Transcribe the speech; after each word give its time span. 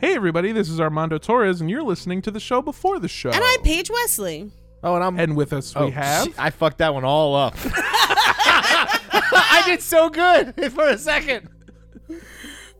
Hey, 0.00 0.14
everybody, 0.14 0.52
this 0.52 0.70
is 0.70 0.80
Armando 0.80 1.18
Torres, 1.18 1.60
and 1.60 1.68
you're 1.68 1.82
listening 1.82 2.22
to 2.22 2.30
the 2.30 2.40
show 2.40 2.62
before 2.62 2.98
the 2.98 3.06
show. 3.06 3.28
And 3.28 3.44
I'm 3.44 3.60
Paige 3.60 3.90
Wesley. 3.90 4.50
Oh, 4.82 4.94
and 4.94 5.04
I'm. 5.04 5.20
And 5.20 5.36
with 5.36 5.52
us, 5.52 5.74
oh, 5.76 5.84
we 5.84 5.90
have. 5.90 6.24
shit, 6.24 6.34
I 6.38 6.48
fucked 6.48 6.78
that 6.78 6.94
one 6.94 7.04
all 7.04 7.34
up. 7.36 7.54
I 7.64 9.62
did 9.66 9.82
so 9.82 10.08
good 10.08 10.54
for 10.72 10.88
a 10.88 10.96
second. 10.96 11.50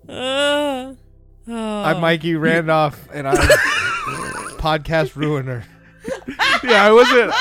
Uh, 0.08 0.94
I'm 1.46 2.00
Mikey 2.00 2.36
Randolph, 2.36 3.06
and 3.12 3.28
I'm 3.28 3.36
podcast 4.56 5.14
ruiner. 5.14 5.64
yeah, 6.64 6.86
I 6.86 6.90
wasn't. 6.90 7.32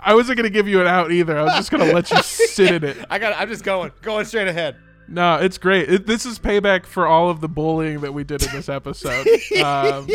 I 0.00 0.14
wasn't 0.14 0.36
gonna 0.36 0.50
give 0.50 0.66
you 0.66 0.80
an 0.80 0.88
out 0.88 1.12
either. 1.12 1.38
I 1.38 1.44
was 1.44 1.54
just 1.54 1.70
gonna 1.70 1.92
let 1.92 2.10
you 2.10 2.20
sit 2.24 2.74
in 2.74 2.82
it. 2.82 3.06
I 3.08 3.20
got. 3.20 3.38
I'm 3.38 3.48
just 3.48 3.62
going, 3.62 3.92
going 4.02 4.24
straight 4.24 4.48
ahead. 4.48 4.74
No, 5.08 5.36
it's 5.36 5.58
great. 5.58 5.90
It, 5.92 6.06
this 6.06 6.24
is 6.26 6.38
payback 6.38 6.86
for 6.86 7.06
all 7.06 7.28
of 7.30 7.40
the 7.40 7.48
bullying 7.48 8.00
that 8.00 8.12
we 8.14 8.24
did 8.24 8.42
in 8.42 8.50
this 8.52 8.68
episode. 8.68 9.26
um, 9.62 10.08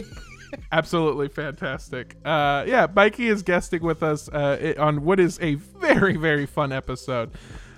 absolutely 0.71 1.27
fantastic. 1.27 2.15
Uh, 2.25 2.63
yeah, 2.67 2.87
Mikey 2.93 3.27
is 3.27 3.43
guesting 3.43 3.83
with 3.83 4.01
us 4.03 4.29
uh, 4.29 4.57
i- 4.77 4.81
on 4.81 5.03
what 5.05 5.19
is 5.19 5.39
a 5.41 5.55
very, 5.55 6.15
very 6.17 6.45
fun 6.45 6.71
episode. 6.71 7.31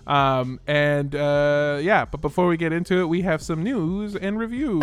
Um, 0.08 0.60
and 0.68 1.14
uh, 1.14 1.80
yeah, 1.82 2.06
but 2.06 2.22
before 2.22 2.48
we 2.48 2.58
get 2.58 2.74
into 2.74 3.00
it, 3.02 3.06
we 3.06 3.22
have 3.22 3.42
some 3.42 3.62
news 3.62 4.16
and 4.16 4.40
reviews. 4.40 4.82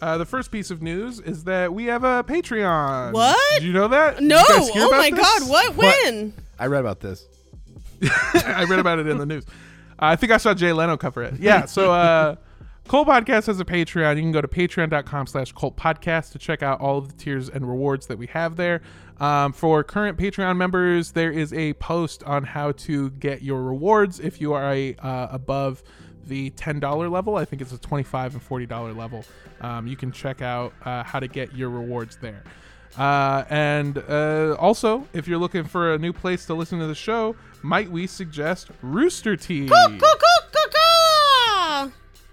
Uh, 0.00 0.16
the 0.16 0.24
first 0.24 0.52
piece 0.52 0.70
of 0.70 0.80
news 0.80 1.18
is 1.18 1.44
that 1.44 1.74
we 1.74 1.86
have 1.86 2.04
a 2.04 2.22
Patreon. 2.22 3.12
What? 3.12 3.36
Did 3.54 3.64
you 3.64 3.72
know 3.72 3.88
that? 3.88 4.22
no. 4.22 4.38
Did 4.46 4.48
you 4.48 4.54
guys 4.54 4.68
hear 4.70 4.84
Oh 4.84 4.90
my 4.92 5.10
this? 5.10 5.20
God. 5.20 5.50
What? 5.50 5.76
What? 5.76 6.04
When? 6.04 6.32
I 6.58 6.66
read 6.66 6.80
about 6.80 7.00
this. 7.00 7.26
I 8.34 8.64
read 8.68 8.78
about 8.78 9.00
it 9.00 9.08
in 9.08 9.18
the 9.18 9.26
news. 9.26 9.44
I 9.98 10.16
think 10.16 10.32
I 10.32 10.36
saw 10.36 10.54
Jay 10.54 10.72
Leno 10.72 10.96
cover 10.96 11.22
it. 11.22 11.34
Yeah. 11.40 11.64
So, 11.66 11.92
uh, 11.92 12.36
Cult 12.88 13.06
Podcast 13.06 13.48
has 13.48 13.60
a 13.60 13.66
Patreon. 13.66 14.16
You 14.16 14.22
can 14.22 14.32
go 14.32 14.40
to 14.40 14.48
patreon.com 14.48 15.26
slash 15.26 15.52
cult 15.52 15.76
podcast 15.76 16.32
to 16.32 16.38
check 16.38 16.62
out 16.62 16.80
all 16.80 16.96
of 16.96 17.08
the 17.08 17.14
tiers 17.22 17.50
and 17.50 17.68
rewards 17.68 18.06
that 18.06 18.16
we 18.16 18.28
have 18.28 18.56
there. 18.56 18.80
Um, 19.20 19.52
for 19.52 19.84
current 19.84 20.16
Patreon 20.16 20.56
members, 20.56 21.12
there 21.12 21.30
is 21.30 21.52
a 21.52 21.74
post 21.74 22.22
on 22.24 22.44
how 22.44 22.72
to 22.72 23.10
get 23.10 23.42
your 23.42 23.62
rewards 23.62 24.20
if 24.20 24.40
you 24.40 24.54
are 24.54 24.72
a, 24.72 24.94
uh, 24.94 25.28
above 25.30 25.82
the 26.26 26.50
$10 26.52 27.10
level. 27.10 27.36
I 27.36 27.44
think 27.44 27.60
it's 27.60 27.72
a 27.72 27.78
25 27.78 28.34
and 28.34 28.48
$40 28.48 28.96
level. 28.96 29.22
Um, 29.60 29.86
you 29.86 29.96
can 29.96 30.10
check 30.10 30.40
out 30.40 30.72
uh, 30.84 31.02
how 31.02 31.20
to 31.20 31.28
get 31.28 31.54
your 31.54 31.68
rewards 31.68 32.16
there. 32.16 32.42
Uh, 32.96 33.44
and 33.48 33.98
uh, 34.08 34.56
also, 34.58 35.06
if 35.12 35.28
you're 35.28 35.38
looking 35.38 35.64
for 35.64 35.94
a 35.94 35.98
new 35.98 36.12
place 36.12 36.46
to 36.46 36.54
listen 36.54 36.78
to 36.78 36.86
the 36.86 36.94
show, 36.94 37.36
might 37.62 37.90
we 37.90 38.06
suggest 38.06 38.70
Rooster 38.82 39.36
Teeth? 39.36 39.70
Caw-caw-caw-caw. 39.70 39.98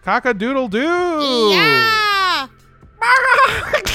Cock 0.03 0.25
a 0.25 0.33
doodle 0.33 0.67
doo! 0.67 1.49
Yeah. 1.51 2.47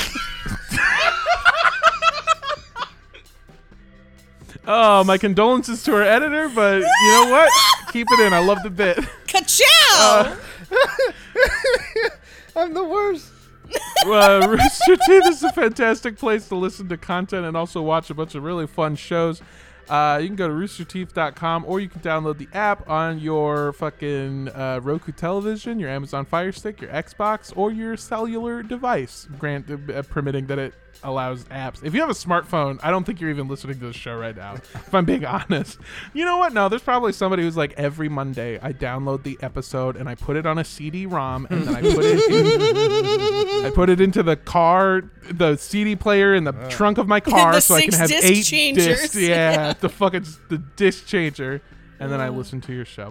Oh, 4.72 5.02
my 5.02 5.18
condolences 5.18 5.82
to 5.82 5.94
our 5.94 6.02
editor, 6.02 6.48
but 6.48 6.76
you 6.76 6.82
know 6.82 7.28
what? 7.28 7.50
Keep 7.92 8.06
it 8.12 8.20
in. 8.20 8.32
I 8.32 8.38
love 8.38 8.62
the 8.62 8.70
bit. 8.70 8.98
Ka-chow. 9.26 10.36
I'm 12.56 12.72
the 12.72 12.84
worst. 12.84 13.26
uh, 14.06 14.46
Rooster 14.48 14.96
Teeth 14.96 15.26
is 15.26 15.42
a 15.42 15.52
fantastic 15.52 16.16
place 16.16 16.48
to 16.48 16.56
listen 16.56 16.88
to 16.88 16.96
content 16.96 17.46
and 17.46 17.56
also 17.56 17.82
watch 17.82 18.10
a 18.10 18.14
bunch 18.14 18.34
of 18.34 18.42
really 18.42 18.66
fun 18.66 18.96
shows. 18.96 19.42
Uh, 19.88 20.18
you 20.22 20.28
can 20.28 20.36
go 20.36 20.46
to 20.46 20.54
roosterteeth.com 20.54 21.64
or 21.66 21.80
you 21.80 21.88
can 21.88 22.00
download 22.00 22.38
the 22.38 22.48
app 22.54 22.88
on 22.88 23.18
your 23.18 23.72
fucking 23.72 24.48
uh, 24.50 24.78
Roku 24.80 25.10
television, 25.10 25.80
your 25.80 25.90
Amazon 25.90 26.24
Fire 26.24 26.52
Stick, 26.52 26.80
your 26.80 26.90
Xbox, 26.90 27.52
or 27.56 27.72
your 27.72 27.96
cellular 27.96 28.62
device, 28.62 29.26
grant 29.36 29.68
uh, 29.68 30.02
permitting 30.02 30.46
that 30.46 30.60
it 30.60 30.74
allows 31.02 31.44
apps. 31.44 31.82
If 31.84 31.94
you 31.94 32.00
have 32.00 32.10
a 32.10 32.14
smartphone, 32.14 32.78
I 32.82 32.90
don't 32.90 33.04
think 33.04 33.20
you're 33.20 33.30
even 33.30 33.48
listening 33.48 33.78
to 33.80 33.86
the 33.86 33.92
show 33.92 34.16
right 34.16 34.36
now. 34.36 34.54
if 34.54 34.94
I'm 34.94 35.04
being 35.04 35.24
honest, 35.26 35.78
you 36.12 36.24
know 36.24 36.36
what? 36.36 36.52
No, 36.52 36.68
there's 36.68 36.82
probably 36.82 37.12
somebody 37.12 37.42
who's 37.42 37.56
like 37.56 37.72
every 37.78 38.08
Monday 38.08 38.58
I 38.60 38.72
download 38.72 39.22
the 39.22 39.38
episode 39.40 39.96
and 39.96 40.08
I 40.08 40.14
put 40.14 40.36
it 40.36 40.46
on 40.46 40.58
a 40.58 40.64
CD-ROM 40.64 41.46
and 41.50 41.62
then 41.62 41.74
I 41.74 41.80
put 41.80 42.04
it 42.04 42.30
in, 42.30 43.66
I 43.66 43.70
put 43.70 43.88
it 43.90 44.00
into 44.00 44.22
the 44.22 44.36
car, 44.36 45.02
the 45.30 45.56
CD 45.56 45.96
player 45.96 46.34
in 46.34 46.44
the 46.44 46.52
trunk 46.68 46.98
of 46.98 47.08
my 47.08 47.20
car, 47.20 47.60
so 47.60 47.74
I 47.76 47.82
can 47.82 47.92
have 47.94 48.08
disc 48.08 48.24
eight 48.26 48.42
changers. 48.44 48.86
discs. 48.86 49.16
Yeah, 49.16 49.72
the 49.72 49.88
fucking 49.88 50.26
the 50.48 50.58
disc 50.76 51.06
changer, 51.06 51.62
and 51.98 52.12
then 52.12 52.20
I 52.20 52.28
listen 52.28 52.60
to 52.62 52.72
your 52.72 52.84
show. 52.84 53.10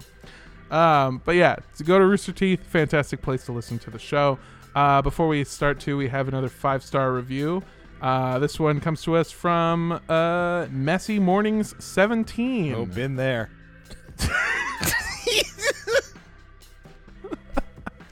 Um, 0.70 1.20
but 1.24 1.32
yeah, 1.34 1.56
to 1.78 1.84
go 1.84 1.98
to 1.98 2.06
Rooster 2.06 2.32
Teeth, 2.32 2.62
fantastic 2.62 3.22
place 3.22 3.44
to 3.46 3.52
listen 3.52 3.78
to 3.80 3.90
the 3.90 3.98
show. 3.98 4.38
Uh, 4.74 5.02
before 5.02 5.26
we 5.26 5.42
start 5.42 5.80
to, 5.80 5.96
we 5.96 6.08
have 6.08 6.28
another 6.28 6.48
five 6.48 6.82
star 6.84 7.12
review. 7.12 7.62
Uh, 8.00 8.38
this 8.38 8.58
one 8.58 8.80
comes 8.80 9.02
to 9.02 9.16
us 9.16 9.30
from 9.30 10.00
uh, 10.08 10.66
Messy 10.70 11.18
Mornings 11.18 11.74
17. 11.78 12.74
Oh, 12.74 12.86
been 12.86 13.16
there. 13.16 13.50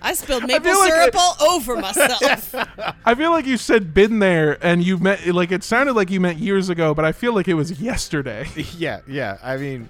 I 0.01 0.15
spilled 0.15 0.45
maple 0.47 0.65
feel 0.71 0.79
like 0.79 0.93
syrup 0.93 1.15
I- 1.17 1.19
all 1.19 1.37
over 1.57 1.77
myself. 1.77 2.55
I 3.05 3.15
feel 3.15 3.31
like 3.31 3.47
you 3.47 3.57
said 3.57 3.93
been 3.93 4.21
there, 4.21 4.57
and 4.65 4.83
you 4.83 4.97
meant 4.99 5.27
like 5.27 5.51
it 5.53 5.65
sounded 5.65 5.95
like 5.95 6.11
you 6.11 6.21
meant 6.21 6.39
years 6.39 6.69
ago, 6.69 6.95
but 6.95 7.05
I 7.05 7.13
feel 7.13 7.35
like 7.35 7.49
it 7.49 7.55
was 7.55 7.81
yesterday. 7.81 8.47
Yeah, 8.79 9.01
yeah. 9.09 9.39
I 9.43 9.57
mean, 9.57 9.89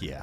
yeah. 0.00 0.22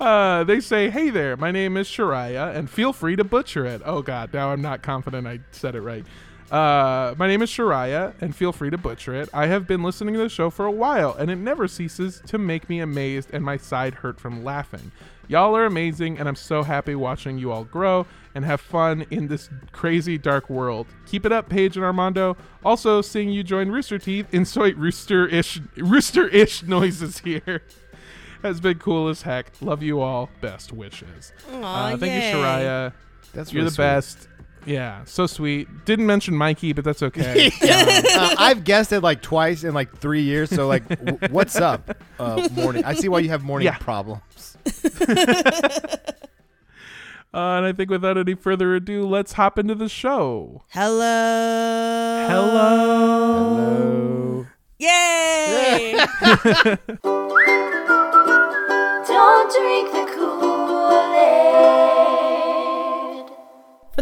Uh, 0.00 0.42
they 0.44 0.58
say, 0.60 0.90
"Hey 0.90 1.10
there, 1.10 1.36
my 1.36 1.52
name 1.52 1.76
is 1.76 1.86
Shariah, 1.86 2.56
and 2.56 2.68
feel 2.68 2.92
free 2.92 3.14
to 3.16 3.22
butcher 3.24 3.64
it." 3.66 3.82
Oh 3.84 4.02
God, 4.02 4.32
now 4.32 4.50
I'm 4.50 4.62
not 4.62 4.82
confident 4.82 5.26
I 5.28 5.40
said 5.52 5.74
it 5.76 5.82
right. 5.82 6.04
Uh, 6.52 7.14
my 7.16 7.26
name 7.26 7.40
is 7.40 7.48
Shariah, 7.48 8.12
and 8.20 8.36
feel 8.36 8.52
free 8.52 8.68
to 8.68 8.76
butcher 8.76 9.14
it. 9.14 9.30
I 9.32 9.46
have 9.46 9.66
been 9.66 9.82
listening 9.82 10.12
to 10.14 10.20
the 10.20 10.28
show 10.28 10.50
for 10.50 10.66
a 10.66 10.70
while, 10.70 11.14
and 11.14 11.30
it 11.30 11.36
never 11.36 11.66
ceases 11.66 12.20
to 12.26 12.36
make 12.36 12.68
me 12.68 12.80
amazed 12.80 13.30
and 13.32 13.42
my 13.42 13.56
side 13.56 13.94
hurt 13.94 14.20
from 14.20 14.44
laughing. 14.44 14.92
Y'all 15.28 15.56
are 15.56 15.64
amazing, 15.64 16.18
and 16.18 16.28
I'm 16.28 16.36
so 16.36 16.62
happy 16.62 16.94
watching 16.94 17.38
you 17.38 17.50
all 17.50 17.64
grow 17.64 18.06
and 18.34 18.44
have 18.44 18.60
fun 18.60 19.06
in 19.10 19.28
this 19.28 19.48
crazy 19.72 20.18
dark 20.18 20.50
world. 20.50 20.88
Keep 21.06 21.24
it 21.24 21.32
up, 21.32 21.48
Paige 21.48 21.76
and 21.76 21.86
Armando. 21.86 22.36
Also, 22.62 23.00
seeing 23.00 23.30
you 23.30 23.42
join 23.42 23.70
Rooster 23.70 23.98
Teeth, 23.98 24.26
insert 24.30 24.76
rooster-ish, 24.76 25.58
rooster-ish 25.78 26.64
noises 26.64 27.20
here 27.20 27.62
has 28.42 28.60
been 28.60 28.78
cool 28.78 29.08
as 29.08 29.22
heck. 29.22 29.46
Love 29.62 29.82
you 29.82 30.02
all. 30.02 30.28
Best 30.42 30.70
wishes. 30.70 31.32
Aw, 31.50 31.54
uh, 31.62 31.96
thank 31.96 32.12
yay. 32.12 32.28
you, 32.30 32.36
Shariah. 32.36 32.92
That's 33.32 33.52
You're 33.52 33.60
really 33.60 33.70
the 33.70 33.74
sweet. 33.74 33.84
best. 33.84 34.28
Yeah, 34.64 35.04
so 35.06 35.26
sweet. 35.26 35.66
Didn't 35.84 36.06
mention 36.06 36.34
Mikey, 36.36 36.72
but 36.72 36.84
that's 36.84 37.02
okay. 37.02 37.50
Uh, 37.62 38.34
I've 38.38 38.62
guessed 38.64 38.92
it 38.92 39.00
like 39.00 39.22
twice 39.22 39.64
in 39.64 39.74
like 39.74 39.96
three 39.98 40.22
years. 40.22 40.50
So 40.50 40.68
like, 40.68 40.88
w- 40.88 41.18
what's 41.30 41.56
up, 41.56 41.96
uh, 42.20 42.48
morning? 42.52 42.84
I 42.84 42.94
see 42.94 43.08
why 43.08 43.18
you 43.20 43.28
have 43.30 43.42
morning 43.42 43.66
Yeah. 43.66 43.78
problems. 43.78 44.56
Uh, 47.34 47.56
and 47.56 47.64
I 47.64 47.72
think 47.72 47.88
without 47.88 48.18
any 48.18 48.34
further 48.34 48.74
ado, 48.74 49.06
let's 49.08 49.32
hop 49.32 49.58
into 49.58 49.74
the 49.74 49.88
show. 49.88 50.64
Hello. 50.68 52.26
Hello. 52.28 53.56
Hello. 53.56 54.46
Yay. 54.78 55.94
Don't 59.06 59.50
drink 59.56 59.92
the 59.92 60.04
Kool-Aid. 60.14 60.21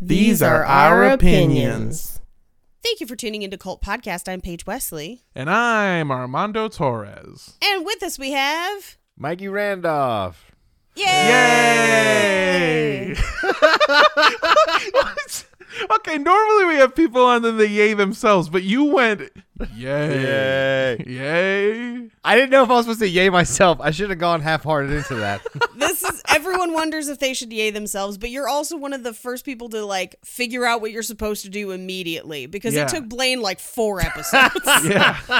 These 0.00 0.42
are 0.42 0.64
our 0.64 1.08
opinions. 1.08 2.20
Thank 2.84 3.00
you 3.00 3.06
for 3.08 3.16
tuning 3.16 3.42
into 3.42 3.58
Cult 3.58 3.82
Podcast. 3.82 4.28
I'm 4.28 4.40
Paige 4.40 4.64
Wesley. 4.64 5.24
And 5.34 5.50
I'm 5.50 6.12
Armando 6.12 6.68
Torres. 6.68 7.56
And 7.60 7.84
with 7.84 8.00
us 8.04 8.16
we 8.16 8.30
have. 8.30 8.96
Mikey 9.16 9.48
Randolph. 9.48 10.52
Yay! 10.94 11.04
Yay! 13.08 13.16
What? 15.86 15.90
Okay, 16.08 16.16
normally 16.18 16.64
we 16.66 16.74
have 16.76 16.94
people 16.94 17.22
on 17.24 17.44
and 17.44 17.58
they 17.60 17.66
yay 17.66 17.92
themselves, 17.92 18.48
but 18.48 18.62
you 18.62 18.84
went 18.84 19.20
yay. 19.76 20.96
Yay. 20.96 21.04
Yay. 21.06 22.08
I 22.24 22.34
didn't 22.36 22.50
know 22.50 22.62
if 22.62 22.70
I 22.70 22.74
was 22.74 22.86
supposed 22.86 23.00
to 23.00 23.08
yay 23.08 23.28
myself. 23.30 23.78
I 23.80 23.90
should 23.90 24.08
have 24.10 24.18
gone 24.18 24.40
half-hearted 24.40 24.90
into 24.92 25.16
that. 25.16 25.40
This 25.76 26.02
is 26.02 26.22
everyone 26.28 26.72
wonders 26.72 27.08
if 27.08 27.18
they 27.18 27.34
should 27.34 27.52
yay 27.52 27.70
themselves, 27.70 28.18
but 28.18 28.30
you're 28.30 28.48
also 28.48 28.76
one 28.76 28.92
of 28.92 29.02
the 29.02 29.12
first 29.14 29.44
people 29.44 29.68
to 29.70 29.84
like 29.84 30.16
figure 30.24 30.64
out 30.64 30.80
what 30.80 30.90
you're 30.92 31.02
supposed 31.02 31.42
to 31.42 31.48
do 31.50 31.70
immediately 31.72 32.46
because 32.46 32.74
Yeah. 32.74 32.82
it 32.84 32.88
took 32.88 33.08
Blaine 33.08 33.40
like 33.42 33.58
four 33.60 34.00
episodes. 34.00 34.54
Yeah. 34.84 35.30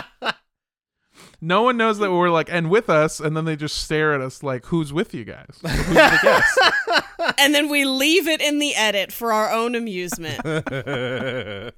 No 1.41 1.63
one 1.63 1.77
knows 1.77 1.99
that 1.99 2.11
we're 2.11 2.31
like, 2.31 2.49
and 2.51 2.69
with 2.71 2.91
us, 2.91 3.21
and 3.21 3.37
then 3.37 3.45
they 3.45 3.55
just 3.57 3.79
stare 3.79 4.13
at 4.15 4.21
us 4.21 4.43
like, 4.43 4.67
who's 4.67 4.93
with 4.93 5.15
you 5.15 5.25
guys? 5.25 5.47
Who's 5.63 5.87
the 5.87 6.19
guest? 6.23 7.05
and 7.39 7.55
then 7.55 7.69
we 7.69 7.85
leave 7.85 8.29
it 8.29 8.41
in 8.41 8.59
the 8.59 8.75
edit 8.75 9.13
for 9.13 9.33
our 9.33 9.51
own 9.53 9.75
amusement. 9.75 10.41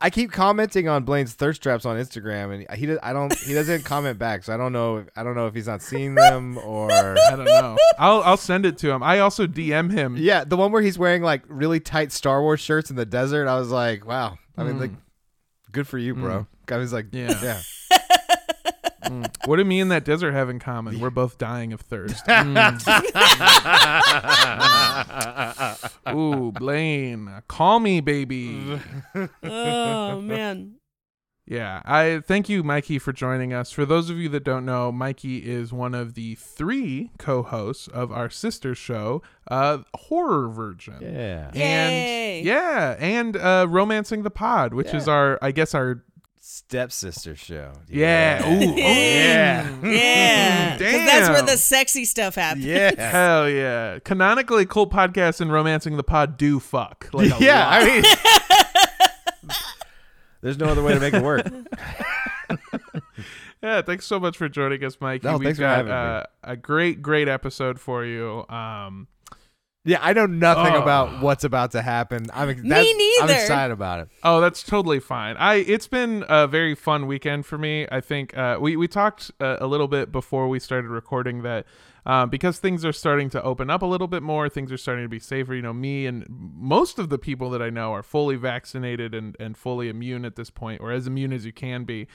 I 0.00 0.10
keep 0.10 0.32
commenting 0.32 0.86
on 0.86 1.04
Blaine's 1.04 1.32
thirst 1.32 1.62
traps 1.62 1.86
on 1.86 1.96
Instagram, 1.96 2.52
and 2.52 2.78
he 2.78 2.84
does, 2.84 2.98
I 3.02 3.14
don't 3.14 3.32
he 3.38 3.54
doesn't 3.54 3.84
comment 3.86 4.18
back, 4.18 4.44
so 4.44 4.52
I 4.52 4.56
don't 4.56 4.72
know 4.72 5.06
I 5.16 5.22
don't 5.22 5.34
know 5.34 5.46
if 5.46 5.54
he's 5.54 5.66
not 5.66 5.80
seeing 5.82 6.14
them 6.14 6.58
or 6.58 6.90
I 6.92 7.30
don't 7.30 7.44
know. 7.44 7.76
I'll 7.98 8.22
I'll 8.22 8.36
send 8.36 8.66
it 8.66 8.76
to 8.78 8.90
him. 8.90 9.02
I 9.02 9.20
also 9.20 9.46
DM 9.46 9.90
him. 9.92 10.16
yeah, 10.16 10.44
the 10.44 10.56
one 10.56 10.72
where 10.72 10.82
he's 10.82 10.98
wearing 10.98 11.22
like 11.22 11.42
really 11.48 11.80
tight 11.80 12.12
Star 12.12 12.42
Wars 12.42 12.60
shirts 12.60 12.90
in 12.90 12.96
the 12.96 13.06
desert. 13.06 13.48
I 13.48 13.58
was 13.58 13.70
like, 13.70 14.06
wow. 14.06 14.36
I 14.56 14.64
mean, 14.64 14.78
like, 14.78 14.92
mm. 14.92 14.98
good 15.72 15.88
for 15.88 15.98
you, 15.98 16.14
bro. 16.14 16.46
Mm. 16.66 16.74
I 16.74 16.76
was 16.76 16.92
like, 16.92 17.06
Yeah. 17.12 17.38
yeah. 17.42 17.62
What 19.44 19.56
do 19.56 19.64
me 19.64 19.80
and 19.80 19.90
that 19.90 20.04
desert 20.04 20.32
have 20.32 20.48
in 20.48 20.58
common? 20.58 21.00
We're 21.00 21.10
both 21.10 21.38
dying 21.38 21.72
of 21.72 21.80
thirst. 21.80 22.24
Mm. 22.34 22.80
Ooh, 26.14 26.52
Blaine, 26.52 27.42
call 27.48 27.80
me, 27.80 28.00
baby. 28.00 28.80
oh 29.42 30.20
man. 30.20 30.76
Yeah, 31.46 31.82
I 31.84 32.22
thank 32.26 32.48
you, 32.48 32.62
Mikey, 32.62 32.98
for 32.98 33.12
joining 33.12 33.52
us. 33.52 33.70
For 33.70 33.84
those 33.84 34.08
of 34.08 34.16
you 34.16 34.30
that 34.30 34.44
don't 34.44 34.64
know, 34.64 34.90
Mikey 34.90 35.38
is 35.38 35.72
one 35.74 35.94
of 35.94 36.14
the 36.14 36.36
three 36.36 37.10
co-hosts 37.18 37.86
of 37.88 38.10
our 38.10 38.30
sister 38.30 38.74
show, 38.74 39.22
uh, 39.50 39.78
Horror 39.94 40.48
Virgin. 40.48 40.98
Yeah. 41.02 41.50
Yay. 41.52 42.38
And 42.38 42.46
yeah, 42.46 42.96
and 42.98 43.36
uh, 43.36 43.66
Romancing 43.68 44.22
the 44.22 44.30
Pod, 44.30 44.72
which 44.72 44.94
is 44.94 45.06
our, 45.06 45.38
I 45.42 45.50
guess, 45.50 45.74
our 45.74 46.02
Stepsister 46.58 47.34
show. 47.34 47.72
yeah. 47.88 48.42
Ooh, 48.48 48.70
oh, 48.72 48.76
Yeah. 48.76 49.68
Yeah. 49.82 50.78
'Cause 50.78 50.80
that's 51.06 51.28
where 51.28 51.42
the 51.42 51.56
sexy 51.56 52.04
stuff 52.04 52.36
happens. 52.36 52.64
Yeah. 52.64 52.92
Hell 53.10 53.48
yeah! 53.50 53.98
Canonically, 54.04 54.64
Cult 54.66 54.92
Podcast 54.92 55.40
and 55.40 55.50
Romancing 55.52 55.96
the 55.96 56.04
Pod 56.04 56.36
do 56.36 56.60
fuck. 56.60 57.08
Like 57.12 57.32
a 57.40 57.42
yeah, 57.44 57.58
lot. 57.66 57.82
I 57.82 57.86
mean 57.86 58.04
There's 60.42 60.58
no 60.58 60.66
other 60.66 60.82
way 60.82 60.94
to 60.94 61.00
make 61.00 61.14
it 61.14 61.22
work. 61.22 61.46
yeah. 63.62 63.82
Thanks 63.82 64.04
so 64.06 64.20
much 64.20 64.36
for 64.36 64.48
joining 64.48 64.84
us, 64.84 65.00
Mikey. 65.00 65.26
No, 65.26 65.38
We've 65.38 65.46
thanks 65.46 65.58
for 65.58 65.62
got 65.62 65.76
having 65.86 65.92
me. 65.92 65.98
uh, 65.98 66.22
a 66.44 66.56
great, 66.56 67.02
great 67.02 67.28
episode 67.28 67.80
for 67.80 68.04
you. 68.04 68.44
Um, 68.48 69.08
Yeah, 69.86 69.98
I 70.00 70.14
know 70.14 70.24
nothing 70.26 70.74
Oh. 70.74 70.80
about 70.82 71.20
what's 71.20 71.44
about 71.44 71.72
to 71.72 71.82
happen. 71.82 72.26
I'm 72.32 72.48
ex- 72.48 72.62
Me 72.62 72.68
that's- 72.70 73.20
I'm 73.22 73.30
excited 73.30 73.72
about 73.72 74.00
it. 74.00 74.08
oh, 74.22 74.40
that's 74.40 74.62
totally 74.62 74.98
fine. 75.00 75.36
I 75.36 75.56
it's 75.56 75.86
been 75.88 76.24
a 76.28 76.46
very 76.46 76.74
fun 76.74 77.06
weekend 77.06 77.44
for 77.44 77.58
me. 77.58 77.86
I 77.92 78.00
think 78.00 78.36
uh, 78.36 78.56
we 78.60 78.76
we 78.76 78.88
talked 78.88 79.30
uh, 79.40 79.58
a 79.60 79.66
little 79.66 79.88
bit 79.88 80.10
before 80.10 80.48
we 80.48 80.58
started 80.58 80.88
recording 80.88 81.42
that. 81.42 81.66
Um, 82.06 82.28
because 82.28 82.58
things 82.58 82.84
are 82.84 82.92
starting 82.92 83.30
to 83.30 83.42
open 83.42 83.70
up 83.70 83.80
a 83.80 83.86
little 83.86 84.06
bit 84.08 84.22
more, 84.22 84.50
things 84.50 84.70
are 84.70 84.76
starting 84.76 85.06
to 85.06 85.08
be 85.08 85.18
safer. 85.18 85.54
You 85.54 85.62
know, 85.62 85.72
me 85.72 86.04
and 86.04 86.26
most 86.28 86.98
of 86.98 87.08
the 87.08 87.16
people 87.16 87.48
that 87.50 87.62
I 87.62 87.70
know 87.70 87.94
are 87.94 88.02
fully 88.02 88.36
vaccinated 88.36 89.14
and, 89.14 89.34
and 89.40 89.56
fully 89.56 89.88
immune 89.88 90.26
at 90.26 90.36
this 90.36 90.50
point, 90.50 90.82
or 90.82 90.92
as 90.92 91.06
immune 91.06 91.32
as 91.32 91.46
you 91.46 91.52
can 91.54 91.84
be. 91.84 92.06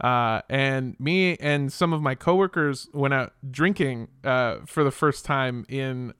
Uh, 0.00 0.42
and 0.50 0.98
me 0.98 1.36
and 1.36 1.72
some 1.72 1.92
of 1.92 2.02
my 2.02 2.16
coworkers 2.16 2.88
went 2.92 3.14
out 3.14 3.34
drinking 3.48 4.08
uh, 4.24 4.56
for 4.66 4.82
the 4.82 4.90
first 4.90 5.24
time 5.24 5.64
in 5.68 6.12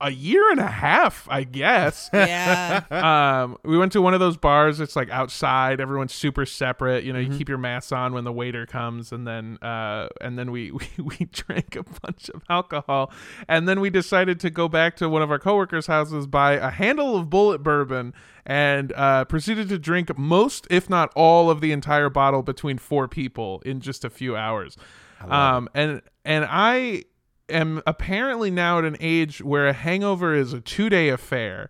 a 0.00 0.10
year 0.10 0.50
and 0.50 0.60
a 0.60 0.66
half, 0.66 1.26
I 1.30 1.44
guess. 1.44 2.10
Yeah. 2.16 2.82
um, 3.42 3.58
we 3.62 3.78
went 3.78 3.92
to 3.92 4.02
one 4.02 4.14
of 4.14 4.20
those 4.20 4.36
bars. 4.36 4.80
It's 4.80 4.96
like 4.96 5.10
outside. 5.10 5.80
Everyone's 5.80 6.14
super 6.14 6.44
separate. 6.44 7.04
You 7.04 7.12
know, 7.12 7.18
you 7.18 7.36
keep 7.36 7.48
your 7.48 7.58
mask 7.58 7.92
on 7.92 8.14
when 8.14 8.24
the 8.24 8.32
waiter 8.32 8.66
comes, 8.66 9.12
and 9.12 9.26
then 9.26 9.58
uh, 9.62 10.08
and 10.20 10.38
then 10.38 10.50
we, 10.50 10.70
we 10.72 10.88
we 10.98 11.16
drank 11.30 11.76
a 11.76 11.82
bunch 11.82 12.28
of 12.30 12.42
alcohol, 12.48 13.12
and 13.48 13.68
then 13.68 13.80
we 13.80 13.90
decided 13.90 14.40
to 14.40 14.50
go 14.50 14.68
back 14.68 14.96
to 14.96 15.08
one 15.08 15.22
of 15.22 15.30
our 15.30 15.38
coworkers' 15.38 15.86
houses, 15.86 16.26
buy 16.26 16.54
a 16.54 16.70
handle 16.70 17.16
of 17.16 17.28
Bulleit 17.28 17.62
bourbon, 17.62 18.12
and 18.44 18.92
uh, 18.96 19.24
proceeded 19.26 19.68
to 19.68 19.78
drink 19.78 20.16
most, 20.18 20.66
if 20.70 20.90
not 20.90 21.12
all, 21.14 21.48
of 21.50 21.60
the 21.60 21.70
entire 21.70 22.10
bottle 22.10 22.42
between 22.42 22.78
four 22.78 23.06
people 23.06 23.62
in 23.64 23.80
just 23.80 24.04
a 24.04 24.10
few 24.10 24.36
hours. 24.36 24.76
Um, 25.20 25.68
and 25.74 26.02
and 26.24 26.46
I 26.48 27.04
am 27.48 27.82
apparently 27.86 28.50
now 28.50 28.78
at 28.78 28.84
an 28.84 28.96
age 29.00 29.42
where 29.42 29.66
a 29.68 29.72
hangover 29.72 30.34
is 30.34 30.52
a 30.52 30.60
two 30.60 30.88
day 30.88 31.08
affair. 31.08 31.68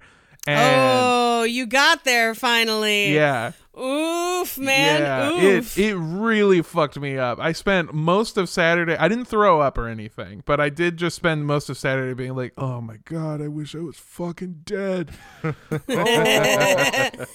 Oh, 0.49 0.53
and 0.53 1.01
oh, 1.01 1.43
you 1.43 1.67
got 1.67 2.05
there 2.05 2.33
finally. 2.35 3.13
yeah, 3.13 3.51
Oof, 3.77 4.57
man. 4.59 5.01
yeah, 5.01 5.31
Oof. 5.33 5.77
it 5.77 5.83
it 5.91 5.97
really 5.97 6.63
fucked 6.63 7.01
me 7.01 7.19
up. 7.19 7.41
I 7.41 7.51
spent 7.51 7.93
most 7.93 8.37
of 8.37 8.49
Saturday. 8.49 8.97
I 8.97 9.09
didn't 9.09 9.25
throw 9.25 9.61
up 9.61 9.77
or 9.77 9.89
anything, 9.89 10.45
but 10.47 10.61
I 10.61 10.69
did 10.69 10.99
just 10.99 11.17
spend 11.17 11.47
most 11.47 11.69
of 11.69 11.77
Saturday 11.77 12.15
being 12.15 12.37
like, 12.37 12.53
"Oh 12.57 12.81
my 12.81 12.99
god, 13.05 13.43
I 13.43 13.49
wish 13.49 13.75
I 13.75 13.81
was 13.81 13.97
fucking 13.97 14.63
dead." 14.65 15.11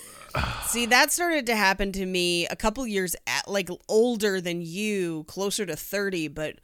See, 0.66 0.86
that 0.86 1.12
started 1.12 1.46
to 1.48 1.56
happen 1.58 1.92
to 1.92 2.06
me 2.06 2.48
a 2.48 2.56
couple 2.56 2.88
years 2.88 3.16
at 3.28 3.48
like 3.50 3.70
older 3.90 4.40
than 4.40 4.62
you, 4.62 5.26
closer 5.28 5.66
to 5.66 5.76
30, 5.76 6.30
but 6.30 6.56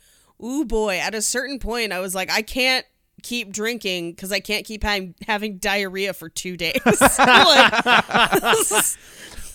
ooh 0.43 0.65
boy, 0.65 0.97
at 0.99 1.15
a 1.15 1.21
certain 1.21 1.59
point 1.59 1.91
I 1.93 1.99
was 1.99 2.13
like 2.15 2.31
I 2.31 2.41
can't 2.41 2.85
keep 3.23 3.51
drinking 3.51 4.15
cuz 4.15 4.31
I 4.31 4.39
can't 4.39 4.65
keep 4.65 4.83
having, 4.83 5.15
having 5.27 5.57
diarrhea 5.57 6.13
for 6.13 6.29
2 6.29 6.55
days. 6.55 6.79
like, 6.85 7.83
this 8.41 8.71
is- 8.71 8.97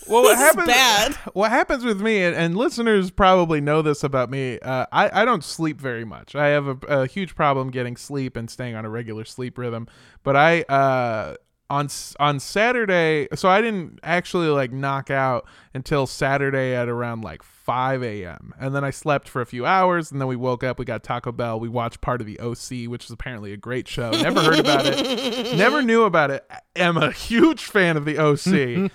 Well, 0.08 0.22
what 0.22 0.36
happens? 0.36 0.66
bad. 0.66 1.14
What 1.32 1.52
happens 1.52 1.84
with 1.84 2.00
me, 2.00 2.24
and, 2.24 2.34
and 2.34 2.56
listeners 2.56 3.12
probably 3.12 3.60
know 3.60 3.82
this 3.82 4.02
about 4.02 4.30
me. 4.30 4.58
Uh, 4.58 4.84
I 4.90 5.22
I 5.22 5.24
don't 5.24 5.44
sleep 5.44 5.80
very 5.80 6.04
much. 6.04 6.34
I 6.34 6.48
have 6.48 6.66
a, 6.66 6.76
a 6.88 7.06
huge 7.06 7.36
problem 7.36 7.70
getting 7.70 7.96
sleep 7.96 8.36
and 8.36 8.50
staying 8.50 8.74
on 8.74 8.84
a 8.84 8.90
regular 8.90 9.24
sleep 9.24 9.56
rhythm. 9.56 9.86
But 10.24 10.34
I 10.36 10.62
uh 10.62 11.36
on 11.70 11.88
on 12.18 12.40
Saturday, 12.40 13.28
so 13.36 13.48
I 13.48 13.60
didn't 13.62 14.00
actually 14.02 14.48
like 14.48 14.72
knock 14.72 15.08
out 15.08 15.46
until 15.72 16.08
Saturday 16.08 16.74
at 16.74 16.88
around 16.88 17.22
like 17.22 17.42
5 17.64 18.02
a.m. 18.02 18.54
And 18.58 18.74
then 18.74 18.84
I 18.84 18.90
slept 18.90 19.28
for 19.28 19.40
a 19.40 19.46
few 19.46 19.64
hours, 19.64 20.10
and 20.10 20.20
then 20.20 20.26
we 20.28 20.36
woke 20.36 20.64
up. 20.64 20.78
We 20.78 20.84
got 20.84 21.02
Taco 21.04 21.30
Bell. 21.30 21.60
We 21.60 21.68
watched 21.68 22.00
part 22.00 22.20
of 22.20 22.26
the 22.26 22.40
OC, 22.40 22.90
which 22.90 23.04
is 23.04 23.10
apparently 23.10 23.52
a 23.52 23.56
great 23.56 23.86
show. 23.86 24.10
Never 24.10 24.42
heard 24.42 24.58
about 24.58 24.84
it. 24.86 25.56
Never 25.56 25.80
knew 25.80 26.02
about 26.02 26.30
it. 26.30 26.44
Am 26.74 26.96
a 26.96 27.12
huge 27.12 27.64
fan 27.64 27.96
of 27.96 28.04
the 28.04 28.18
OC. 28.18 28.90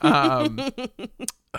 um, 0.02 0.58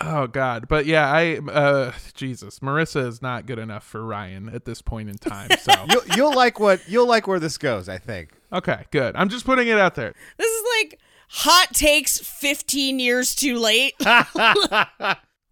oh 0.00 0.26
God, 0.26 0.68
but 0.68 0.84
yeah, 0.84 1.10
I 1.10 1.38
uh, 1.38 1.92
Jesus, 2.14 2.58
Marissa 2.58 3.06
is 3.06 3.22
not 3.22 3.46
good 3.46 3.58
enough 3.58 3.84
for 3.84 4.04
Ryan 4.04 4.50
at 4.50 4.66
this 4.66 4.82
point 4.82 5.08
in 5.08 5.16
time. 5.16 5.50
So 5.58 5.72
You'll, 5.90 6.16
you'll 6.16 6.34
like 6.34 6.60
what 6.60 6.86
you'll 6.88 7.08
like 7.08 7.26
where 7.26 7.40
this 7.40 7.56
goes. 7.56 7.88
I 7.88 7.98
think. 7.98 8.30
okay, 8.52 8.84
good. 8.90 9.16
I'm 9.16 9.30
just 9.30 9.46
putting 9.46 9.68
it 9.68 9.78
out 9.78 9.94
there. 9.94 10.14
this 10.36 10.50
is 10.50 10.64
like 10.82 11.00
hot 11.28 11.68
takes 11.72 12.18
15 12.18 12.98
years 12.98 13.34
too 13.34 13.56
late. 13.58 13.94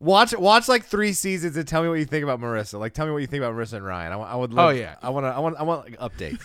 Watch 0.02 0.36
watch 0.36 0.68
like 0.68 0.84
three 0.84 1.12
seasons 1.12 1.56
and 1.56 1.66
tell 1.66 1.80
me 1.80 1.88
what 1.88 1.94
you 2.00 2.04
think 2.04 2.24
about 2.24 2.40
Marissa. 2.40 2.76
Like 2.80 2.92
tell 2.92 3.06
me 3.06 3.12
what 3.12 3.18
you 3.18 3.28
think 3.28 3.40
about 3.44 3.54
Marissa 3.54 3.74
and 3.74 3.84
Ryan. 3.84 4.12
I, 4.12 4.16
wa- 4.16 4.24
I 4.32 4.34
would. 4.34 4.52
Love, 4.52 4.66
Oh, 4.66 4.70
yeah. 4.70 4.96
I 5.00 5.10
want 5.10 5.24
to. 5.26 5.28
I 5.28 5.38
want. 5.38 5.56
I 5.58 5.62
want 5.62 5.90
like, 5.90 5.98
updates. 6.00 6.42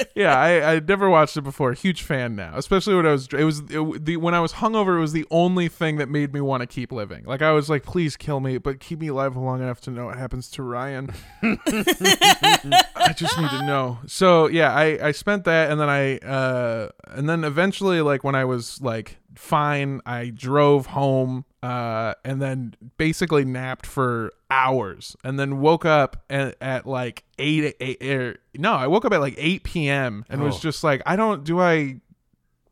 Yeah, 0.16 0.36
I 0.38 0.74
I 0.74 0.80
never 0.80 1.08
watched 1.08 1.36
it 1.36 1.42
before. 1.42 1.72
Huge 1.72 2.02
fan 2.02 2.34
now, 2.36 2.52
especially 2.56 2.94
when 2.94 3.06
I 3.06 3.12
was 3.12 3.28
it 3.32 3.44
was 3.44 3.60
it, 3.70 4.04
the 4.04 4.16
when 4.18 4.34
I 4.34 4.40
was 4.40 4.54
hungover. 4.54 4.96
It 4.98 5.00
was 5.00 5.12
the 5.12 5.24
only 5.30 5.68
thing 5.68 5.96
that 5.96 6.08
made 6.10 6.34
me 6.34 6.40
want 6.42 6.60
to 6.62 6.66
keep 6.66 6.92
living. 6.92 7.24
Like 7.24 7.40
I 7.42 7.52
was 7.52 7.70
like, 7.70 7.84
please 7.84 8.16
kill 8.16 8.40
me, 8.40 8.58
but 8.58 8.80
keep 8.80 8.98
me 9.00 9.08
alive 9.08 9.36
long 9.36 9.62
enough 9.62 9.80
to 9.82 9.90
know 9.90 10.06
what 10.06 10.18
happens 10.18 10.50
to 10.52 10.62
Ryan. 10.62 11.10
I 11.42 13.14
just 13.16 13.38
need 13.38 13.50
to 13.50 13.64
know. 13.66 13.98
So 14.06 14.46
yeah, 14.48 14.74
I 14.74 15.08
I 15.08 15.12
spent 15.12 15.44
that, 15.44 15.70
and 15.70 15.80
then 15.80 15.88
I 15.88 16.18
uh 16.18 16.88
and 17.08 17.28
then 17.28 17.44
eventually 17.44 18.00
like 18.02 18.24
when 18.24 18.34
I 18.34 18.44
was 18.44 18.80
like 18.82 19.18
fine, 19.34 20.00
I 20.04 20.30
drove 20.30 20.86
home 20.86 21.44
uh 21.62 22.14
and 22.24 22.40
then 22.40 22.74
basically 22.96 23.44
napped 23.44 23.84
for 23.86 24.32
hours 24.50 25.14
and 25.22 25.38
then 25.38 25.60
woke 25.60 25.84
up 25.84 26.24
at, 26.30 26.56
at 26.60 26.86
like 26.86 27.24
8, 27.38 27.76
8 27.78 28.02
er, 28.02 28.36
no 28.56 28.72
i 28.72 28.86
woke 28.86 29.04
up 29.04 29.12
at 29.12 29.20
like 29.20 29.34
8 29.36 29.62
p.m 29.64 30.24
and 30.30 30.42
was 30.42 30.56
Oh. 30.56 30.60
just 30.60 30.82
like 30.82 31.02
i 31.04 31.16
don't 31.16 31.44
do 31.44 31.60
i 31.60 32.00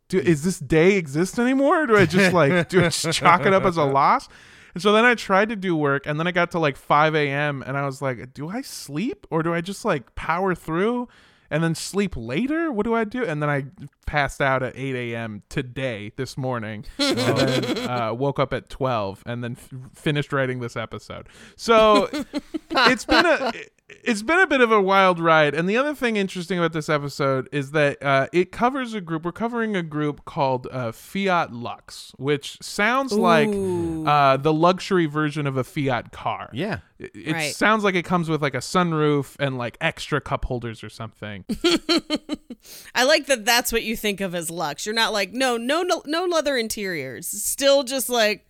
do 0.08 0.18
is 0.18 0.42
this 0.42 0.58
day 0.58 0.94
exist 0.96 1.38
anymore? 1.38 1.82
Or 1.82 1.86
do 1.86 1.96
i 1.98 2.06
just 2.06 2.32
like 2.32 2.70
do 2.70 2.78
i 2.80 2.84
just 2.88 3.12
chalk 3.12 3.44
it 3.44 3.52
up 3.52 3.64
as 3.64 3.76
a 3.76 3.84
loss? 3.98 4.26
And 4.72 4.82
so 4.82 4.92
then 4.92 5.04
i 5.04 5.14
tried 5.14 5.50
to 5.50 5.56
do 5.56 5.76
work 5.76 6.06
and 6.06 6.18
then 6.18 6.26
i 6.26 6.30
got 6.30 6.50
to 6.52 6.58
like 6.58 6.78
5 6.78 7.14
a.m 7.14 7.62
and 7.66 7.76
i 7.76 7.84
was 7.84 8.00
like 8.00 8.32
do 8.32 8.48
i 8.48 8.62
sleep 8.62 9.26
or 9.30 9.42
do 9.42 9.52
i 9.52 9.60
just 9.60 9.84
like 9.84 10.14
power 10.14 10.54
through 10.54 11.08
and 11.50 11.62
then 11.62 11.74
sleep 11.74 12.14
later 12.16 12.70
what 12.70 12.84
do 12.84 12.94
i 12.94 13.04
do 13.04 13.24
and 13.24 13.42
then 13.42 13.50
i 13.50 13.64
passed 14.08 14.40
out 14.40 14.62
at 14.62 14.74
8 14.74 14.96
a.m. 14.96 15.42
today, 15.50 16.12
this 16.16 16.38
morning, 16.38 16.86
and 16.98 17.18
then 17.18 17.88
uh, 17.90 18.14
woke 18.14 18.38
up 18.38 18.54
at 18.54 18.70
12, 18.70 19.22
and 19.26 19.44
then 19.44 19.52
f- 19.52 19.70
finished 19.92 20.32
writing 20.32 20.60
this 20.60 20.76
episode. 20.76 21.28
So 21.56 22.08
it's 22.70 23.04
been 23.04 23.26
a 23.26 23.52
it's 23.88 24.22
been 24.22 24.38
a 24.38 24.46
bit 24.46 24.60
of 24.60 24.70
a 24.70 24.80
wild 24.82 25.18
ride. 25.18 25.54
And 25.54 25.68
the 25.68 25.76
other 25.76 25.94
thing 25.94 26.16
interesting 26.16 26.58
about 26.58 26.72
this 26.72 26.88
episode 26.88 27.48
is 27.52 27.70
that 27.70 28.02
uh, 28.02 28.26
it 28.32 28.52
covers 28.52 28.92
a 28.94 29.00
group. 29.00 29.24
We're 29.24 29.32
covering 29.32 29.76
a 29.76 29.82
group 29.82 30.24
called 30.26 30.66
uh, 30.70 30.92
Fiat 30.92 31.52
Lux, 31.52 32.12
which 32.18 32.58
sounds 32.60 33.12
like 33.12 33.48
uh, 33.48 34.36
the 34.36 34.52
luxury 34.52 35.06
version 35.06 35.46
of 35.46 35.56
a 35.56 35.64
Fiat 35.64 36.12
car. 36.12 36.50
Yeah. 36.52 36.80
It, 36.98 37.12
it 37.14 37.32
Right. 37.32 37.54
sounds 37.54 37.82
like 37.84 37.94
it 37.94 38.04
comes 38.04 38.28
with 38.28 38.42
like 38.42 38.54
a 38.54 38.58
sunroof 38.58 39.36
and 39.38 39.56
like 39.56 39.78
extra 39.80 40.20
cup 40.20 40.44
holders 40.44 40.84
or 40.84 40.90
something. 40.90 41.44
I 42.94 43.04
like 43.04 43.26
that 43.26 43.44
that's 43.44 43.72
what 43.72 43.82
you 43.84 43.96
think 43.96 44.20
of 44.20 44.34
as 44.34 44.50
luxe. 44.50 44.84
You're 44.86 44.94
not 44.94 45.12
like, 45.12 45.32
no, 45.32 45.56
no, 45.56 45.82
no, 45.82 46.02
no 46.06 46.24
leather 46.24 46.56
interiors. 46.56 47.26
Still 47.28 47.84
just 47.84 48.08
like, 48.08 48.46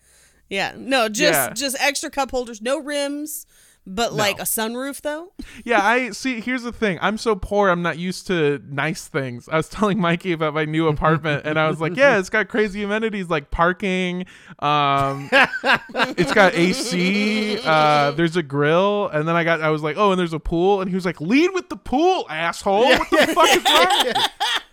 yeah, 0.49 0.75
no, 0.76 1.09
just 1.09 1.33
Yeah. 1.38 1.52
just 1.52 1.76
extra 1.80 2.11
cup 2.11 2.30
holders, 2.30 2.62
no 2.62 2.78
rims, 2.80 3.47
but 3.88 4.12
like 4.12 4.38
a 4.38 4.42
sunroof 4.45 5.00
though. 5.00 5.33
yeah, 5.64 5.85
I 5.85 6.11
see. 6.11 6.40
Here's 6.40 6.62
the 6.62 6.73
thing. 6.73 6.99
I'm 7.00 7.18
so 7.18 7.35
poor. 7.35 7.71
I'm 7.71 7.83
not 7.83 7.99
used 7.99 8.26
to 8.28 8.62
nice 8.68 9.09
things. 9.09 9.49
I 9.49 9.57
was 9.57 9.68
telling 9.78 9.99
Mikey 10.00 10.33
about 10.33 10.54
my 10.54 10.64
new 10.64 10.87
apartment, 10.88 11.47
and 11.47 11.59
I 11.59 11.68
was 11.68 11.80
like, 11.80 11.97
"Yeah, 11.97 12.18
it's 12.18 12.30
got 12.30 12.49
crazy 12.49 12.83
amenities 12.83 13.28
like 13.28 13.50
parking. 13.50 14.26
Um, 14.59 15.28
it's 15.33 16.33
got 16.33 16.54
AC. 16.54 17.61
Uh, 17.64 18.12
there's 18.12 18.37
a 18.37 18.42
grill, 18.42 19.09
and 19.09 19.26
then 19.26 19.35
I 19.35 19.45
got. 19.45 19.62
I 19.62 19.71
was 19.71 19.83
like, 19.83 19.97
"Oh, 19.97 20.12
and 20.12 20.18
there's 20.21 20.33
a 20.35 20.40
pool." 20.40 20.80
And 20.80 20.88
he 20.88 20.95
was 20.95 21.04
like, 21.04 21.21
"Lead 21.21 21.50
with 21.54 21.68
the 21.68 21.76
pool, 21.76 22.26
asshole. 22.28 22.85
What 22.85 23.11
the 23.11 23.26
fuck 23.28 23.49
is 23.57 23.64
wrong?" 23.64 24.25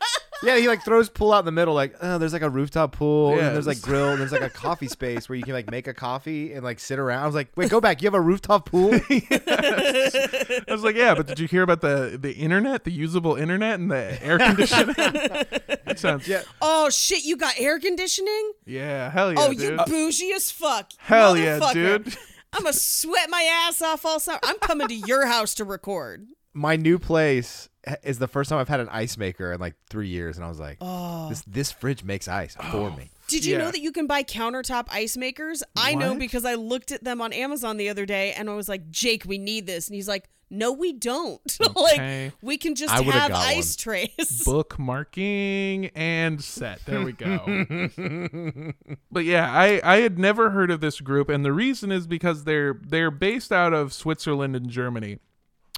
with 0.45 0.47
you?" 0.47 0.53
Yeah, 0.53 0.59
he 0.61 0.67
like 0.67 0.83
throws 0.83 1.09
pool 1.09 1.33
out 1.33 1.39
in 1.39 1.45
the 1.45 1.51
middle, 1.51 1.73
like, 1.73 1.95
oh, 2.01 2.17
there's 2.17 2.33
like 2.33 2.41
a 2.41 2.49
rooftop 2.49 2.91
pool, 2.93 3.35
Yeah, 3.35 3.47
and 3.47 3.55
there's 3.55 3.67
like 3.67 3.81
grill, 3.81 4.09
and 4.11 4.19
there's 4.21 4.31
like 4.31 4.41
a 4.41 4.49
coffee 4.49 4.87
space 4.87 5.27
where 5.27 5.35
you 5.35 5.43
can 5.43 5.53
like 5.53 5.69
make 5.69 5.87
a 5.87 5.93
coffee 5.93 6.53
and 6.53 6.63
like 6.63 6.79
sit 6.79 6.99
around. 6.99 7.23
I 7.23 7.25
was 7.25 7.35
like, 7.35 7.49
wait, 7.55 7.69
go 7.69 7.81
back. 7.81 8.01
You 8.01 8.07
have 8.07 8.13
a 8.13 8.21
rooftop 8.21 8.69
pool? 8.69 8.93
I 9.09 10.63
was 10.67 10.83
like, 10.83 10.95
"Yeah, 10.95 11.15
but 11.15 11.27
did 11.27 11.39
you 11.39 11.47
hear 11.47 11.61
about 11.63 11.81
the 11.81 12.17
the 12.21 12.33
internet, 12.33 12.83
the 12.83 12.91
usable 12.91 13.35
internet, 13.35 13.79
and 13.79 13.91
the 13.91 14.17
air 14.23 14.37
conditioning?" 14.37 14.95
that 14.97 15.95
sounds. 15.97 16.27
yeah. 16.27 16.43
Oh 16.61 16.89
shit, 16.89 17.23
you 17.23 17.37
got 17.37 17.53
air 17.59 17.79
conditioning? 17.79 18.53
Yeah. 18.65 19.09
Hell 19.09 19.33
yeah, 19.33 19.39
oh, 19.41 19.53
dude. 19.53 19.61
you 19.61 19.77
bougie 19.87 20.33
as 20.33 20.51
fuck. 20.51 20.91
Hell 20.97 21.37
yeah, 21.37 21.59
Motherfucker. 21.59 22.03
dude. 22.03 22.17
I'm 22.53 22.63
gonna 22.63 22.73
sweat 22.73 23.29
my 23.29 23.41
ass 23.67 23.81
off 23.81 24.05
all 24.05 24.19
summer. 24.19 24.39
I'm 24.43 24.57
coming 24.59 24.87
to 24.87 24.95
your 24.95 25.25
house 25.25 25.53
to 25.55 25.65
record. 25.65 26.27
My 26.53 26.77
new 26.77 26.97
place 26.97 27.67
is 28.03 28.19
the 28.19 28.27
first 28.27 28.49
time 28.49 28.59
I've 28.59 28.67
had 28.69 28.79
an 28.79 28.89
ice 28.89 29.17
maker 29.17 29.51
in 29.53 29.59
like 29.59 29.75
three 29.89 30.07
years, 30.09 30.37
and 30.37 30.45
I 30.45 30.49
was 30.49 30.59
like, 30.59 30.77
Oh. 30.81 31.29
this 31.29 31.43
this 31.47 31.71
fridge 31.71 32.03
makes 32.03 32.27
ice 32.27 32.55
for 32.71 32.89
me. 32.97 33.09
Did 33.27 33.43
you 33.45 33.53
Yeah. 33.53 33.63
know 33.65 33.71
that 33.71 33.81
you 33.81 33.91
can 33.91 34.05
buy 34.07 34.23
countertop 34.23 34.85
ice 34.91 35.17
makers? 35.17 35.63
I 35.75 35.95
know 35.95 36.15
because 36.15 36.45
I 36.45 36.53
looked 36.55 36.91
at 36.91 37.03
them 37.03 37.21
on 37.21 37.33
Amazon 37.33 37.77
the 37.77 37.89
other 37.89 38.05
day 38.05 38.33
and 38.33 38.49
I 38.49 38.53
was 38.53 38.69
like, 38.69 38.91
Jake, 38.91 39.23
we 39.25 39.37
need 39.39 39.65
this. 39.65 39.87
And 39.87 39.95
he's 39.95 40.07
like, 40.07 40.29
No, 40.51 40.71
we 40.71 40.93
don't. 40.93 41.41
Okay. 41.75 42.25
like, 42.25 42.33
we 42.43 42.57
can 42.57 42.75
just 42.75 42.95
would've 42.95 43.13
have 43.13 43.31
got 43.31 43.43
ice 43.47 43.75
trays. 43.75 44.11
bookmarking 44.45 45.91
and 45.95 46.41
set. 46.43 46.85
There 46.85 47.01
we 47.03 47.13
go. 47.13 47.39
but 49.11 49.25
yeah, 49.25 49.51
I 49.51 49.81
I 49.83 49.97
had 50.01 50.19
never 50.19 50.51
heard 50.51 50.69
of 50.71 50.81
this 50.81 51.01
group, 51.01 51.29
and 51.29 51.43
the 51.43 51.51
reason 51.53 51.91
is 51.91 52.05
because 52.07 52.43
they're 52.43 52.75
they're 52.87 53.11
based 53.11 53.51
out 53.51 53.73
of 53.73 53.91
Switzerland 53.93 54.55
and 54.55 54.69
Germany. 54.69 55.17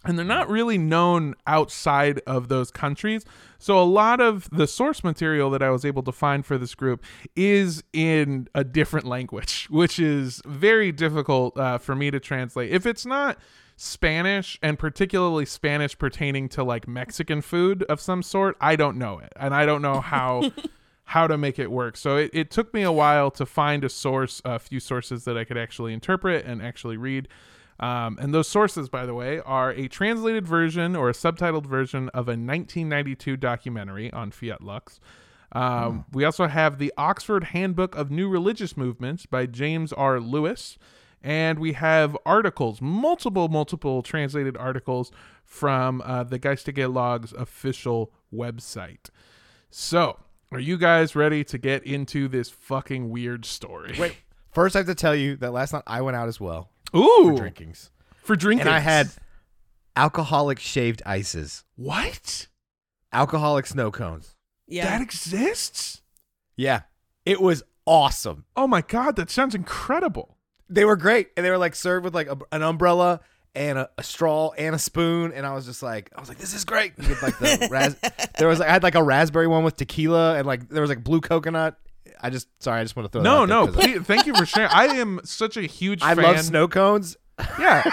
And 0.08 0.18
they're 0.18 0.26
not 0.26 0.50
really 0.50 0.78
known 0.78 1.36
outside 1.46 2.22
of 2.26 2.48
those 2.48 2.72
countries. 2.72 3.26
So 3.60 3.82
a 3.82 3.84
lot 3.84 4.22
of 4.22 4.50
the 4.52 4.68
source 4.68 5.04
material 5.04 5.50
that 5.52 5.62
I 5.62 5.70
was 5.70 5.86
able 5.86 6.04
to 6.04 6.12
find 6.12 6.46
for 6.46 6.58
this 6.58 6.76
group 6.76 7.04
is 7.36 7.84
in 7.94 8.48
a 8.56 8.64
different 8.64 9.06
language, 9.06 9.68
which 9.70 10.00
is 10.00 10.42
very 10.46 10.92
difficult 10.92 11.58
uh, 11.58 11.78
for 11.78 11.96
me 11.96 12.12
to 12.12 12.20
translate. 12.20 12.72
If 12.72 12.86
it's 12.86 13.06
not 13.06 13.38
Spanish 13.76 14.58
and 14.64 14.80
particularly 14.80 15.46
Spanish 15.46 15.98
pertaining 15.98 16.50
to 16.50 16.64
like 16.64 16.88
Mexican 16.88 17.42
food 17.42 17.84
of 17.84 18.02
some 18.02 18.24
sort, 18.24 18.58
I 18.60 18.76
don't 18.76 18.98
know 18.98 19.20
it. 19.20 19.32
And 19.36 19.54
I 19.54 19.66
don't 19.66 19.82
know 19.82 20.02
how 20.02 20.52
how 21.08 21.26
to 21.26 21.38
make 21.38 21.58
it 21.58 21.72
work. 21.72 21.96
So 21.96 22.18
it, 22.18 22.32
it 22.34 22.52
took 22.52 22.74
me 22.74 22.84
a 22.84 22.92
while 22.92 23.32
to 23.32 23.46
find 23.46 23.86
a 23.86 23.90
source, 23.90 24.42
a 24.44 24.60
few 24.60 24.82
sources 24.82 25.24
that 25.24 25.38
I 25.38 25.46
could 25.46 25.58
actually 25.58 25.94
interpret 25.94 26.46
and 26.46 26.62
actually 26.62 26.98
read. 26.98 27.30
Um, 27.80 28.18
and 28.20 28.34
those 28.34 28.48
sources, 28.48 28.90
by 28.90 29.06
the 29.06 29.14
way, 29.14 29.40
are 29.40 29.72
a 29.72 29.88
translated 29.88 30.48
version 30.48 30.96
or 30.96 31.10
a 31.10 31.14
subtitled 31.14 31.66
version 31.66 32.10
of 32.10 32.28
a 32.28 32.32
1992 32.32 33.38
documentary 33.38 34.12
on 34.12 34.32
Fiat 34.32 34.64
Lux. 34.64 35.00
Um, 35.52 36.06
We 36.12 36.26
also 36.26 36.48
have 36.48 36.78
the 36.78 36.92
Oxford 36.98 37.46
Handbook 37.46 37.96
of 37.96 38.10
New 38.12 38.30
Religious 38.30 38.76
Movements 38.76 39.26
by 39.26 39.46
James 39.46 39.94
R. 39.94 40.20
Lewis. 40.20 40.78
And 41.24 41.60
we 41.60 41.74
have 41.74 42.16
articles, 42.26 42.80
multiple, 42.80 43.48
multiple 43.48 44.02
translated 44.04 44.56
articles 44.56 45.12
from 45.44 46.02
uh, 46.06 46.24
the 46.24 46.38
Geistige 46.40 46.94
Lodge's 46.94 47.34
official 47.34 48.12
website. 48.34 49.10
So, 49.70 50.20
are 50.52 50.60
you 50.60 50.78
guys 50.78 51.16
ready 51.16 51.44
to 51.46 51.58
get 51.58 51.84
into 51.84 52.28
this 52.28 52.50
fucking 52.50 53.10
weird 53.10 53.46
story? 53.46 53.96
Wait, 54.00 54.16
first 54.52 54.76
I 54.76 54.80
have 54.80 54.88
to 54.88 54.96
tell 54.96 55.16
you 55.16 55.36
that 55.38 55.52
last 55.52 55.74
night 55.74 55.84
I 55.88 56.02
went 56.02 56.16
out 56.16 56.28
as 56.28 56.40
well 56.40 56.70
Ooh, 56.96 57.32
for 57.32 57.38
drinkings, 57.38 57.91
for 58.24 58.36
drinking. 58.36 58.67
and 58.67 58.75
I 58.75 58.79
had 58.79 59.10
alcoholic 59.96 60.60
shaved 60.60 61.01
ices, 61.06 61.63
what? 61.75 62.48
alcoholic 63.13 63.65
snow 63.65 63.89
cones. 63.89 64.36
yeah. 64.67 64.86
That 64.86 65.01
exists? 65.01 66.01
Yeah, 66.56 66.82
it 67.25 67.41
was 67.41 67.63
awesome. 67.86 68.46
Oh 68.56 68.67
my 68.67 68.82
god, 68.82 69.15
that 69.15 69.29
sounds 69.29 69.56
incredible. 69.56 70.38
They 70.70 70.86
were 70.86 70.96
great, 70.98 71.29
and 71.38 71.46
they 71.46 71.50
were 71.50 71.58
like 71.58 71.75
served 71.75 72.03
with 72.03 72.13
like 72.15 72.27
a, 72.27 72.38
an 72.51 72.62
umbrella 72.63 73.22
and 73.56 73.77
a, 73.77 73.89
a 73.98 74.03
straw 74.03 74.51
and 74.58 74.75
a 74.75 74.79
spoon, 74.79 75.32
and 75.34 75.46
I 75.46 75.53
was 75.53 75.65
just 75.65 75.82
like, 75.82 76.12
I 76.15 76.20
was 76.20 76.29
like, 76.29 76.38
this 76.38 76.53
is 76.53 76.65
great. 76.65 76.98
With 76.98 77.22
like 77.24 77.38
the 77.39 77.67
ras- 77.72 77.96
there 78.38 78.48
was 78.48 78.60
I 78.62 78.67
had 78.67 78.84
like 78.84 78.96
a 78.96 79.03
raspberry 79.03 79.48
one 79.48 79.63
with 79.63 79.77
tequila, 79.77 80.36
and 80.38 80.46
like 80.46 80.67
there 80.70 80.82
was 80.82 80.89
like 80.89 81.03
blue 81.03 81.22
coconut. 81.22 81.77
I 82.22 82.30
just 82.30 82.48
sorry, 82.62 82.80
I 82.80 82.84
just 82.84 82.96
want 82.96 83.06
to 83.06 83.12
throw 83.12 83.22
that 83.22 83.30
No, 83.30 83.44
out 83.44 83.46
there 83.48 83.48
no, 83.48 83.68
'cause 83.96 84.02
I- 84.02 84.04
thank 84.04 84.26
you 84.26 84.36
for 84.36 84.46
sharing. 84.46 84.70
I 84.72 84.86
am 84.86 85.20
such 85.24 85.58
a 85.58 85.62
huge 85.64 86.02
I 86.02 86.16
fan. 86.16 86.24
love 86.24 86.40
snow 86.42 86.68
cones. 86.68 87.18
Yeah. 87.60 87.84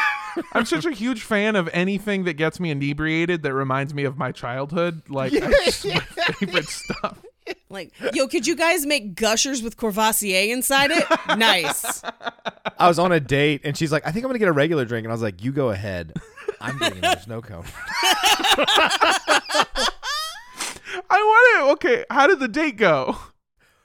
I'm 0.53 0.65
such 0.65 0.85
a 0.87 0.91
huge 0.91 1.23
fan 1.23 1.55
of 1.55 1.69
anything 1.73 2.25
that 2.25 2.35
gets 2.35 2.59
me 2.59 2.71
inebriated 2.71 3.43
that 3.43 3.53
reminds 3.55 3.93
me 3.95 4.05
of 4.05 4.17
my 4.19 4.33
childhood. 4.33 5.03
Like, 5.09 5.33
that's 5.33 5.85
my 5.85 5.99
favorite 6.01 6.67
stuff. 6.67 7.19
Like, 7.69 7.93
yo, 8.15 8.27
could 8.27 8.47
you 8.47 8.57
guys 8.57 8.87
make 8.87 9.15
gushers 9.17 9.63
with 9.63 9.77
Courvoisier 9.77 10.51
inside 10.53 10.91
it? 10.93 11.05
nice. 11.37 12.03
I 12.79 12.89
was 12.89 12.99
on 12.99 13.13
a 13.13 13.21
date, 13.21 13.61
and 13.65 13.77
she's 13.77 13.93
like, 13.93 14.07
I 14.07 14.11
think 14.13 14.25
I'm 14.25 14.31
gonna 14.31 14.39
get 14.39 14.49
a 14.49 14.53
regular 14.53 14.85
drink, 14.87 15.05
and 15.05 15.13
I 15.13 15.15
was 15.15 15.23
like, 15.23 15.45
you 15.45 15.53
go 15.53 15.69
ahead. 15.71 16.15
I'm 16.61 16.79
getting 16.79 16.99
another 16.99 17.21
snow 17.21 17.43
cone. 17.43 17.65
I 21.11 21.11
want 21.11 21.67
to. 21.67 21.73
Okay, 21.73 22.05
how 22.11 22.27
did 22.27 22.39
the 22.41 22.49
date 22.49 22.77
go? 22.77 23.17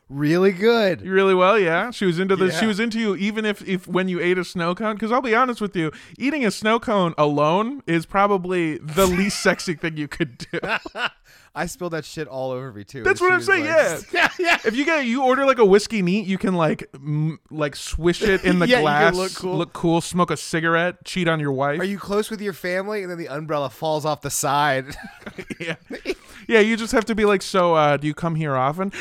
Really 0.09 0.51
good. 0.51 1.03
Really 1.03 1.35
well, 1.35 1.59
yeah. 1.59 1.91
She 1.91 2.05
was 2.05 2.17
into 2.17 2.35
the. 2.35 2.51
She 2.51 2.65
was 2.65 2.79
into 2.79 2.99
you, 2.99 3.15
even 3.15 3.45
if 3.45 3.61
if 3.67 3.87
when 3.87 4.07
you 4.07 4.19
ate 4.19 4.39
a 4.39 4.43
snow 4.43 4.73
cone. 4.73 4.95
Because 4.95 5.11
I'll 5.11 5.21
be 5.21 5.35
honest 5.35 5.61
with 5.61 5.75
you, 5.75 5.91
eating 6.17 6.43
a 6.43 6.49
snow 6.51 6.79
cone 6.79 7.13
alone 7.15 7.83
is 7.85 8.07
probably 8.07 8.79
the 8.79 9.05
least 9.19 9.41
sexy 9.43 9.75
thing 9.75 9.97
you 9.97 10.07
could 10.07 10.39
do. 10.51 10.59
I 11.55 11.65
spilled 11.67 11.93
that 11.93 12.05
shit 12.05 12.27
all 12.27 12.51
over 12.51 12.71
me 12.73 12.83
too. 12.83 13.03
That's 13.03 13.21
what 13.21 13.31
I'm 13.31 13.41
saying. 13.41 13.65
like- 13.65 13.69
yeah, 13.75 13.99
yeah, 14.13 14.29
yeah. 14.39 14.57
If 14.65 14.75
you 14.75 14.83
get 14.85 15.05
you 15.05 15.23
order 15.23 15.45
like 15.45 15.57
a 15.59 15.65
whiskey 15.65 16.01
neat, 16.01 16.25
you 16.25 16.37
can 16.39 16.55
like 16.55 16.87
m- 16.95 17.39
like 17.51 17.75
swish 17.75 18.21
it 18.23 18.43
in 18.43 18.57
the 18.59 18.67
Yeah, 18.67 18.81
glass, 18.81 19.15
look 19.15 19.35
cool. 19.35 19.57
look 19.57 19.73
cool, 19.73 20.01
smoke 20.01 20.31
a 20.31 20.37
cigarette, 20.37 21.05
cheat 21.05 21.27
on 21.27 21.39
your 21.39 21.51
wife. 21.51 21.79
Are 21.79 21.83
you 21.85 21.99
close 21.99 22.31
with 22.31 22.41
your 22.41 22.53
family? 22.53 23.01
And 23.03 23.11
then 23.11 23.17
the 23.19 23.27
umbrella 23.29 23.69
falls 23.69 24.05
off 24.05 24.21
the 24.21 24.29
side. 24.31 24.95
yeah. 25.59 25.75
Yeah, 26.50 26.62
you 26.62 26.77
just 26.77 26.94
have 26.94 27.06
to 27.06 27.13
be 27.15 27.25
like, 27.25 27.44
so 27.44 27.75
uh, 27.75 27.98
do 27.98 28.08
you 28.08 28.15
come 28.15 28.34
here 28.34 28.56
often? 28.56 28.89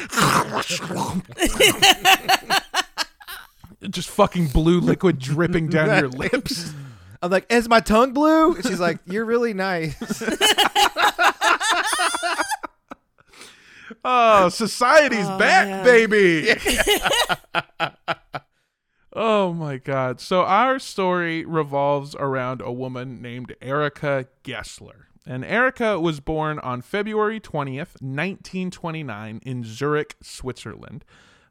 just 3.90 4.10
fucking 4.10 4.48
blue 4.48 4.80
liquid 4.80 5.18
dripping 5.18 5.68
down 5.68 5.98
your 5.98 6.08
lips. 6.10 6.72
I'm 7.22 7.30
like, 7.30 7.50
is 7.50 7.66
my 7.68 7.80
tongue 7.80 8.12
blue? 8.12 8.54
And 8.54 8.64
she's 8.66 8.80
like, 8.80 8.98
you're 9.06 9.24
really 9.24 9.54
nice. 9.54 10.22
Oh, 14.04 14.48
society's 14.50 15.26
Oh, 15.26 15.38
back, 15.38 15.66
man. 15.66 15.84
baby. 15.84 16.54
oh 19.12 19.52
my 19.52 19.78
god. 19.78 20.20
So 20.20 20.42
our 20.42 20.78
story 20.78 21.44
revolves 21.44 22.14
around 22.14 22.60
a 22.62 22.70
woman 22.72 23.20
named 23.20 23.56
Erica 23.60 24.26
Gessler. 24.44 25.07
And 25.28 25.44
Erica 25.44 26.00
was 26.00 26.20
born 26.20 26.58
on 26.60 26.80
February 26.80 27.38
20th, 27.38 28.00
1929 28.00 29.42
in 29.44 29.62
Zurich, 29.62 30.16
Switzerland. 30.22 31.04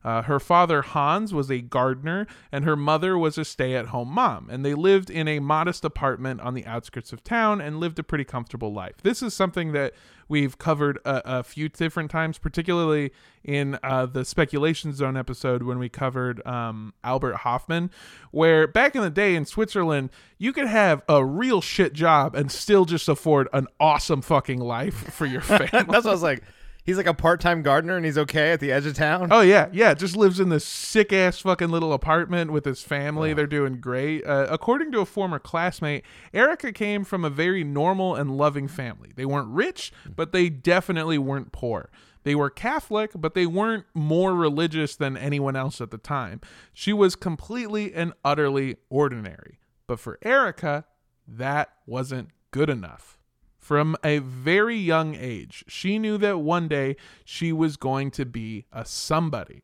Uh, 0.03 0.21
her 0.23 0.39
father, 0.39 0.81
Hans, 0.81 1.33
was 1.33 1.51
a 1.51 1.61
gardener, 1.61 2.27
and 2.51 2.65
her 2.65 2.75
mother 2.75 3.17
was 3.17 3.37
a 3.37 3.45
stay 3.45 3.75
at 3.75 3.87
home 3.87 4.09
mom. 4.09 4.49
And 4.49 4.65
they 4.65 4.73
lived 4.73 5.09
in 5.09 5.27
a 5.27 5.39
modest 5.39 5.83
apartment 5.83 6.41
on 6.41 6.53
the 6.53 6.65
outskirts 6.65 7.11
of 7.13 7.23
town 7.23 7.61
and 7.61 7.79
lived 7.79 7.99
a 7.99 8.03
pretty 8.03 8.23
comfortable 8.23 8.73
life. 8.73 8.95
This 9.03 9.21
is 9.21 9.33
something 9.33 9.71
that 9.73 9.93
we've 10.27 10.57
covered 10.57 10.97
a, 11.05 11.39
a 11.39 11.43
few 11.43 11.69
different 11.69 12.11
times, 12.11 12.37
particularly 12.37 13.11
in 13.43 13.79
uh, 13.83 14.05
the 14.05 14.25
Speculation 14.25 14.93
Zone 14.93 15.15
episode 15.15 15.63
when 15.63 15.79
we 15.79 15.89
covered 15.89 16.45
um, 16.45 16.93
Albert 17.03 17.37
Hofmann, 17.37 17.89
where 18.31 18.67
back 18.67 18.95
in 18.95 19.01
the 19.01 19.09
day 19.09 19.35
in 19.35 19.45
Switzerland, 19.45 20.09
you 20.37 20.51
could 20.51 20.67
have 20.67 21.01
a 21.07 21.23
real 21.23 21.61
shit 21.61 21.93
job 21.93 22.35
and 22.35 22.51
still 22.51 22.85
just 22.85 23.07
afford 23.07 23.47
an 23.53 23.67
awesome 23.79 24.21
fucking 24.21 24.59
life 24.59 25.13
for 25.13 25.25
your 25.25 25.41
family. 25.41 25.69
That's 25.71 25.87
what 25.87 26.05
I 26.05 26.11
was 26.11 26.23
like. 26.23 26.43
He's 26.87 26.95
like 26.95 27.05
a 27.05 27.13
part-time 27.13 27.63
gardener, 27.63 27.97
and 27.97 28.05
he's 28.05 28.17
okay 28.17 28.53
at 28.53 28.61
the 28.61 28.71
edge 28.71 28.85
of 28.85 28.93
town. 28.93 29.27
Oh 29.29 29.41
yeah, 29.41 29.67
yeah. 29.73 29.93
Just 29.93 30.15
lives 30.15 30.39
in 30.39 30.47
this 30.47 30.63
sick 30.63 31.11
ass 31.11 31.39
fucking 31.39 31.67
little 31.69 31.91
apartment 31.91 32.49
with 32.53 32.63
his 32.63 32.81
family. 32.81 33.33
They're 33.33 33.45
doing 33.45 33.81
great. 33.81 34.25
Uh, 34.25 34.47
according 34.49 34.93
to 34.93 35.01
a 35.01 35.05
former 35.05 35.37
classmate, 35.37 36.05
Erica 36.33 36.71
came 36.71 37.03
from 37.03 37.25
a 37.25 37.29
very 37.29 37.65
normal 37.65 38.15
and 38.15 38.37
loving 38.37 38.69
family. 38.69 39.11
They 39.13 39.25
weren't 39.25 39.49
rich, 39.49 39.91
but 40.15 40.31
they 40.31 40.47
definitely 40.49 41.17
weren't 41.17 41.51
poor. 41.51 41.89
They 42.23 42.35
were 42.35 42.49
Catholic, 42.49 43.11
but 43.13 43.33
they 43.33 43.45
weren't 43.45 43.85
more 43.93 44.33
religious 44.33 44.95
than 44.95 45.17
anyone 45.17 45.57
else 45.57 45.81
at 45.81 45.91
the 45.91 45.97
time. 45.97 46.39
She 46.71 46.93
was 46.93 47.17
completely 47.17 47.93
and 47.93 48.13
utterly 48.23 48.77
ordinary. 48.89 49.59
But 49.87 49.99
for 49.99 50.19
Erica, 50.21 50.85
that 51.27 51.73
wasn't 51.85 52.29
good 52.51 52.69
enough. 52.69 53.19
From 53.67 53.97
a 54.01 54.19
very 54.19 54.77
young 54.77 55.13
age, 55.15 55.65
she 55.67 55.99
knew 55.99 56.17
that 56.19 56.39
one 56.39 56.69
day 56.69 56.95
she 57.25 57.51
was 57.51 57.75
going 57.75 58.11
to 58.11 58.25
be 58.25 58.63
a 58.71 58.85
somebody. 58.85 59.61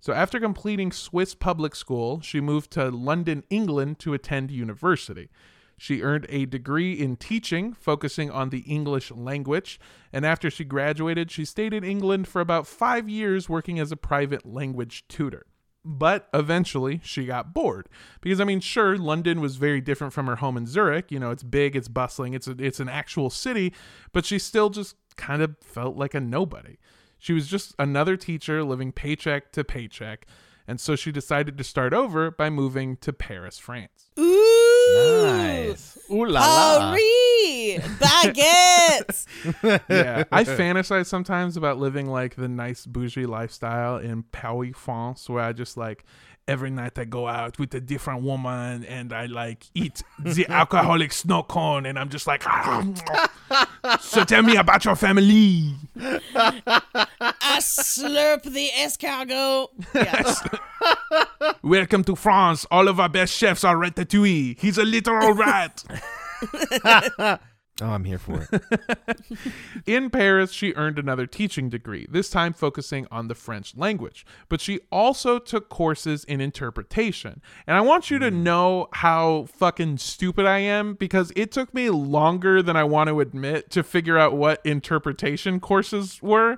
So, 0.00 0.12
after 0.12 0.40
completing 0.40 0.90
Swiss 0.90 1.36
public 1.36 1.76
school, 1.76 2.20
she 2.20 2.40
moved 2.40 2.72
to 2.72 2.90
London, 2.90 3.44
England 3.50 4.00
to 4.00 4.12
attend 4.12 4.50
university. 4.50 5.28
She 5.78 6.02
earned 6.02 6.26
a 6.30 6.46
degree 6.46 6.94
in 6.94 7.14
teaching, 7.14 7.74
focusing 7.74 8.28
on 8.28 8.50
the 8.50 8.62
English 8.62 9.12
language. 9.12 9.78
And 10.12 10.26
after 10.26 10.50
she 10.50 10.64
graduated, 10.64 11.30
she 11.30 11.44
stayed 11.44 11.72
in 11.72 11.84
England 11.84 12.26
for 12.26 12.40
about 12.40 12.66
five 12.66 13.08
years 13.08 13.48
working 13.48 13.78
as 13.78 13.92
a 13.92 13.96
private 13.96 14.44
language 14.44 15.06
tutor. 15.06 15.46
But 15.84 16.28
eventually 16.32 17.00
she 17.04 17.26
got 17.26 17.52
bored 17.52 17.88
because 18.22 18.40
I 18.40 18.44
mean, 18.44 18.60
sure, 18.60 18.96
London 18.96 19.40
was 19.40 19.56
very 19.56 19.82
different 19.82 20.14
from 20.14 20.26
her 20.26 20.36
home 20.36 20.56
in 20.56 20.66
Zurich. 20.66 21.12
You 21.12 21.18
know, 21.18 21.30
it's 21.30 21.42
big, 21.42 21.76
it's 21.76 21.88
bustling, 21.88 22.32
it's 22.32 22.48
a, 22.48 22.56
it's 22.58 22.80
an 22.80 22.88
actual 22.88 23.28
city, 23.28 23.74
but 24.12 24.24
she 24.24 24.38
still 24.38 24.70
just 24.70 24.96
kind 25.16 25.42
of 25.42 25.56
felt 25.60 25.96
like 25.96 26.14
a 26.14 26.20
nobody. 26.20 26.78
She 27.18 27.32
was 27.32 27.48
just 27.48 27.74
another 27.78 28.16
teacher 28.16 28.64
living 28.64 28.92
paycheck 28.92 29.52
to 29.52 29.64
paycheck, 29.64 30.26
and 30.66 30.80
so 30.80 30.96
she 30.96 31.12
decided 31.12 31.58
to 31.58 31.64
start 31.64 31.92
over 31.92 32.30
by 32.30 32.48
moving 32.48 32.96
to 32.98 33.12
Paris, 33.12 33.58
France. 33.58 34.10
Ooh. 34.18 34.33
Nice. 34.92 35.98
Ooh 36.10 36.26
la 36.26 36.40
la. 36.40 36.90
Paris, 36.90 37.80
baguettes. 37.98 39.26
yeah, 39.88 40.24
I 40.30 40.44
fantasize 40.44 41.06
sometimes 41.06 41.56
about 41.56 41.78
living 41.78 42.06
like 42.06 42.36
the 42.36 42.48
nice 42.48 42.84
bougie 42.86 43.26
lifestyle 43.26 43.96
in 43.96 44.24
Paris, 44.24 44.76
France, 44.76 45.28
where 45.28 45.42
I 45.42 45.52
just 45.52 45.76
like 45.76 46.04
every 46.46 46.70
night 46.70 46.98
I 46.98 47.04
go 47.04 47.26
out 47.26 47.58
with 47.58 47.74
a 47.74 47.80
different 47.80 48.22
woman 48.22 48.84
and 48.84 49.12
I 49.12 49.26
like 49.26 49.66
eat 49.74 50.02
the 50.18 50.46
alcoholic 50.48 51.12
snow 51.12 51.42
cone, 51.42 51.86
and 51.86 51.98
I'm 51.98 52.08
just 52.08 52.26
like, 52.26 52.44
ah, 52.46 53.98
so 54.00 54.24
tell 54.24 54.42
me 54.42 54.56
about 54.56 54.84
your 54.84 54.96
family. 54.96 55.74
I 55.96 57.58
slurp 57.60 58.42
the 58.42 58.70
escargot. 58.76 59.68
Yeah. 59.94 61.52
Welcome 61.62 62.04
to 62.04 62.16
France. 62.16 62.66
All 62.70 62.88
of 62.88 63.00
our 63.00 63.08
best 63.08 63.32
chefs 63.32 63.64
are 63.64 63.76
ratatouille. 63.76 64.58
He's 64.58 64.76
a 64.76 64.84
literal 64.84 65.32
rat. 65.32 65.82
Oh, 67.80 67.86
I'm 67.86 68.04
here 68.04 68.18
for 68.18 68.46
it. 68.48 68.62
In 69.86 70.08
Paris, 70.08 70.52
she 70.52 70.74
earned 70.74 70.96
another 70.96 71.26
teaching 71.26 71.68
degree, 71.68 72.06
this 72.08 72.30
time 72.30 72.52
focusing 72.52 73.08
on 73.10 73.26
the 73.26 73.34
French 73.34 73.76
language. 73.76 74.24
But 74.48 74.60
she 74.60 74.78
also 74.92 75.40
took 75.40 75.68
courses 75.68 76.24
in 76.24 76.40
interpretation. 76.40 77.42
And 77.66 77.76
I 77.76 77.80
want 77.80 78.12
you 78.12 78.20
to 78.20 78.30
mm. 78.30 78.42
know 78.42 78.88
how 78.92 79.46
fucking 79.46 79.98
stupid 79.98 80.46
I 80.46 80.58
am 80.58 80.94
because 80.94 81.32
it 81.34 81.50
took 81.50 81.74
me 81.74 81.90
longer 81.90 82.62
than 82.62 82.76
I 82.76 82.84
want 82.84 83.08
to 83.08 83.18
admit 83.18 83.70
to 83.72 83.82
figure 83.82 84.18
out 84.18 84.36
what 84.36 84.64
interpretation 84.64 85.58
courses 85.58 86.22
were. 86.22 86.56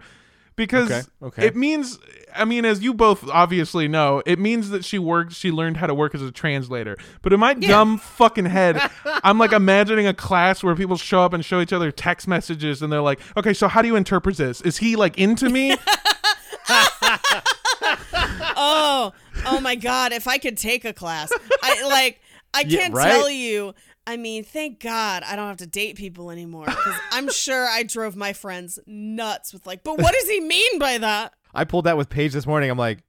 Because 0.57 0.91
Okay, 0.91 1.03
okay. 1.23 1.47
it 1.47 1.55
means, 1.55 1.99
I 2.35 2.47
mean, 2.47 2.65
as 2.65 2.83
you 2.83 2.95
both 2.95 3.29
obviously 3.29 3.89
know, 3.89 4.23
it 4.25 4.39
means 4.39 4.71
that 4.71 4.85
she 4.87 4.99
worked, 4.99 5.33
she 5.35 5.51
learned 5.51 5.77
how 5.77 5.87
to 5.87 5.95
work 5.95 6.15
as 6.15 6.23
a 6.23 6.33
translator. 6.33 6.97
But 7.21 7.35
in 7.35 7.41
my 7.41 7.53
dumb 7.53 7.99
fucking 7.99 8.47
head, 8.47 8.81
I'm 9.05 9.39
like 9.39 9.53
imagining 9.53 10.07
a 10.07 10.15
class 10.15 10.65
where 10.65 10.75
people 10.75 10.97
show 10.97 11.21
up 11.21 11.35
and 11.35 11.45
show 11.45 11.61
each 11.61 11.75
other 11.75 11.93
text 11.93 12.27
messages 12.27 12.81
and 12.81 12.91
they're 12.91 13.03
like, 13.03 13.21
okay, 13.37 13.53
so 13.53 13.69
how 13.69 13.83
do 13.83 13.89
you 13.89 13.97
interpret 13.97 14.39
this? 14.39 14.63
Is 14.63 14.79
he 14.79 14.97
like 14.97 15.19
into 15.19 15.51
me? 15.51 15.77
Oh, 18.59 19.13
oh 19.45 19.61
my 19.61 19.75
God! 19.75 20.13
If 20.13 20.27
I 20.27 20.39
could 20.39 20.57
take 20.57 20.85
a 20.85 20.93
class, 20.93 21.31
I 21.63 21.87
like. 21.87 22.21
I 22.55 22.65
can't 22.65 22.95
right? 22.95 23.11
tell 23.11 23.29
you. 23.29 23.75
I 24.07 24.17
mean, 24.17 24.45
thank 24.45 24.79
God 24.81 25.25
I 25.25 25.35
don't 25.35 25.49
have 25.49 25.57
to 25.59 25.67
date 25.67 25.97
people 25.97 26.31
anymore 26.31 26.67
because 26.67 26.95
I'm 27.11 27.31
sure 27.31 27.67
I 27.67 27.83
drove 27.83 28.15
my 28.15 28.33
friends 28.33 28.79
nuts 28.87 29.53
with 29.53 29.67
like. 29.67 29.83
But 29.83 29.99
what 29.99 30.15
does 30.15 30.29
he 30.29 30.41
mean 30.41 30.79
by 30.79 30.99
that? 30.99 31.35
I 31.53 31.65
pulled 31.65 31.87
that 31.87 31.97
with 31.97 32.09
Paige 32.09 32.33
this 32.33 32.47
morning. 32.47 32.71
I'm 32.71 32.79
like, 32.79 33.03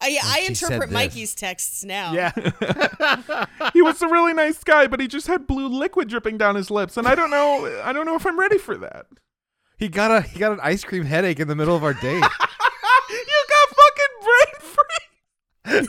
I, 0.00 0.18
oh, 0.22 0.30
I 0.30 0.40
interpret. 0.46 0.90
Mikey's 0.90 1.34
texts 1.34 1.84
now. 1.84 2.12
yeah. 2.12 2.32
he 3.72 3.82
was 3.82 4.02
a 4.02 4.08
really 4.08 4.34
nice 4.34 4.62
guy, 4.62 4.86
but 4.86 5.00
he 5.00 5.08
just 5.08 5.26
had 5.26 5.46
blue 5.46 5.68
liquid 5.68 6.08
dripping 6.08 6.38
down 6.38 6.54
his 6.54 6.70
lips, 6.70 6.96
and 6.96 7.06
I 7.06 7.14
don't 7.14 7.30
know, 7.30 7.80
I 7.84 7.92
don't 7.92 8.04
know 8.04 8.16
if 8.16 8.26
I'm 8.26 8.38
ready 8.38 8.58
for 8.58 8.76
that. 8.78 9.06
he 9.78 9.88
got 9.88 10.10
a 10.10 10.20
he 10.22 10.38
got 10.38 10.52
an 10.52 10.60
ice 10.62 10.84
cream 10.84 11.04
headache 11.04 11.40
in 11.40 11.48
the 11.48 11.54
middle 11.54 11.76
of 11.76 11.84
our 11.84 11.94
date. 11.94 12.02
you 13.10 13.44
got 13.48 13.76
fucking 13.78 14.14
brain 14.24 15.86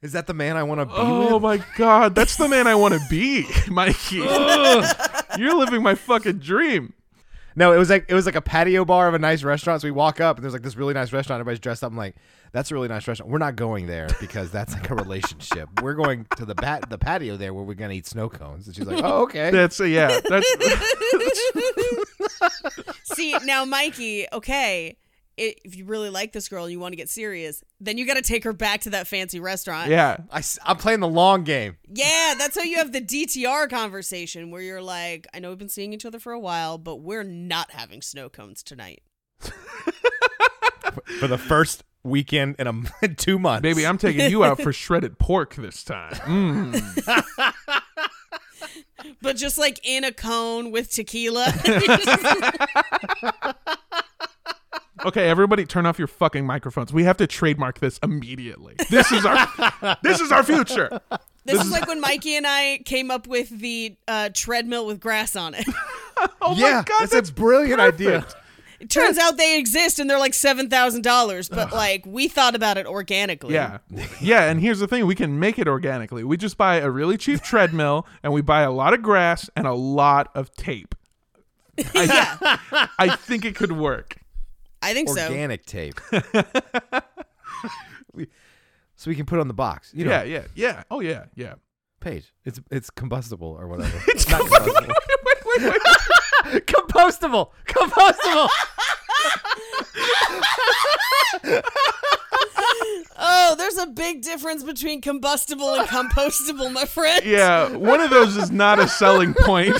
Is 0.00 0.12
that 0.12 0.26
the 0.28 0.34
man 0.34 0.56
I 0.56 0.62
want 0.62 0.80
to 0.80 0.86
be 0.86 0.92
Oh 0.94 1.34
with? 1.34 1.42
my 1.42 1.64
god, 1.76 2.14
that's 2.14 2.36
the 2.36 2.48
man 2.48 2.66
I 2.68 2.74
want 2.76 2.94
to 2.94 3.00
be, 3.10 3.46
Mikey. 3.68 4.16
You're 5.38 5.54
living 5.54 5.82
my 5.82 5.94
fucking 5.96 6.38
dream. 6.38 6.94
No, 7.56 7.72
it 7.72 7.78
was 7.78 7.90
like 7.90 8.04
it 8.08 8.14
was 8.14 8.24
like 8.24 8.36
a 8.36 8.40
patio 8.40 8.84
bar 8.84 9.08
of 9.08 9.14
a 9.14 9.18
nice 9.18 9.42
restaurant. 9.42 9.82
So 9.82 9.88
we 9.88 9.92
walk 9.92 10.20
up 10.20 10.36
and 10.36 10.44
there's 10.44 10.52
like 10.52 10.62
this 10.62 10.76
really 10.76 10.94
nice 10.94 11.12
restaurant. 11.12 11.40
Everybody's 11.40 11.58
dressed 11.58 11.82
up. 11.82 11.90
I'm 11.90 11.96
like, 11.96 12.14
that's 12.52 12.70
a 12.70 12.74
really 12.74 12.86
nice 12.86 13.08
restaurant. 13.08 13.32
We're 13.32 13.38
not 13.38 13.56
going 13.56 13.86
there 13.86 14.06
because 14.20 14.52
that's 14.52 14.72
like 14.74 14.88
a 14.90 14.94
relationship. 14.94 15.68
We're 15.82 15.94
going 15.94 16.26
to 16.36 16.44
the 16.44 16.54
pat 16.54 16.88
the 16.88 16.98
patio 16.98 17.36
there 17.36 17.52
where 17.52 17.64
we're 17.64 17.74
gonna 17.74 17.94
eat 17.94 18.06
snow 18.06 18.28
cones. 18.28 18.68
And 18.68 18.76
she's 18.76 18.86
like, 18.86 19.02
oh 19.02 19.22
okay. 19.22 19.50
That's 19.50 19.80
a, 19.80 19.88
yeah. 19.88 20.20
That's 20.28 20.46
See 23.02 23.36
now, 23.44 23.64
Mikey. 23.64 24.26
Okay, 24.32 24.96
i 24.96 25.07
if 25.38 25.76
you 25.76 25.84
really 25.84 26.10
like 26.10 26.32
this 26.32 26.48
girl 26.48 26.64
and 26.64 26.72
you 26.72 26.80
want 26.80 26.92
to 26.92 26.96
get 26.96 27.08
serious, 27.08 27.62
then 27.80 27.96
you 27.96 28.06
got 28.06 28.14
to 28.14 28.22
take 28.22 28.44
her 28.44 28.52
back 28.52 28.82
to 28.82 28.90
that 28.90 29.06
fancy 29.06 29.40
restaurant. 29.40 29.88
yeah. 29.90 30.18
I, 30.30 30.42
am 30.66 30.76
playing 30.76 31.00
the 31.00 31.08
long 31.08 31.44
game. 31.44 31.76
Yeah, 31.88 32.34
that's 32.36 32.56
how 32.56 32.64
you 32.64 32.76
have 32.76 32.92
the 32.92 33.00
DTR 33.00 33.70
conversation 33.70 34.50
where 34.50 34.62
you're 34.62 34.82
like, 34.82 35.26
I 35.32 35.38
know 35.38 35.50
we've 35.50 35.58
been 35.58 35.68
seeing 35.68 35.92
each 35.92 36.04
other 36.04 36.18
for 36.18 36.32
a 36.32 36.40
while, 36.40 36.78
but 36.78 36.96
we're 36.96 37.24
not 37.24 37.70
having 37.70 38.02
snow 38.02 38.28
cones 38.28 38.62
tonight. 38.62 39.02
for 41.20 41.26
the 41.26 41.38
first 41.38 41.84
weekend 42.02 42.56
in 42.58 42.66
a 42.66 42.70
m- 42.70 42.88
two 43.16 43.38
months. 43.38 43.62
Baby, 43.62 43.86
I'm 43.86 43.98
taking 43.98 44.30
you 44.30 44.44
out 44.44 44.60
for 44.60 44.72
shredded 44.72 45.18
pork 45.18 45.54
this 45.54 45.84
time. 45.84 46.12
Mm. 46.12 47.54
But 49.22 49.36
just 49.36 49.58
like 49.58 49.80
in 49.84 50.04
a 50.04 50.12
cone 50.12 50.70
with 50.70 50.90
tequila. 50.90 51.52
Okay, 55.04 55.28
everybody 55.28 55.64
turn 55.64 55.86
off 55.86 55.98
your 55.98 56.08
fucking 56.08 56.46
microphones. 56.46 56.92
We 56.92 57.04
have 57.04 57.16
to 57.18 57.26
trademark 57.26 57.80
this 57.80 57.98
immediately. 58.02 58.74
This 58.90 59.12
is 59.12 59.24
our 59.24 59.46
this 60.02 60.20
is 60.20 60.32
our 60.32 60.42
future. 60.42 61.00
this 61.44 61.62
is 61.62 61.70
like 61.70 61.86
when 61.86 62.00
Mikey 62.00 62.36
and 62.36 62.46
I 62.46 62.80
came 62.84 63.10
up 63.10 63.26
with 63.26 63.48
the 63.50 63.96
uh, 64.06 64.30
treadmill 64.32 64.86
with 64.86 65.00
grass 65.00 65.36
on 65.36 65.54
it. 65.54 65.66
Oh 66.40 66.52
yeah, 66.56 66.78
my 66.78 66.82
god, 66.82 66.86
that's, 66.98 67.12
that's 67.12 67.30
a 67.30 67.32
brilliant 67.32 67.80
idea. 67.80 68.26
It 68.80 68.90
turns 68.90 69.18
out 69.18 69.36
they 69.36 69.58
exist 69.58 69.98
and 70.00 70.08
they're 70.10 70.18
like 70.18 70.32
$7,000, 70.32 71.50
but 71.50 71.72
like 71.72 72.04
we 72.06 72.26
thought 72.28 72.54
about 72.56 72.76
it 72.76 72.86
organically. 72.86 73.54
Yeah. 73.54 73.78
Yeah, 74.20 74.50
and 74.50 74.60
here's 74.60 74.78
the 74.80 74.88
thing, 74.88 75.06
we 75.06 75.14
can 75.14 75.38
make 75.38 75.58
it 75.58 75.66
organically. 75.68 76.24
We 76.24 76.36
just 76.36 76.56
buy 76.56 76.76
a 76.76 76.90
really 76.90 77.16
cheap 77.16 77.40
treadmill 77.44 78.06
and 78.22 78.32
we 78.32 78.40
buy 78.40 78.62
a 78.62 78.70
lot 78.72 78.94
of 78.94 79.02
grass 79.02 79.48
and 79.56 79.66
a 79.66 79.74
lot 79.74 80.30
of 80.34 80.52
tape. 80.54 80.94
I, 81.94 82.04
Yeah, 82.04 82.86
I 82.98 83.14
think 83.16 83.44
it 83.44 83.54
could 83.54 83.72
work. 83.72 84.17
I 84.82 84.92
think 84.94 85.08
so. 85.08 85.22
Organic 85.26 85.64
tape. 85.66 86.00
We- 88.14 88.28
so 88.96 89.10
we 89.10 89.14
can 89.14 89.26
put 89.26 89.38
it 89.38 89.40
on 89.42 89.48
the 89.48 89.54
box. 89.54 89.92
You 89.94 90.04
know, 90.06 90.10
Yeah, 90.10 90.22
yeah, 90.24 90.42
yeah. 90.56 90.82
Oh 90.90 90.98
yeah, 91.00 91.26
yeah. 91.36 91.54
Paige. 92.00 92.32
It's 92.44 92.60
it's 92.70 92.90
combustible 92.90 93.56
or 93.60 93.66
whatever. 93.68 93.96
It's 94.08 94.28
not 94.28 94.40
combustible. 94.40 94.74
wait, 94.88 95.46
wait, 95.46 95.62
wait, 95.62 95.72
wait. 96.52 96.66
compostable. 96.66 97.50
Compostable. 97.66 98.48
Oh, 103.20 103.54
there's 103.58 103.76
a 103.78 103.86
big 103.86 104.22
difference 104.22 104.62
between 104.62 105.00
combustible 105.00 105.74
and 105.74 105.88
compostable, 105.88 106.72
my 106.72 106.84
friend. 106.84 107.24
Yeah, 107.24 107.74
one 107.76 108.00
of 108.00 108.10
those 108.10 108.36
is 108.36 108.50
not 108.50 108.78
a 108.78 108.86
selling 108.88 109.34
point. 109.34 109.76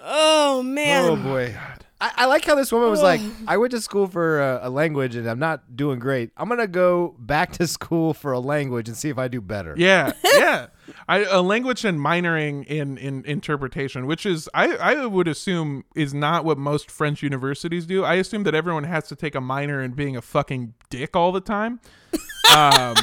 Oh 0.00 0.62
man. 0.62 1.04
Oh 1.10 1.16
boy. 1.16 1.56
I, 2.00 2.12
I 2.16 2.26
like 2.26 2.44
how 2.44 2.54
this 2.54 2.72
woman 2.72 2.90
was 2.90 3.02
like, 3.02 3.20
I 3.46 3.58
went 3.58 3.72
to 3.72 3.80
school 3.80 4.06
for 4.06 4.40
a, 4.40 4.60
a 4.64 4.70
language 4.70 5.16
and 5.16 5.28
I'm 5.28 5.38
not 5.38 5.76
doing 5.76 5.98
great. 5.98 6.30
I'm 6.36 6.48
gonna 6.48 6.66
go 6.66 7.14
back 7.18 7.52
to 7.52 7.66
school 7.78 8.14
for 8.14 8.32
a 8.32 8.40
language 8.40 8.88
and 8.88 8.96
see 8.96 9.10
if 9.10 9.18
I 9.18 9.28
do 9.28 9.40
better. 9.40 9.74
Yeah, 9.76 10.12
yeah. 10.24 10.68
I, 11.08 11.24
a 11.24 11.42
language 11.42 11.84
and 11.84 12.00
minoring 12.00 12.66
in, 12.66 12.98
in 12.98 13.24
interpretation, 13.24 14.06
which 14.06 14.24
is 14.24 14.48
I, 14.54 14.76
I 14.76 15.06
would 15.06 15.28
assume 15.28 15.84
is 15.94 16.14
not 16.14 16.44
what 16.44 16.58
most 16.58 16.90
French 16.90 17.22
universities 17.22 17.86
do. 17.86 18.04
I 18.04 18.14
assume 18.14 18.44
that 18.44 18.54
everyone 18.54 18.84
has 18.84 19.06
to 19.08 19.16
take 19.16 19.34
a 19.34 19.40
minor 19.40 19.82
in 19.82 19.92
being 19.92 20.16
a 20.16 20.22
fucking 20.22 20.74
dick 20.88 21.14
all 21.14 21.32
the 21.32 21.40
time. 21.40 21.80
Um, 22.50 22.96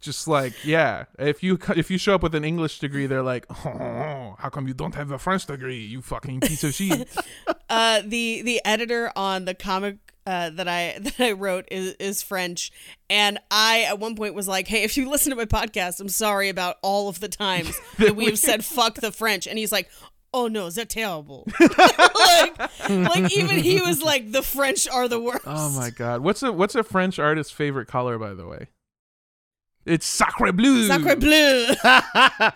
just 0.00 0.26
like 0.26 0.64
yeah, 0.64 1.04
if 1.18 1.42
you 1.42 1.58
if 1.76 1.90
you 1.90 1.98
show 1.98 2.14
up 2.14 2.22
with 2.22 2.34
an 2.34 2.44
English 2.44 2.78
degree, 2.78 3.06
they're 3.06 3.22
like, 3.22 3.46
oh, 3.50 4.36
how 4.38 4.48
come 4.50 4.66
you 4.66 4.74
don't 4.74 4.94
have 4.94 5.10
a 5.10 5.18
French 5.18 5.46
degree? 5.46 5.80
You 5.80 6.02
fucking 6.02 6.40
piece 6.40 6.64
of 6.64 6.74
shit. 6.74 7.08
Uh, 7.70 8.02
the 8.04 8.42
the 8.42 8.60
editor 8.64 9.12
on 9.14 9.44
the 9.44 9.54
comic 9.54 9.98
uh, 10.26 10.50
that 10.50 10.66
I 10.66 10.98
that 11.00 11.20
I 11.20 11.32
wrote 11.32 11.66
is 11.70 11.94
is 12.00 12.20
French, 12.20 12.72
and 13.08 13.38
I 13.48 13.82
at 13.82 14.00
one 14.00 14.16
point 14.16 14.34
was 14.34 14.48
like, 14.48 14.66
"Hey, 14.66 14.82
if 14.82 14.96
you 14.96 15.08
listen 15.08 15.30
to 15.30 15.36
my 15.36 15.44
podcast, 15.44 16.00
I'm 16.00 16.08
sorry 16.08 16.48
about 16.48 16.78
all 16.82 17.08
of 17.08 17.20
the 17.20 17.28
times 17.28 17.78
that 17.98 18.16
we 18.16 18.24
have 18.24 18.40
said 18.40 18.64
fuck 18.64 18.96
the 18.96 19.12
French," 19.12 19.46
and 19.46 19.58
he's 19.58 19.72
like. 19.72 19.88
Oh 20.32 20.46
no, 20.46 20.70
they're 20.70 20.84
terrible. 20.84 21.44
like, 21.58 22.56
like 22.88 23.32
even 23.32 23.58
he 23.58 23.80
was 23.80 24.00
like, 24.00 24.30
the 24.30 24.44
French 24.44 24.86
are 24.86 25.08
the 25.08 25.20
worst. 25.20 25.42
oh 25.44 25.70
my 25.70 25.90
god, 25.90 26.20
what's 26.20 26.40
a 26.44 26.52
what's 26.52 26.76
a 26.76 26.84
French 26.84 27.18
artist's 27.18 27.52
favorite 27.52 27.88
color, 27.88 28.16
by 28.16 28.34
the 28.34 28.46
way? 28.46 28.68
It's 29.86 30.06
sacre 30.06 30.52
bleu. 30.52 30.86
Sacre 30.88 31.16
bleu. 31.16 31.66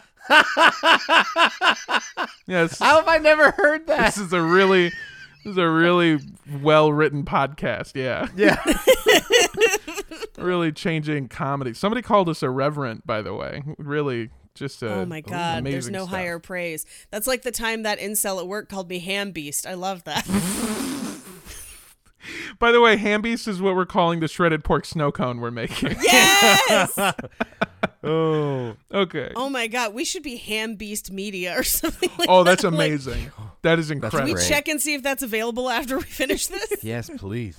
Yes. 2.46 2.78
How 2.78 2.96
have 2.96 3.08
I 3.08 3.18
never 3.18 3.50
heard 3.52 3.86
that? 3.86 4.14
this 4.14 4.18
is 4.18 4.32
a 4.32 4.40
really 4.42 4.90
this 5.44 5.52
is 5.52 5.58
a 5.58 5.68
really 5.68 6.18
well 6.62 6.92
written 6.92 7.24
podcast 7.24 7.92
yeah 7.94 8.28
yeah. 8.36 8.62
really 10.42 10.72
changing 10.72 11.28
comedy 11.28 11.74
somebody 11.74 12.00
called 12.02 12.28
us 12.28 12.42
irreverent 12.42 13.06
by 13.06 13.20
the 13.22 13.34
way 13.34 13.62
really 13.78 14.30
just 14.54 14.82
a, 14.82 14.92
Oh 14.94 15.06
my 15.06 15.20
god, 15.20 15.64
there's 15.64 15.90
no 15.90 16.04
stuff. 16.04 16.10
higher 16.10 16.38
praise. 16.38 16.86
That's 17.10 17.26
like 17.26 17.42
the 17.42 17.50
time 17.50 17.82
that 17.82 17.98
incel 17.98 18.38
at 18.38 18.46
work 18.46 18.68
called 18.68 18.88
me 18.88 19.00
ham 19.00 19.32
beast. 19.32 19.66
I 19.66 19.74
love 19.74 20.04
that. 20.04 20.24
by 22.58 22.72
the 22.72 22.80
way 22.80 22.96
ham 22.96 23.22
beast 23.22 23.48
is 23.48 23.60
what 23.60 23.74
we're 23.74 23.86
calling 23.86 24.20
the 24.20 24.28
shredded 24.28 24.64
pork 24.64 24.84
snow 24.84 25.10
cone 25.12 25.40
we're 25.40 25.50
making 25.50 25.96
yes. 26.02 26.98
Oh. 28.06 28.76
okay 28.92 29.32
Oh 29.34 29.48
my 29.48 29.66
god, 29.66 29.94
we 29.94 30.04
should 30.04 30.22
be 30.22 30.36
ham 30.36 30.74
beast 30.74 31.10
media 31.10 31.58
or 31.58 31.62
something 31.62 32.10
like 32.18 32.28
oh 32.28 32.44
that's 32.44 32.60
that. 32.62 32.72
Like, 32.72 32.88
amazing 32.90 33.30
that 33.62 33.78
is 33.78 33.90
incredible 33.90 34.24
we 34.24 34.34
Great. 34.34 34.46
check 34.46 34.68
and 34.68 34.80
see 34.80 34.94
if 34.94 35.02
that's 35.02 35.22
available 35.22 35.70
after 35.70 35.96
we 35.96 36.04
finish 36.04 36.48
this. 36.48 36.84
Yes, 36.84 37.10
please. 37.16 37.58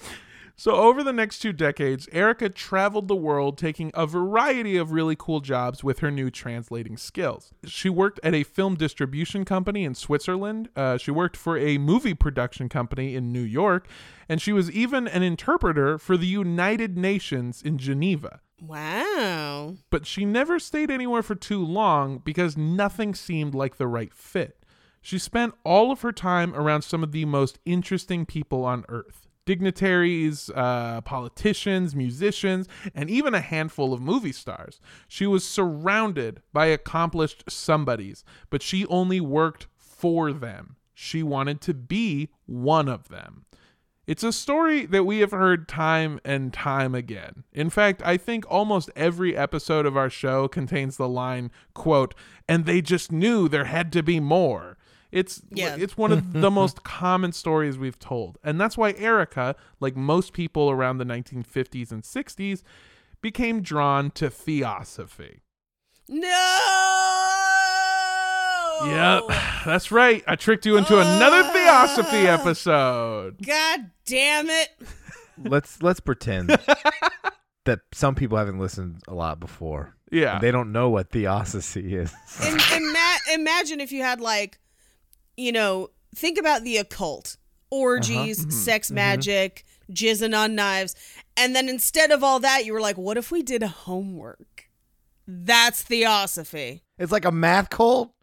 So, 0.57 0.73
over 0.73 1.03
the 1.03 1.11
next 1.11 1.39
two 1.39 1.51
decades, 1.51 2.07
Erica 2.13 2.47
traveled 2.47 3.09
the 3.09 3.15
world 3.15 3.57
taking 3.57 3.91
a 3.93 4.07
variety 4.07 4.77
of 4.77 4.91
really 4.91 5.15
cool 5.17 5.41
jobs 5.41 5.83
with 5.83 5.99
her 5.99 6.09
new 6.09 6.31
translating 6.31 6.95
skills. 6.95 7.51
She 7.65 7.89
worked 7.89 8.21
at 8.23 8.33
a 8.33 8.43
film 8.43 8.75
distribution 8.75 9.43
company 9.43 9.83
in 9.83 9.95
Switzerland, 9.95 10.69
uh, 10.75 10.97
she 10.97 11.11
worked 11.11 11.35
for 11.35 11.57
a 11.57 11.77
movie 11.77 12.13
production 12.13 12.69
company 12.69 13.15
in 13.15 13.33
New 13.33 13.41
York, 13.41 13.87
and 14.29 14.41
she 14.41 14.53
was 14.53 14.71
even 14.71 15.09
an 15.09 15.23
interpreter 15.23 15.97
for 15.97 16.15
the 16.15 16.27
United 16.27 16.97
Nations 16.97 17.61
in 17.61 17.77
Geneva. 17.77 18.39
Wow. 18.61 19.75
But 19.89 20.07
she 20.07 20.23
never 20.23 20.57
stayed 20.59 20.89
anywhere 20.89 21.23
for 21.23 21.35
too 21.35 21.63
long 21.63 22.19
because 22.19 22.55
nothing 22.55 23.13
seemed 23.13 23.53
like 23.53 23.75
the 23.75 23.87
right 23.87 24.13
fit. 24.13 24.63
She 25.01 25.19
spent 25.19 25.53
all 25.65 25.91
of 25.91 26.01
her 26.01 26.13
time 26.13 26.55
around 26.55 26.83
some 26.83 27.03
of 27.03 27.11
the 27.11 27.25
most 27.25 27.59
interesting 27.65 28.25
people 28.25 28.63
on 28.63 28.85
earth 28.87 29.24
dignitaries, 29.45 30.49
uh, 30.55 31.01
politicians, 31.01 31.95
musicians, 31.95 32.67
and 32.93 33.09
even 33.09 33.33
a 33.33 33.41
handful 33.41 33.93
of 33.93 34.01
movie 34.01 34.31
stars. 34.31 34.79
She 35.07 35.27
was 35.27 35.47
surrounded 35.47 36.41
by 36.51 36.67
accomplished 36.67 37.43
somebodies, 37.49 38.23
but 38.49 38.61
she 38.61 38.85
only 38.87 39.21
worked 39.21 39.67
for 39.77 40.33
them. 40.33 40.75
She 40.93 41.23
wanted 41.23 41.61
to 41.61 41.73
be 41.73 42.29
one 42.45 42.87
of 42.87 43.09
them. 43.09 43.45
It's 44.07 44.23
a 44.23 44.31
story 44.31 44.85
that 44.85 45.03
we 45.03 45.19
have 45.19 45.31
heard 45.31 45.67
time 45.67 46.19
and 46.23 46.53
time 46.53 46.93
again. 46.93 47.43
In 47.51 47.71
fact, 47.71 48.03
I 48.05 48.17
think 48.17 48.45
almost 48.47 48.91
every 48.95 49.35
episode 49.35 49.87
of 49.87 49.97
our 49.97 50.11
show 50.11 50.47
contains 50.47 50.97
the 50.97 51.09
line, 51.09 51.49
quote, 51.73 52.13
and 52.47 52.65
they 52.65 52.81
just 52.81 53.11
knew 53.11 53.49
there 53.49 53.65
had 53.65 53.91
to 53.93 54.03
be 54.03 54.19
more. 54.19 54.77
It's 55.15 55.41
Yeah. 55.49 55.77
it's 55.79 55.97
one 55.97 56.11
of 56.11 56.33
the 56.33 56.51
most 56.61 56.83
common 56.83 57.31
stories 57.31 57.77
we've 57.77 57.97
told. 57.97 58.37
And 58.43 58.59
that's 58.59 58.77
why 58.77 58.91
Erica, 58.97 59.55
like 59.79 59.95
most 59.95 60.33
people 60.33 60.69
around 60.69 60.97
the 60.97 61.05
1950s 61.05 61.89
and 61.91 62.03
60s, 62.03 62.63
became 63.21 63.61
drawn 63.61 64.11
to 64.11 64.29
theosophy. 64.29 65.41
No. 66.09 66.25
Yep, 68.85 69.37
that's 69.65 69.89
right. 69.89 70.21
I 70.27 70.35
tricked 70.35 70.65
you 70.65 70.75
into 70.75 70.99
another 70.99 71.43
oh. 71.45 71.53
theosophy 71.53 72.27
episode. 72.27 73.37
God 73.41 73.89
damn 74.05 74.49
it. 74.49 74.67
let's 75.45 75.81
let's 75.81 76.01
pretend 76.01 76.49
that 77.65 77.79
some 77.93 78.15
people 78.15 78.37
haven't 78.37 78.59
listened 78.59 79.01
a 79.07 79.13
lot 79.13 79.39
before. 79.39 79.95
Yeah. 80.11 80.39
They 80.39 80.51
don't 80.51 80.73
know 80.73 80.89
what 80.89 81.09
theosophy 81.09 81.95
is. 81.95 82.13
Im- 82.45 82.59
ima- 82.75 83.33
imagine 83.33 83.79
if 83.79 83.93
you 83.93 84.01
had 84.01 84.19
like, 84.19 84.59
you 85.37 85.51
know, 85.51 85.89
think 86.15 86.37
about 86.37 86.63
the 86.63 86.77
occult, 86.77 87.37
orgies, 87.69 88.39
uh-huh. 88.39 88.47
mm-hmm. 88.47 88.51
sex 88.51 88.87
mm-hmm. 88.87 88.95
magic, 88.95 89.65
jizzing 89.91 90.37
on 90.37 90.55
knives, 90.55 90.95
and 91.37 91.55
then 91.55 91.69
instead 91.69 92.11
of 92.11 92.23
all 92.23 92.39
that, 92.39 92.65
you 92.65 92.73
were 92.73 92.81
like, 92.81 92.97
what 92.97 93.17
if 93.17 93.31
we 93.31 93.43
did 93.43 93.63
homework? 93.63 94.69
That's 95.27 95.81
theosophy. 95.81 96.83
It's 96.97 97.11
like 97.11 97.25
a 97.25 97.31
math 97.31 97.69
cult. 97.69 98.13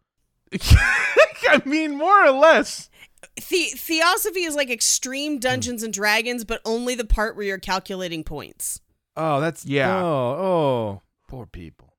I 0.61 1.61
mean, 1.65 1.97
more 1.97 2.25
or 2.25 2.31
less. 2.31 2.89
The- 3.35 3.73
theosophy 3.75 4.43
is 4.43 4.55
like 4.55 4.69
extreme 4.69 5.39
Dungeons 5.39 5.83
and 5.83 5.93
Dragons, 5.93 6.45
but 6.45 6.61
only 6.65 6.95
the 6.95 7.05
part 7.05 7.35
where 7.35 7.45
you're 7.45 7.57
calculating 7.57 8.23
points. 8.23 8.79
Oh, 9.15 9.39
that's 9.39 9.65
Yeah. 9.65 10.01
Oh, 10.01 10.07
oh, 10.07 11.01
poor 11.27 11.45
people. 11.45 11.92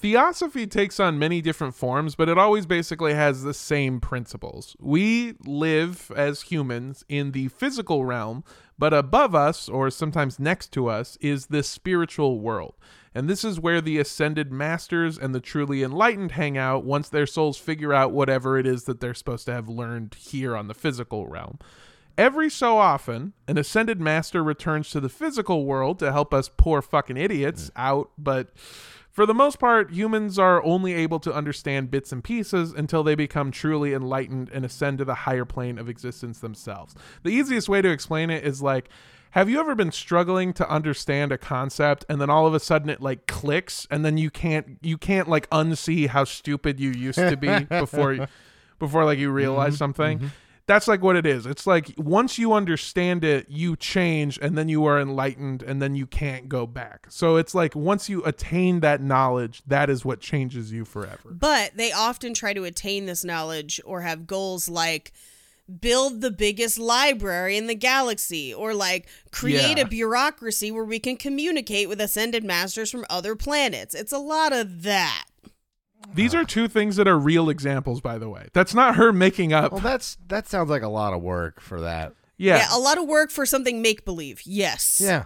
Theosophy 0.00 0.66
takes 0.66 0.98
on 0.98 1.18
many 1.18 1.42
different 1.42 1.74
forms, 1.74 2.14
but 2.14 2.30
it 2.30 2.38
always 2.38 2.64
basically 2.64 3.12
has 3.12 3.42
the 3.42 3.52
same 3.52 4.00
principles. 4.00 4.74
We 4.80 5.34
live 5.44 6.10
as 6.16 6.40
humans 6.40 7.04
in 7.06 7.32
the 7.32 7.48
physical 7.48 8.06
realm, 8.06 8.42
but 8.78 8.94
above 8.94 9.34
us, 9.34 9.68
or 9.68 9.90
sometimes 9.90 10.38
next 10.38 10.72
to 10.72 10.88
us, 10.88 11.18
is 11.20 11.48
the 11.48 11.62
spiritual 11.62 12.40
world. 12.40 12.76
And 13.14 13.28
this 13.28 13.44
is 13.44 13.60
where 13.60 13.82
the 13.82 13.98
ascended 13.98 14.50
masters 14.50 15.18
and 15.18 15.34
the 15.34 15.40
truly 15.40 15.82
enlightened 15.82 16.32
hang 16.32 16.56
out 16.56 16.82
once 16.82 17.10
their 17.10 17.26
souls 17.26 17.58
figure 17.58 17.92
out 17.92 18.10
whatever 18.10 18.56
it 18.56 18.66
is 18.66 18.84
that 18.84 19.00
they're 19.00 19.12
supposed 19.12 19.44
to 19.46 19.52
have 19.52 19.68
learned 19.68 20.14
here 20.14 20.56
on 20.56 20.68
the 20.68 20.74
physical 20.74 21.26
realm. 21.26 21.58
Every 22.16 22.48
so 22.48 22.78
often, 22.78 23.34
an 23.46 23.58
ascended 23.58 24.00
master 24.00 24.42
returns 24.42 24.88
to 24.90 25.00
the 25.00 25.10
physical 25.10 25.66
world 25.66 25.98
to 25.98 26.10
help 26.10 26.32
us 26.32 26.48
poor 26.56 26.80
fucking 26.80 27.18
idiots 27.18 27.70
out, 27.76 28.10
but 28.16 28.50
for 29.20 29.26
the 29.26 29.34
most 29.34 29.58
part, 29.58 29.92
humans 29.92 30.38
are 30.38 30.64
only 30.64 30.94
able 30.94 31.20
to 31.20 31.30
understand 31.30 31.90
bits 31.90 32.10
and 32.10 32.24
pieces 32.24 32.72
until 32.72 33.02
they 33.02 33.14
become 33.14 33.50
truly 33.50 33.92
enlightened 33.92 34.48
and 34.48 34.64
ascend 34.64 34.96
to 34.96 35.04
the 35.04 35.14
higher 35.14 35.44
plane 35.44 35.76
of 35.76 35.90
existence 35.90 36.38
themselves. 36.38 36.94
The 37.22 37.28
easiest 37.28 37.68
way 37.68 37.82
to 37.82 37.90
explain 37.90 38.30
it 38.30 38.46
is 38.46 38.62
like 38.62 38.88
have 39.32 39.50
you 39.50 39.60
ever 39.60 39.74
been 39.74 39.92
struggling 39.92 40.54
to 40.54 40.66
understand 40.70 41.32
a 41.32 41.36
concept 41.36 42.06
and 42.08 42.18
then 42.18 42.30
all 42.30 42.46
of 42.46 42.54
a 42.54 42.60
sudden 42.60 42.88
it 42.88 43.02
like 43.02 43.26
clicks 43.26 43.86
and 43.90 44.06
then 44.06 44.16
you 44.16 44.30
can't 44.30 44.78
you 44.80 44.96
can't 44.96 45.28
like 45.28 45.50
unsee 45.50 46.08
how 46.08 46.24
stupid 46.24 46.80
you 46.80 46.90
used 46.90 47.18
to 47.18 47.36
be 47.36 47.64
before 47.68 48.26
before 48.78 49.04
like 49.04 49.18
you 49.18 49.30
realize 49.30 49.74
mm-hmm. 49.74 49.76
something? 49.76 50.18
Mm-hmm. 50.20 50.28
That's 50.70 50.86
like 50.86 51.02
what 51.02 51.16
it 51.16 51.26
is. 51.26 51.46
It's 51.46 51.66
like 51.66 51.92
once 51.96 52.38
you 52.38 52.52
understand 52.52 53.24
it, 53.24 53.46
you 53.48 53.74
change 53.74 54.38
and 54.40 54.56
then 54.56 54.68
you 54.68 54.84
are 54.84 55.00
enlightened 55.00 55.64
and 55.64 55.82
then 55.82 55.96
you 55.96 56.06
can't 56.06 56.48
go 56.48 56.64
back. 56.64 57.08
So 57.10 57.34
it's 57.38 57.56
like 57.56 57.74
once 57.74 58.08
you 58.08 58.22
attain 58.22 58.78
that 58.78 59.02
knowledge, 59.02 59.62
that 59.66 59.90
is 59.90 60.04
what 60.04 60.20
changes 60.20 60.70
you 60.70 60.84
forever. 60.84 61.28
But 61.28 61.72
they 61.76 61.90
often 61.90 62.34
try 62.34 62.52
to 62.52 62.62
attain 62.62 63.06
this 63.06 63.24
knowledge 63.24 63.80
or 63.84 64.02
have 64.02 64.28
goals 64.28 64.68
like 64.68 65.12
build 65.80 66.20
the 66.20 66.30
biggest 66.30 66.78
library 66.78 67.56
in 67.56 67.66
the 67.66 67.74
galaxy 67.74 68.54
or 68.54 68.72
like 68.72 69.08
create 69.32 69.78
Yeah. 69.78 69.84
a 69.84 69.88
bureaucracy 69.88 70.70
where 70.70 70.84
we 70.84 71.00
can 71.00 71.16
communicate 71.16 71.88
with 71.88 72.00
ascended 72.00 72.44
masters 72.44 72.92
from 72.92 73.04
other 73.10 73.34
planets. 73.34 73.92
It's 73.94 74.12
a 74.12 74.18
lot 74.18 74.52
of 74.52 74.82
that. 74.84 75.24
These 76.14 76.34
are 76.34 76.44
two 76.44 76.68
things 76.68 76.96
that 76.96 77.06
are 77.06 77.18
real 77.18 77.48
examples, 77.50 78.00
by 78.00 78.18
the 78.18 78.28
way. 78.28 78.48
That's 78.52 78.74
not 78.74 78.96
her 78.96 79.12
making 79.12 79.52
up. 79.52 79.72
Well, 79.72 79.80
that's 79.80 80.18
that 80.28 80.48
sounds 80.48 80.70
like 80.70 80.82
a 80.82 80.88
lot 80.88 81.12
of 81.12 81.22
work 81.22 81.60
for 81.60 81.80
that. 81.80 82.14
Yeah. 82.36 82.56
Yeah, 82.56 82.66
a 82.72 82.78
lot 82.78 82.98
of 82.98 83.06
work 83.06 83.30
for 83.30 83.44
something 83.46 83.82
make 83.82 84.04
believe. 84.04 84.42
Yes. 84.44 85.00
Yeah. 85.02 85.24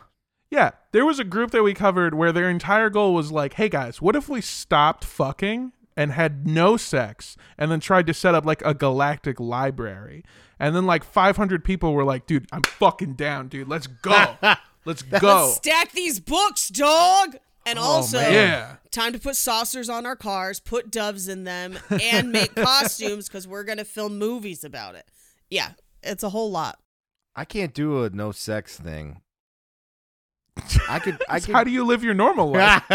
Yeah, 0.51 0.73
there 0.93 1.05
was 1.05 1.19
a 1.19 1.25
group 1.25 1.51
that 1.51 1.63
we 1.65 1.75
covered 1.75 2.15
where 2.15 2.31
their 2.31 2.49
entire 2.49 2.89
goal 2.89 3.13
was 3.15 3.33
like, 3.33 3.55
"Hey 3.55 3.69
guys, 3.69 4.01
what 4.01 4.15
if 4.15 4.29
we 4.29 4.41
stopped 4.41 5.05
fucking 5.05 5.73
and 5.97 6.13
had 6.13 6.47
no 6.47 6.77
sex 6.77 7.37
and 7.59 7.73
then 7.73 7.81
tried 7.81 8.07
to 8.07 8.15
set 8.15 8.35
up 8.35 8.45
like 8.45 8.63
a 8.65 8.75
galactic 8.75 9.41
library?" 9.41 10.23
And 10.61 10.77
then 10.77 10.87
like 10.87 11.03
500 11.03 11.65
people 11.65 11.93
were 11.93 12.05
like, 12.05 12.27
"Dude, 12.27 12.47
I'm 12.53 12.63
fucking 12.63 13.15
down, 13.15 13.49
dude. 13.49 13.69
Let's 13.69 13.89
go. 13.89 14.37
Let's 14.85 15.03
go." 15.03 15.51
Stack 15.57 15.91
these 15.93 16.21
books, 16.21 16.69
dog. 16.69 17.37
And 17.67 17.79
oh, 17.79 17.83
also. 17.83 18.19
Yeah. 18.21 18.77
time 18.91 19.13
to 19.13 19.19
put 19.19 19.37
saucers 19.37 19.89
on 19.89 20.07
our 20.07 20.17
cars, 20.17 20.61
put 20.61 20.91
doves 20.91 21.29
in 21.29 21.45
them, 21.45 21.79
and 21.91 22.31
make 22.31 22.55
costumes 22.57 23.29
because 23.29 23.49
we're 23.49 23.65
gonna 23.65 23.85
film 23.85 24.19
movies 24.19 24.65
about 24.65 24.95
it. 24.95 25.07
Yeah, 25.51 25.73
it's 26.03 26.23
a 26.23 26.29
whole 26.29 26.51
lot. 26.51 26.79
I 27.35 27.45
can't 27.45 27.75
do 27.75 28.05
a 28.05 28.11
no 28.11 28.33
sex 28.33 28.79
thing. 28.79 29.21
I 30.89 30.99
could. 30.99 31.23
I 31.29 31.41
could. 31.41 31.55
How 31.55 31.65
do 31.65 31.71
you 31.71 31.85
live 31.85 32.05
your 32.05 32.15
normal 32.15 32.51
life? 32.51 32.83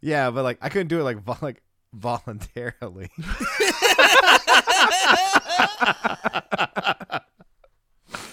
yeah, 0.00 0.30
but 0.30 0.42
like 0.44 0.58
I 0.62 0.68
couldn't 0.68 0.88
do 0.88 1.00
it 1.00 1.02
like 1.02 1.22
vol- 1.22 1.38
like 1.40 1.62
voluntarily. 1.92 3.10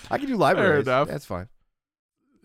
I 0.09 0.17
can 0.17 0.27
do 0.27 0.37
libraries. 0.37 0.87
enough. 0.87 1.07
That's 1.07 1.25
fine. 1.25 1.49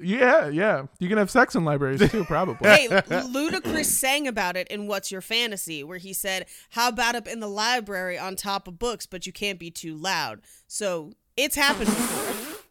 Yeah, 0.03 0.49
yeah. 0.49 0.87
You 0.99 1.09
can 1.09 1.19
have 1.19 1.31
sex 1.31 1.55
in 1.55 1.65
libraries 1.65 2.11
too, 2.11 2.25
probably. 2.29 2.69
hey, 2.69 2.89
Ludacris 2.89 3.87
sang 3.87 4.27
about 4.29 4.57
it 4.57 4.69
in 4.69 4.87
What's 4.87 5.11
Your 5.11 5.21
Fantasy, 5.21 5.83
where 5.85 5.99
he 5.99 6.13
said, 6.13 6.47
How 6.71 6.89
about 6.89 7.15
up 7.15 7.27
in 7.27 7.41
the 7.41 7.49
library 7.49 8.19
on 8.19 8.37
top 8.37 8.69
of 8.69 8.79
books, 8.79 9.07
but 9.07 9.27
you 9.27 9.33
can't 9.33 9.59
be 9.59 9.71
too 9.71 9.97
loud? 9.97 10.41
So 10.67 11.13
it's 11.37 11.57
happened 11.57 11.87
before. 11.87 12.59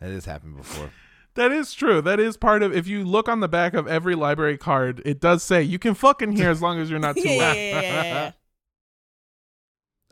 That 0.00 0.12
has 0.12 0.24
happened 0.24 0.56
before. 0.56 0.92
That 1.34 1.52
is 1.52 1.74
true. 1.74 2.00
That 2.00 2.18
is 2.18 2.38
part 2.38 2.62
of. 2.62 2.74
If 2.74 2.86
you 2.86 3.04
look 3.04 3.28
on 3.28 3.40
the 3.40 3.48
back 3.48 3.74
of 3.74 3.86
every 3.86 4.14
library 4.14 4.56
card, 4.56 5.02
it 5.04 5.20
does 5.20 5.42
say 5.42 5.62
you 5.62 5.78
can 5.78 5.92
fucking 5.92 6.32
hear 6.32 6.50
as 6.50 6.62
long 6.62 6.80
as 6.80 6.88
you're 6.88 6.98
not 6.98 7.16
too 7.18 7.28
yeah, 7.28 7.34
yeah, 7.34 7.42
loud. 7.42 7.56
yeah, 7.56 7.80
yeah, 7.82 8.02
yeah. 8.02 8.32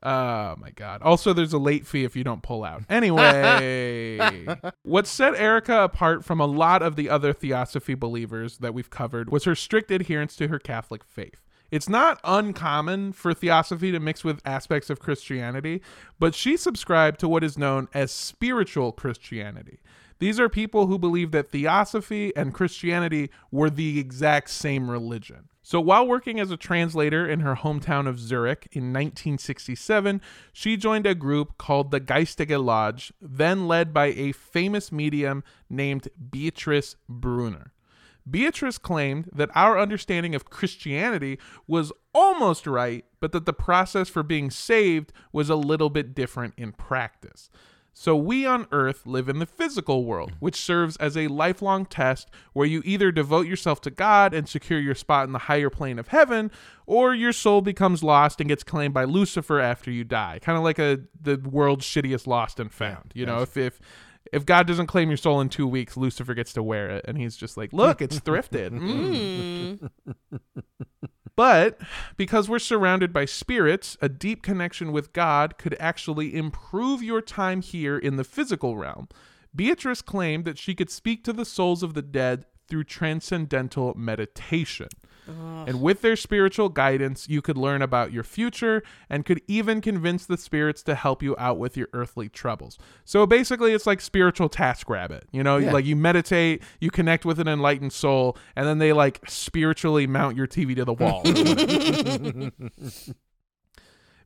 Oh 0.03 0.55
my 0.59 0.71
god. 0.71 1.03
Also 1.03 1.33
there's 1.33 1.53
a 1.53 1.59
late 1.59 1.87
fee 1.87 2.05
if 2.05 2.15
you 2.15 2.23
don't 2.23 2.43
pull 2.43 2.65
out. 2.65 2.83
Anyway, 2.89 4.19
what 4.83 5.07
set 5.07 5.35
Erica 5.35 5.83
apart 5.83 6.25
from 6.25 6.41
a 6.41 6.47
lot 6.47 6.83
of 6.83 6.97
the 6.97 7.11
other 7.11 7.33
theosophy 7.33 7.95
believers 7.95 8.59
that 8.59 8.75
we've 8.75 8.91
covered 8.91 9.31
was 9.31 9.45
her 9.45 9.55
strict 9.55 9.91
adherence 9.91 10.37
to 10.37 10.49
her 10.49 10.59
Catholic 10.59 11.03
faith. 11.05 11.43
It's 11.71 11.89
not 11.89 12.21
uncommon 12.25 13.13
for 13.13 13.35
theosophy 13.35 13.93
to 13.93 14.01
mix 14.01 14.25
with 14.25 14.41
aspects 14.45 14.89
of 14.89 15.01
Christianity, 15.01 15.83
but 16.19 16.35
she 16.35 16.57
subscribed 16.57 17.21
to 17.21 17.29
what 17.29 17.45
is 17.45 17.59
known 17.59 17.89
as 17.93 18.11
spiritual 18.11 18.93
Christianity. 18.93 19.81
These 20.19 20.41
are 20.41 20.49
people 20.49 20.87
who 20.87 20.99
believe 20.99 21.31
that 21.33 21.51
theosophy 21.51 22.35
and 22.35 22.55
Christianity 22.55 23.31
were 23.51 23.71
the 23.71 23.99
exact 24.01 24.51
same 24.51 24.91
religion. 24.91 25.49
So 25.69 25.83
while 25.83 26.07
working 26.07 26.41
as 26.41 26.51
a 26.51 26.57
translator 26.57 27.29
in 27.29 27.41
her 27.41 27.55
hometown 27.55 28.09
of 28.09 28.19
Zurich 28.19 28.69
in 28.73 28.85
1967, 28.85 30.23
she 30.51 30.79
joined 30.79 31.07
a 31.07 31.15
group 31.15 31.59
called 31.59 31.91
the 31.91 32.01
Geistige 32.01 32.65
Lodge, 32.65 33.13
then 33.21 33.69
led 33.69 33.93
by 33.93 34.07
a 34.07 34.33
famous 34.33 34.91
medium 34.91 35.45
named 35.69 36.09
Beatrice 36.31 36.97
Brunner. 37.07 37.75
Beatrice 38.31 38.79
claimed 38.79 39.29
that 39.31 39.51
our 39.55 39.79
understanding 39.79 40.35
of 40.35 40.49
Christianity 40.49 41.39
was 41.67 41.93
almost 42.15 42.67
right, 42.67 43.05
but 43.21 43.33
that 43.33 43.45
the 43.45 43.53
process 43.53 44.09
for 44.09 44.23
being 44.23 44.51
saved 44.51 45.13
was 45.35 45.51
a 45.51 45.55
little 45.55 45.91
bit 45.91 46.15
different 46.15 46.55
in 46.57 46.73
practice. 46.73 47.51
So 48.01 48.15
we 48.15 48.47
on 48.47 48.69
earth 48.71 49.09
live 49.09 49.29
in 49.29 49.41
the 49.41 49.45
physical 49.45 50.05
world, 50.05 50.35
which 50.39 50.55
serves 50.55 50.97
as 50.99 51.17
a 51.17 51.27
lifelong 51.27 51.85
test 51.85 52.31
where 52.53 52.65
you 52.65 52.81
either 52.85 53.11
devote 53.11 53.49
yourself 53.49 53.81
to 53.81 53.91
God 53.91 54.33
and 54.33 54.49
secure 54.49 54.79
your 54.79 54.95
spot 54.95 55.27
in 55.27 55.33
the 55.33 55.41
higher 55.41 55.69
plane 55.69 55.99
of 55.99 56.07
heaven, 56.07 56.53
or 56.87 57.13
your 57.13 57.33
soul 57.33 57.61
becomes 57.61 58.05
lost 58.05 58.41
and 58.41 58.49
gets 58.49 58.63
claimed 58.63 58.95
by 58.95 59.03
Lucifer 59.03 59.59
after 59.59 59.91
you 59.91 60.05
die. 60.05 60.39
Kind 60.41 60.57
of 60.57 60.63
like 60.63 60.79
a 60.79 61.01
the 61.21 61.39
world's 61.39 61.85
shittiest 61.85 62.29
lost 62.29 62.61
and 62.61 62.73
found. 62.73 63.11
You 63.17 63.27
know, 63.27 63.43
if 63.43 63.57
if 63.57 63.81
if 64.33 64.47
God 64.47 64.69
doesn't 64.69 64.87
claim 64.87 65.11
your 65.11 65.17
soul 65.17 65.41
in 65.41 65.49
two 65.49 65.67
weeks, 65.67 65.97
Lucifer 65.97 66.35
gets 66.35 66.53
to 66.53 66.63
wear 66.63 66.91
it, 66.91 67.05
and 67.09 67.19
he's 67.19 67.37
just 67.37 67.57
like, 67.57 67.73
"Look, 67.73 68.01
it's 68.01 68.21
thrifted." 68.21 68.79
Mm. 69.89 69.91
But 71.39 71.79
because 72.17 72.49
we're 72.49 72.59
surrounded 72.59 73.13
by 73.13 73.25
spirits, 73.25 73.97
a 74.03 74.09
deep 74.09 74.43
connection 74.43 74.91
with 74.91 75.13
God 75.13 75.57
could 75.57 75.77
actually 75.79 76.35
improve 76.35 77.01
your 77.01 77.21
time 77.21 77.63
here 77.63 77.97
in 77.97 78.17
the 78.17 78.25
physical 78.25 78.77
realm. 78.77 79.09
Beatrice 79.55 80.03
claimed 80.03 80.45
that 80.47 80.59
she 80.59 80.75
could 80.75 80.91
speak 80.91 81.23
to 81.23 81.33
the 81.33 81.45
souls 81.45 81.85
of 81.85 81.95
the 81.95 82.03
dead 82.03 82.45
through 82.67 82.83
transcendental 82.83 83.95
meditation. 83.97 84.89
And 85.29 85.83
with 85.83 86.01
their 86.01 86.17
spiritual 86.17 86.69
guidance, 86.71 87.29
you 87.29 87.43
could 87.43 87.57
learn 87.59 87.83
about 87.83 88.13
your 88.13 88.23
future 88.25 88.83
and 89.11 89.25
could 89.27 89.43
even 89.47 89.81
convince 89.81 90.25
the 90.25 90.37
spirits 90.39 90.83
to 90.85 90.95
help 90.95 91.23
you 91.23 91.35
out 91.39 91.59
with 91.59 91.77
your 91.77 91.89
earthly 91.93 92.29
troubles. 92.29 92.79
So 93.05 93.27
basically, 93.27 93.73
it's 93.75 93.87
like 93.87 94.01
spiritual 94.01 94.49
TaskRabbit. 94.49 95.23
You 95.31 95.43
know, 95.43 95.59
Yeah. 95.59 95.73
like 95.73 95.85
you 95.85 95.97
meditate, 95.97 96.63
you 96.81 96.91
connect 96.91 97.25
with 97.25 97.39
an 97.39 97.49
enlightened 97.49 97.93
soul, 97.93 98.37
and 98.57 98.67
then 98.67 98.79
they 98.79 98.93
like 98.93 99.21
spiritually 99.29 100.07
mount 100.07 100.37
your 100.37 100.47
TV 100.47 100.75
to 100.77 100.85
the 100.85 100.95
wall. 100.95 101.23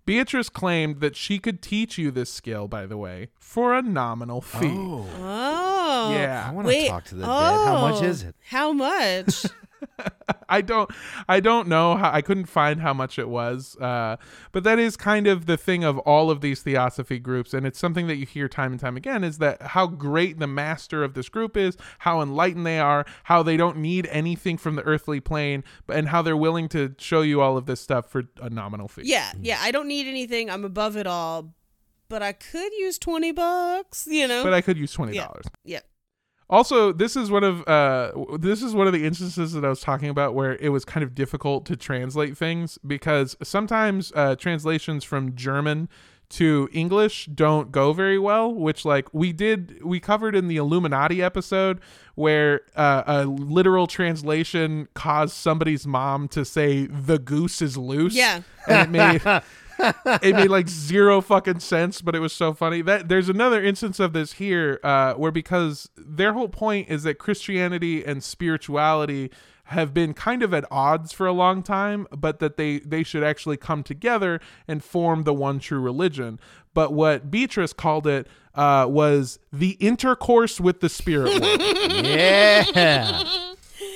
Beatrice 0.04 0.48
claimed 0.48 1.00
that 1.00 1.14
she 1.14 1.38
could 1.38 1.62
teach 1.62 1.96
you 1.96 2.10
this 2.10 2.32
skill, 2.32 2.66
by 2.66 2.86
the 2.86 2.96
way, 2.96 3.28
for 3.38 3.74
a 3.74 3.82
nominal 3.82 4.40
fee. 4.40 4.66
Oh, 4.72 5.06
Oh. 5.18 6.10
Yeah. 6.12 6.46
I 6.48 6.52
want 6.52 6.68
to 6.68 6.88
talk 6.88 7.04
to 7.04 7.14
the 7.14 7.20
dead. 7.22 7.28
How 7.28 7.80
much 7.88 8.02
oh, 8.02 8.06
is 8.06 8.22
it? 8.22 8.34
Oh. 8.36 8.42
How 8.48 8.72
much? 8.72 9.46
I 10.48 10.60
don't 10.60 10.90
I 11.28 11.40
don't 11.40 11.68
know 11.68 11.96
how 11.96 12.10
I 12.12 12.22
couldn't 12.22 12.46
find 12.46 12.80
how 12.80 12.92
much 12.92 13.18
it 13.18 13.28
was. 13.28 13.76
Uh, 13.76 14.16
but 14.52 14.64
that 14.64 14.78
is 14.78 14.96
kind 14.96 15.26
of 15.26 15.46
the 15.46 15.56
thing 15.56 15.84
of 15.84 15.98
all 16.00 16.30
of 16.30 16.40
these 16.40 16.62
theosophy 16.62 17.18
groups 17.18 17.54
and 17.54 17.66
it's 17.66 17.78
something 17.78 18.06
that 18.06 18.16
you 18.16 18.26
hear 18.26 18.48
time 18.48 18.72
and 18.72 18.80
time 18.80 18.96
again 18.96 19.24
is 19.24 19.38
that 19.38 19.60
how 19.62 19.86
great 19.86 20.38
the 20.38 20.46
master 20.46 21.02
of 21.02 21.14
this 21.14 21.28
group 21.28 21.56
is, 21.56 21.76
how 22.00 22.20
enlightened 22.20 22.66
they 22.66 22.78
are, 22.78 23.04
how 23.24 23.42
they 23.42 23.56
don't 23.56 23.76
need 23.76 24.06
anything 24.10 24.56
from 24.58 24.76
the 24.76 24.82
earthly 24.82 25.20
plane, 25.20 25.64
but 25.86 25.96
and 25.96 26.08
how 26.08 26.22
they're 26.22 26.36
willing 26.36 26.68
to 26.68 26.94
show 26.98 27.22
you 27.22 27.40
all 27.40 27.56
of 27.56 27.66
this 27.66 27.80
stuff 27.80 28.08
for 28.10 28.24
a 28.40 28.50
nominal 28.50 28.88
fee. 28.88 29.02
yeah, 29.04 29.32
yeah. 29.40 29.58
I 29.60 29.70
don't 29.70 29.88
need 29.88 30.06
anything. 30.06 30.50
I'm 30.50 30.64
above 30.64 30.96
it 30.96 31.06
all, 31.06 31.54
but 32.08 32.22
I 32.22 32.32
could 32.32 32.72
use 32.72 32.98
twenty 32.98 33.32
bucks. 33.32 34.06
You 34.10 34.28
know. 34.28 34.42
But 34.42 34.54
I 34.54 34.60
could 34.60 34.76
use 34.76 34.94
$20. 34.94 35.14
Yeah. 35.14 35.28
yeah. 35.64 35.80
Also, 36.52 36.92
this 36.92 37.16
is 37.16 37.30
one 37.30 37.44
of 37.44 37.66
uh, 37.66 38.12
this 38.38 38.62
is 38.62 38.74
one 38.74 38.86
of 38.86 38.92
the 38.92 39.06
instances 39.06 39.54
that 39.54 39.64
I 39.64 39.70
was 39.70 39.80
talking 39.80 40.10
about 40.10 40.34
where 40.34 40.56
it 40.56 40.68
was 40.68 40.84
kind 40.84 41.02
of 41.02 41.14
difficult 41.14 41.64
to 41.64 41.76
translate 41.76 42.36
things 42.36 42.78
because 42.86 43.38
sometimes 43.42 44.12
uh, 44.14 44.36
translations 44.36 45.02
from 45.02 45.34
German 45.34 45.88
to 46.28 46.68
English 46.70 47.24
don't 47.26 47.72
go 47.72 47.94
very 47.94 48.18
well. 48.18 48.52
Which, 48.52 48.84
like 48.84 49.08
we 49.14 49.32
did, 49.32 49.82
we 49.82 49.98
covered 49.98 50.36
in 50.36 50.48
the 50.48 50.58
Illuminati 50.58 51.22
episode 51.22 51.80
where 52.16 52.60
uh, 52.76 53.02
a 53.06 53.24
literal 53.24 53.86
translation 53.86 54.88
caused 54.92 55.32
somebody's 55.32 55.86
mom 55.86 56.28
to 56.28 56.44
say 56.44 56.84
"the 56.84 57.18
goose 57.18 57.62
is 57.62 57.78
loose." 57.78 58.14
Yeah. 58.14 58.42
and 58.68 58.94
it 58.94 59.24
made 59.24 59.42
it 60.22 60.34
made 60.34 60.48
like 60.50 60.68
zero 60.68 61.20
fucking 61.20 61.60
sense, 61.60 62.00
but 62.00 62.14
it 62.14 62.20
was 62.20 62.32
so 62.32 62.52
funny. 62.52 62.82
That 62.82 63.08
there's 63.08 63.28
another 63.28 63.62
instance 63.62 64.00
of 64.00 64.12
this 64.12 64.34
here, 64.34 64.80
uh, 64.82 65.14
where 65.14 65.32
because 65.32 65.90
their 65.96 66.32
whole 66.32 66.48
point 66.48 66.88
is 66.88 67.02
that 67.04 67.18
Christianity 67.18 68.04
and 68.04 68.22
spirituality 68.22 69.30
have 69.64 69.94
been 69.94 70.12
kind 70.12 70.42
of 70.42 70.52
at 70.52 70.64
odds 70.70 71.12
for 71.12 71.26
a 71.26 71.32
long 71.32 71.62
time, 71.62 72.06
but 72.10 72.38
that 72.40 72.56
they 72.56 72.80
they 72.80 73.02
should 73.02 73.22
actually 73.22 73.56
come 73.56 73.82
together 73.82 74.40
and 74.68 74.82
form 74.84 75.24
the 75.24 75.34
one 75.34 75.58
true 75.58 75.80
religion. 75.80 76.38
But 76.74 76.92
what 76.92 77.30
Beatrice 77.30 77.72
called 77.72 78.06
it 78.06 78.26
uh, 78.54 78.86
was 78.88 79.38
the 79.52 79.70
intercourse 79.72 80.60
with 80.60 80.80
the 80.80 80.88
spirit 80.88 81.40
world. 81.40 81.60
Yeah. 82.04 83.51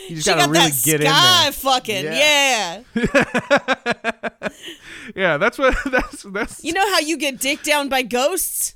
You 0.09 0.17
just 0.17 0.27
She 0.27 0.31
gotta 0.31 0.43
got 0.43 0.51
really 0.51 0.71
that 0.71 0.83
get 0.85 1.01
in 1.01 1.07
sky 1.09 1.43
there. 1.45 1.53
fucking 1.53 2.05
Yeah. 2.05 2.83
yeah. 2.95 4.49
yeah, 5.17 5.37
that's 5.37 5.59
what 5.59 5.77
that's 5.91 6.23
that's 6.23 6.65
You 6.65 6.73
know 6.73 6.89
how 6.93 7.01
you 7.01 7.17
get 7.17 7.41
dick 7.41 7.63
down 7.63 7.89
by 7.89 8.03
ghosts? 8.03 8.75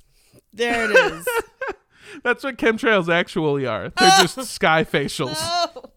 There 0.52 0.90
it 0.90 1.12
is. 1.12 1.28
that's 2.24 2.42
what 2.42 2.56
chemtrails 2.56 3.12
actually 3.12 3.66
are. 3.66 3.90
They're 3.90 4.10
just 4.20 4.42
sky 4.44 4.84
facials. 4.84 5.36
oh. 5.38 5.90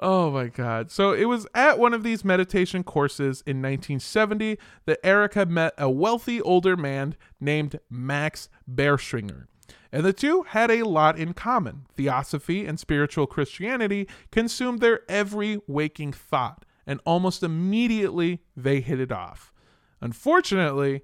Oh 0.00 0.30
my 0.30 0.46
God. 0.46 0.90
So 0.92 1.12
it 1.12 1.24
was 1.24 1.46
at 1.54 1.78
one 1.78 1.92
of 1.92 2.04
these 2.04 2.24
meditation 2.24 2.84
courses 2.84 3.42
in 3.46 3.56
1970 3.56 4.56
that 4.86 5.04
Erica 5.04 5.44
met 5.46 5.74
a 5.76 5.90
wealthy 5.90 6.40
older 6.40 6.76
man 6.76 7.16
named 7.40 7.80
Max 7.90 8.48
Bertschinger. 8.72 9.46
And 9.92 10.04
the 10.04 10.12
two 10.12 10.42
had 10.42 10.70
a 10.70 10.82
lot 10.82 11.18
in 11.18 11.32
common. 11.32 11.86
Theosophy 11.96 12.66
and 12.66 12.78
spiritual 12.78 13.26
Christianity 13.26 14.06
consumed 14.30 14.80
their 14.80 15.00
every 15.08 15.60
waking 15.66 16.12
thought, 16.12 16.64
and 16.86 17.00
almost 17.04 17.42
immediately 17.42 18.40
they 18.56 18.80
hit 18.80 19.00
it 19.00 19.12
off. 19.12 19.52
Unfortunately, 20.00 21.02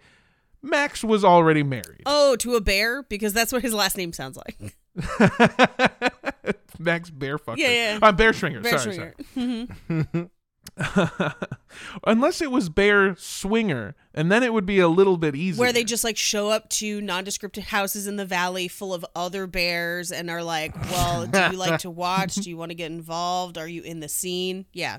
Max 0.62 1.02
was 1.02 1.24
already 1.24 1.62
married. 1.62 2.02
Oh, 2.06 2.36
to 2.36 2.54
a 2.54 2.60
bear 2.60 3.02
because 3.04 3.32
that's 3.32 3.52
what 3.52 3.62
his 3.62 3.74
last 3.74 3.96
name 3.96 4.12
sounds 4.12 4.36
like. 4.36 4.76
Max 6.78 7.10
Bearfucker. 7.10 7.56
Yeah, 7.56 7.68
yeah. 7.68 7.98
Uh, 8.02 8.12
Bear 8.12 8.32
Stringer. 8.32 8.60
Bear 8.60 8.78
sorry, 8.78 9.14
Stringer. 9.34 9.66
sorry. 9.84 10.30
Unless 12.06 12.40
it 12.40 12.50
was 12.50 12.68
Bear 12.68 13.14
Swinger, 13.16 13.94
and 14.14 14.30
then 14.30 14.42
it 14.42 14.52
would 14.52 14.66
be 14.66 14.78
a 14.78 14.88
little 14.88 15.16
bit 15.16 15.34
easier. 15.34 15.60
Where 15.60 15.72
they 15.72 15.84
just 15.84 16.04
like 16.04 16.16
show 16.16 16.50
up 16.50 16.68
to 16.70 17.00
nondescript 17.00 17.56
houses 17.58 18.06
in 18.06 18.16
the 18.16 18.24
valley 18.26 18.68
full 18.68 18.92
of 18.94 19.04
other 19.14 19.46
bears 19.46 20.10
and 20.12 20.30
are 20.30 20.42
like, 20.42 20.74
"Well, 20.90 21.26
do 21.26 21.38
you 21.52 21.58
like 21.58 21.80
to 21.80 21.90
watch? 21.90 22.34
Do 22.34 22.48
you 22.48 22.56
want 22.56 22.70
to 22.70 22.74
get 22.74 22.90
involved? 22.90 23.58
Are 23.58 23.68
you 23.68 23.82
in 23.82 24.00
the 24.00 24.08
scene?" 24.08 24.66
Yeah. 24.72 24.98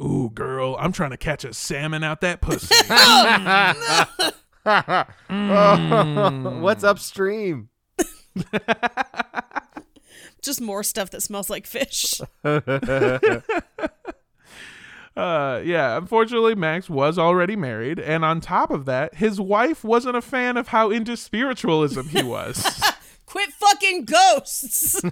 Ooh, 0.00 0.30
girl, 0.32 0.76
I'm 0.78 0.92
trying 0.92 1.10
to 1.10 1.16
catch 1.16 1.44
a 1.44 1.52
salmon 1.52 2.04
out 2.04 2.20
that 2.20 2.40
pussy. 2.42 2.74
Oh, 5.30 6.58
What's 6.60 6.84
upstream? 6.84 7.70
Just 10.40 10.60
more 10.60 10.84
stuff 10.84 11.10
that 11.10 11.22
smells 11.22 11.50
like 11.50 11.66
fish. 11.66 12.20
Uh, 15.18 15.60
yeah, 15.64 15.96
unfortunately, 15.96 16.54
Max 16.54 16.88
was 16.88 17.18
already 17.18 17.56
married, 17.56 17.98
and 17.98 18.24
on 18.24 18.40
top 18.40 18.70
of 18.70 18.84
that, 18.84 19.16
his 19.16 19.40
wife 19.40 19.82
wasn't 19.82 20.16
a 20.16 20.22
fan 20.22 20.56
of 20.56 20.68
how 20.68 20.92
into 20.92 21.16
spiritualism 21.16 22.02
he 22.02 22.22
was. 22.22 22.80
Quit 23.26 23.50
fucking 23.50 24.04
ghosts. 24.04 25.02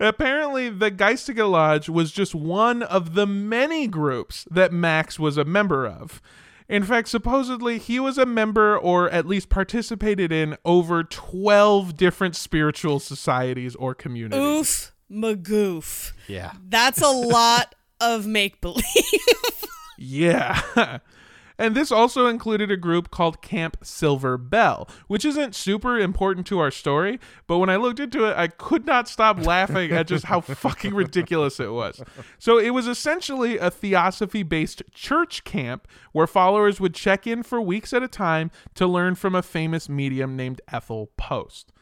Apparently, 0.00 0.68
the 0.68 0.90
Geistige 0.90 1.48
Lodge 1.48 1.88
was 1.88 2.10
just 2.10 2.34
one 2.34 2.82
of 2.82 3.14
the 3.14 3.26
many 3.26 3.86
groups 3.86 4.48
that 4.50 4.72
Max 4.72 5.20
was 5.20 5.36
a 5.36 5.44
member 5.44 5.86
of. 5.86 6.20
In 6.68 6.82
fact, 6.82 7.06
supposedly 7.06 7.78
he 7.78 8.00
was 8.00 8.18
a 8.18 8.26
member 8.26 8.76
or 8.76 9.08
at 9.10 9.26
least 9.26 9.48
participated 9.48 10.32
in 10.32 10.56
over 10.64 11.04
12 11.04 11.96
different 11.96 12.34
spiritual 12.34 12.98
societies 12.98 13.76
or 13.76 13.94
communities. 13.94 14.40
Oof, 14.40 14.92
magoof. 15.10 16.12
Yeah. 16.26 16.52
That's 16.68 17.02
a 17.02 17.10
lot 17.10 17.74
of 18.00 18.26
make 18.26 18.60
believe. 18.60 18.84
Yeah. 19.98 20.60
and 21.58 21.74
this 21.74 21.90
also 21.90 22.28
included 22.28 22.70
a 22.70 22.76
group 22.76 23.10
called 23.10 23.42
Camp 23.42 23.78
Silver 23.82 24.38
Belle, 24.38 24.88
which 25.08 25.24
isn't 25.24 25.56
super 25.56 25.98
important 25.98 26.46
to 26.46 26.60
our 26.60 26.70
story, 26.70 27.18
but 27.48 27.58
when 27.58 27.68
I 27.68 27.76
looked 27.76 27.98
into 27.98 28.24
it, 28.24 28.36
I 28.36 28.46
could 28.46 28.86
not 28.86 29.08
stop 29.08 29.44
laughing 29.44 29.90
at 29.90 30.06
just 30.06 30.26
how 30.26 30.40
fucking 30.40 30.94
ridiculous 30.94 31.58
it 31.58 31.72
was. 31.72 32.00
So 32.38 32.58
it 32.58 32.70
was 32.70 32.86
essentially 32.86 33.58
a 33.58 33.70
theosophy 33.70 34.44
based 34.44 34.82
church 34.92 35.42
camp 35.42 35.88
where 36.12 36.28
followers 36.28 36.80
would 36.80 36.94
check 36.94 37.26
in 37.26 37.42
for 37.42 37.60
weeks 37.60 37.92
at 37.92 38.02
a 38.04 38.08
time 38.08 38.52
to 38.76 38.86
learn 38.86 39.16
from 39.16 39.34
a 39.34 39.42
famous 39.42 39.88
medium 39.88 40.36
named 40.36 40.60
Ethel 40.72 41.10
Post. 41.16 41.72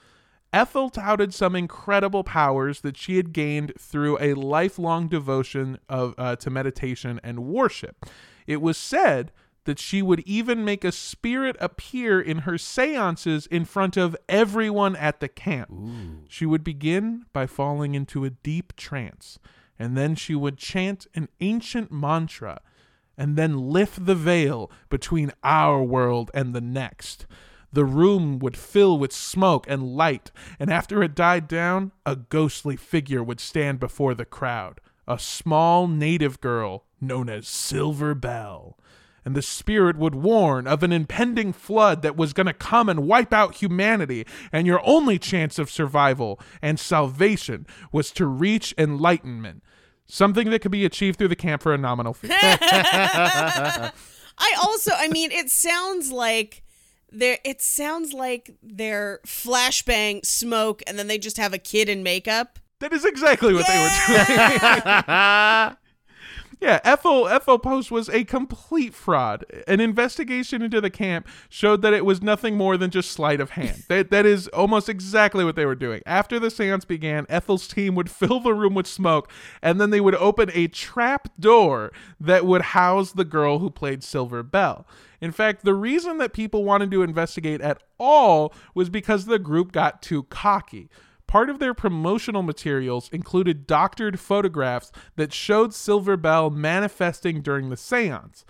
Ethel 0.56 0.88
touted 0.88 1.34
some 1.34 1.54
incredible 1.54 2.24
powers 2.24 2.80
that 2.80 2.96
she 2.96 3.18
had 3.18 3.34
gained 3.34 3.74
through 3.78 4.16
a 4.18 4.32
lifelong 4.32 5.06
devotion 5.06 5.78
of 5.86 6.14
uh, 6.16 6.34
to 6.36 6.48
meditation 6.48 7.20
and 7.22 7.40
worship. 7.40 8.06
It 8.46 8.62
was 8.62 8.78
said 8.78 9.32
that 9.64 9.78
she 9.78 10.00
would 10.00 10.20
even 10.20 10.64
make 10.64 10.82
a 10.82 10.92
spirit 10.92 11.56
appear 11.60 12.18
in 12.18 12.38
her 12.38 12.56
seances 12.56 13.46
in 13.48 13.66
front 13.66 13.98
of 13.98 14.16
everyone 14.30 14.96
at 14.96 15.20
the 15.20 15.28
camp. 15.28 15.68
She 16.26 16.46
would 16.46 16.64
begin 16.64 17.26
by 17.34 17.46
falling 17.46 17.94
into 17.94 18.24
a 18.24 18.30
deep 18.30 18.74
trance, 18.76 19.38
and 19.78 19.94
then 19.94 20.14
she 20.14 20.34
would 20.34 20.56
chant 20.56 21.06
an 21.14 21.28
ancient 21.40 21.92
mantra 21.92 22.62
and 23.18 23.36
then 23.36 23.58
lift 23.58 24.06
the 24.06 24.14
veil 24.14 24.70
between 24.88 25.32
our 25.44 25.82
world 25.82 26.30
and 26.32 26.54
the 26.54 26.62
next. 26.62 27.26
The 27.76 27.84
room 27.84 28.38
would 28.38 28.56
fill 28.56 28.98
with 28.98 29.12
smoke 29.12 29.66
and 29.68 29.82
light, 29.82 30.30
and 30.58 30.72
after 30.72 31.02
it 31.02 31.14
died 31.14 31.46
down, 31.46 31.92
a 32.06 32.16
ghostly 32.16 32.74
figure 32.74 33.22
would 33.22 33.38
stand 33.38 33.80
before 33.80 34.14
the 34.14 34.24
crowd, 34.24 34.80
a 35.06 35.18
small 35.18 35.86
native 35.86 36.40
girl 36.40 36.86
known 37.02 37.28
as 37.28 37.46
Silver 37.46 38.14
Belle. 38.14 38.78
And 39.26 39.36
the 39.36 39.42
spirit 39.42 39.98
would 39.98 40.14
warn 40.14 40.66
of 40.66 40.82
an 40.82 40.90
impending 40.90 41.52
flood 41.52 42.00
that 42.00 42.16
was 42.16 42.32
going 42.32 42.46
to 42.46 42.54
come 42.54 42.88
and 42.88 43.00
wipe 43.00 43.34
out 43.34 43.56
humanity, 43.56 44.26
and 44.50 44.66
your 44.66 44.80
only 44.82 45.18
chance 45.18 45.58
of 45.58 45.68
survival 45.70 46.40
and 46.62 46.80
salvation 46.80 47.66
was 47.92 48.10
to 48.12 48.24
reach 48.24 48.74
enlightenment, 48.78 49.62
something 50.06 50.48
that 50.48 50.62
could 50.62 50.72
be 50.72 50.86
achieved 50.86 51.18
through 51.18 51.28
the 51.28 51.36
camp 51.36 51.60
for 51.60 51.74
a 51.74 51.78
nominal 51.78 52.14
fee. 52.14 52.28
I 52.32 53.90
also, 54.62 54.92
I 54.96 55.08
mean, 55.08 55.30
it 55.30 55.50
sounds 55.50 56.10
like 56.10 56.62
there. 57.10 57.38
It 57.44 57.62
sounds 57.62 58.12
like 58.12 58.56
they're 58.62 59.20
flashbang 59.26 60.24
smoke, 60.24 60.82
and 60.86 60.98
then 60.98 61.06
they 61.06 61.18
just 61.18 61.36
have 61.36 61.52
a 61.52 61.58
kid 61.58 61.88
in 61.88 62.02
makeup. 62.02 62.58
That 62.80 62.92
is 62.92 63.04
exactly 63.04 63.54
what 63.54 63.66
they 63.66 63.78
were 63.78 63.88
doing. 64.06 65.76
yeah, 66.60 66.80
Ethel 66.84 67.28
Ethel 67.28 67.58
Post 67.58 67.90
was 67.90 68.08
a 68.08 68.24
complete 68.24 68.94
fraud. 68.94 69.44
An 69.68 69.80
investigation 69.80 70.62
into 70.62 70.80
the 70.80 70.90
camp 70.90 71.28
showed 71.48 71.82
that 71.82 71.92
it 71.92 72.04
was 72.04 72.22
nothing 72.22 72.56
more 72.56 72.76
than 72.76 72.90
just 72.90 73.10
sleight 73.10 73.40
of 73.40 73.50
hand. 73.50 73.84
that 73.88 74.10
that 74.10 74.24
is 74.24 74.48
almost 74.48 74.88
exactly 74.88 75.44
what 75.44 75.56
they 75.56 75.66
were 75.66 75.74
doing. 75.74 76.02
After 76.06 76.38
the 76.38 76.48
séance 76.48 76.86
began, 76.86 77.26
Ethel's 77.28 77.68
team 77.68 77.94
would 77.94 78.10
fill 78.10 78.40
the 78.40 78.54
room 78.54 78.74
with 78.74 78.86
smoke, 78.86 79.30
and 79.60 79.80
then 79.80 79.90
they 79.90 80.00
would 80.00 80.14
open 80.14 80.50
a 80.54 80.68
trap 80.68 81.28
door 81.38 81.92
that 82.18 82.46
would 82.46 82.62
house 82.62 83.12
the 83.12 83.24
girl 83.24 83.58
who 83.58 83.68
played 83.70 84.02
Silver 84.02 84.42
Belle. 84.42 84.86
In 85.20 85.32
fact, 85.32 85.64
the 85.64 85.74
reason 85.74 86.18
that 86.18 86.32
people 86.32 86.64
wanted 86.64 86.90
to 86.90 87.02
investigate 87.02 87.60
at 87.60 87.82
all 87.98 88.52
was 88.74 88.90
because 88.90 89.26
the 89.26 89.38
group 89.38 89.72
got 89.72 90.02
too 90.02 90.24
cocky. 90.24 90.88
Part 91.26 91.50
of 91.50 91.58
their 91.58 91.74
promotional 91.74 92.42
materials 92.42 93.08
included 93.12 93.66
doctored 93.66 94.20
photographs 94.20 94.92
that 95.16 95.32
showed 95.32 95.74
Silver 95.74 96.16
Belle 96.16 96.50
manifesting 96.50 97.42
during 97.42 97.68
the 97.68 97.76
seance. 97.76 98.44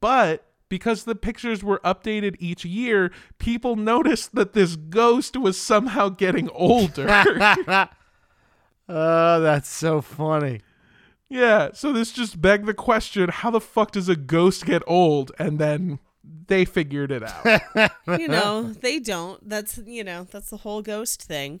But 0.00 0.46
because 0.70 1.04
the 1.04 1.14
pictures 1.14 1.62
were 1.62 1.80
updated 1.84 2.36
each 2.38 2.64
year, 2.64 3.12
people 3.38 3.76
noticed 3.92 4.34
that 4.34 4.54
this 4.54 4.76
ghost 4.76 5.36
was 5.36 5.60
somehow 5.60 6.08
getting 6.08 6.48
older. 6.50 7.06
Oh, 8.86 9.40
that's 9.40 9.68
so 9.68 10.02
funny. 10.02 10.60
yeah, 11.30 11.70
so 11.72 11.90
this 11.92 12.12
just 12.12 12.40
begged 12.42 12.66
the 12.66 12.74
question 12.74 13.30
how 13.30 13.50
the 13.50 13.60
fuck 13.60 13.92
does 13.92 14.10
a 14.10 14.16
ghost 14.16 14.66
get 14.66 14.82
old? 14.86 15.32
And 15.38 15.58
then 15.58 16.00
they 16.46 16.66
figured 16.66 17.10
it 17.10 17.22
out. 17.22 17.90
You 18.18 18.28
know, 18.28 18.74
they 18.74 18.98
don't. 18.98 19.48
That's 19.48 19.78
you 19.86 20.04
know, 20.04 20.26
that's 20.30 20.50
the 20.50 20.58
whole 20.58 20.82
ghost 20.82 21.22
thing. 21.22 21.60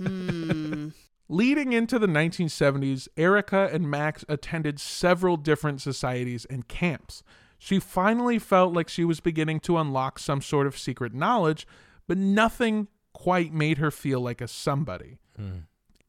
Mm. 0.00 0.92
Leading 1.28 1.72
into 1.72 1.98
the 1.98 2.06
1970s, 2.06 3.08
Erica 3.16 3.68
and 3.72 3.90
Max 3.90 4.24
attended 4.28 4.78
several 4.78 5.36
different 5.36 5.80
societies 5.80 6.44
and 6.44 6.68
camps. 6.68 7.24
She 7.58 7.80
finally 7.80 8.38
felt 8.38 8.74
like 8.74 8.88
she 8.88 9.04
was 9.04 9.20
beginning 9.20 9.60
to 9.60 9.78
unlock 9.78 10.18
some 10.18 10.40
sort 10.40 10.66
of 10.66 10.78
secret 10.78 11.14
knowledge, 11.14 11.66
but 12.06 12.16
nothing 12.16 12.88
quite 13.12 13.52
made 13.52 13.78
her 13.78 13.90
feel 13.90 14.20
like 14.20 14.40
a 14.40 14.46
somebody. 14.46 15.18
Hmm. 15.36 15.60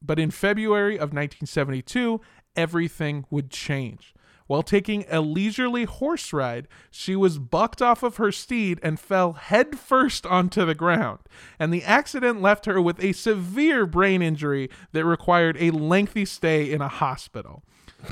But 0.02 0.20
in 0.20 0.30
February 0.30 0.96
of 0.96 1.14
1972, 1.14 2.22
everything 2.56 3.26
would 3.32 3.50
change. 3.50 4.14
While 4.48 4.64
taking 4.64 5.06
a 5.10 5.22
leisurely 5.22 5.84
horse 5.84 6.34
ride, 6.34 6.68
she 6.90 7.16
was 7.16 7.38
bucked 7.38 7.82
off 7.82 8.02
of 8.02 8.16
her 8.16 8.32
steed 8.32 8.80
and 8.82 9.00
fell 9.00 9.34
headfirst 9.34 10.26
onto 10.26 10.66
the 10.66 10.76
ground. 10.76 11.20
And 11.60 11.74
the 11.74 11.84
accident 11.84 12.42
left 12.42 12.66
her 12.66 12.82
with 12.82 13.04
a 13.04 13.14
severe 13.14 13.86
brain 13.86 14.22
injury 14.22 14.70
that 14.94 15.06
required 15.06 15.58
a 15.60 15.72
lengthy 15.72 16.26
stay 16.26 16.72
in 16.72 16.82
a 16.82 16.88
hospital. 16.88 17.64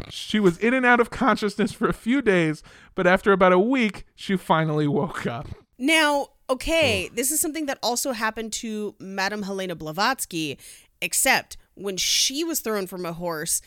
She 0.09 0.39
was 0.39 0.57
in 0.57 0.73
and 0.73 0.85
out 0.85 0.99
of 0.99 1.09
consciousness 1.09 1.71
for 1.71 1.87
a 1.87 1.93
few 1.93 2.21
days, 2.21 2.63
but 2.95 3.07
after 3.07 3.31
about 3.31 3.53
a 3.53 3.59
week, 3.59 4.05
she 4.15 4.35
finally 4.35 4.87
woke 4.87 5.25
up. 5.25 5.47
Now, 5.77 6.29
okay, 6.49 7.09
this 7.13 7.31
is 7.31 7.39
something 7.39 7.65
that 7.67 7.79
also 7.83 8.11
happened 8.11 8.51
to 8.53 8.95
Madame 8.99 9.43
Helena 9.43 9.75
Blavatsky, 9.75 10.57
except 11.01 11.57
when 11.75 11.97
she 11.97 12.43
was 12.43 12.61
thrown 12.61 12.87
from 12.87 13.05
a 13.05 13.13
horse, 13.13 13.61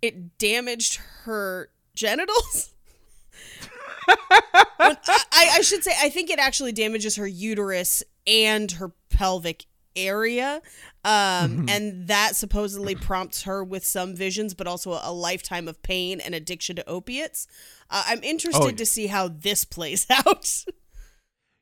it 0.00 0.38
damaged 0.38 1.00
her 1.24 1.70
genitals. 1.94 2.72
I, 4.08 4.96
I 5.32 5.60
should 5.62 5.82
say, 5.84 5.92
I 6.00 6.08
think 6.10 6.30
it 6.30 6.38
actually 6.38 6.72
damages 6.72 7.16
her 7.16 7.26
uterus 7.26 8.02
and 8.26 8.70
her 8.72 8.92
pelvic 9.10 9.64
area. 9.96 10.60
Um, 11.04 11.66
and 11.68 12.08
that 12.08 12.34
supposedly 12.34 12.94
prompts 12.94 13.42
her 13.42 13.62
with 13.62 13.84
some 13.84 14.16
visions, 14.16 14.54
but 14.54 14.66
also 14.66 14.98
a 15.02 15.12
lifetime 15.12 15.68
of 15.68 15.82
pain 15.82 16.20
and 16.20 16.34
addiction 16.34 16.76
to 16.76 16.88
opiates. 16.88 17.46
Uh, 17.90 18.04
I'm 18.06 18.22
interested 18.22 18.62
Oh, 18.62 18.66
yeah. 18.68 18.76
to 18.76 18.86
see 18.86 19.06
how 19.08 19.28
this 19.28 19.64
plays 19.64 20.06
out. 20.10 20.64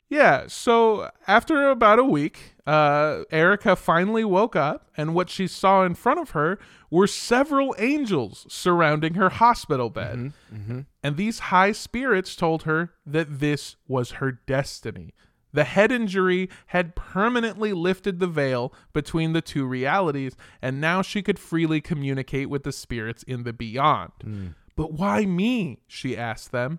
Yeah, 0.09 0.45
so 0.47 1.11
after 1.27 1.71
about 1.71 1.99
a 1.99 2.05
week, 2.05 2.55
uh, 2.67 3.23
Erica 3.33 3.75
finally 3.77 4.25
woke 4.25 4.55
up, 4.55 4.91
and 4.97 5.15
what 5.15 5.31
she 5.31 5.47
saw 5.47 5.85
in 5.85 5.95
front 5.95 6.21
of 6.21 6.31
her 6.31 6.59
were 6.93 7.07
several 7.07 7.75
angels 7.79 8.45
surrounding 8.51 9.15
her 9.15 9.31
hospital 9.31 9.89
bed. 9.89 10.19
Mm-hmm, 10.19 10.57
mm-hmm. 10.57 10.81
And 11.03 11.17
these 11.17 11.39
high 11.39 11.73
spirits 11.73 12.37
told 12.37 12.65
her 12.65 12.93
that 13.07 13.41
this 13.41 13.77
was 13.89 14.13
her 14.13 14.33
destiny. 14.33 15.15
The 15.55 15.65
head 15.65 15.91
injury 15.91 16.51
had 16.67 16.95
permanently 16.95 17.73
lifted 17.73 18.21
the 18.21 18.27
veil 18.27 18.75
between 18.93 19.33
the 19.33 19.41
two 19.41 19.65
realities, 19.65 20.37
and 20.61 20.83
now 20.83 21.01
she 21.01 21.23
could 21.23 21.39
freely 21.39 21.81
communicate 21.81 22.51
with 22.51 22.63
the 22.63 22.73
spirits 22.73 23.23
in 23.23 23.45
the 23.45 23.55
beyond. 23.55 24.13
Hmm. 24.23 24.49
But 24.77 24.93
why 24.93 25.25
me? 25.25 25.81
She 25.89 26.15
asked 26.15 26.53
them. 26.53 26.79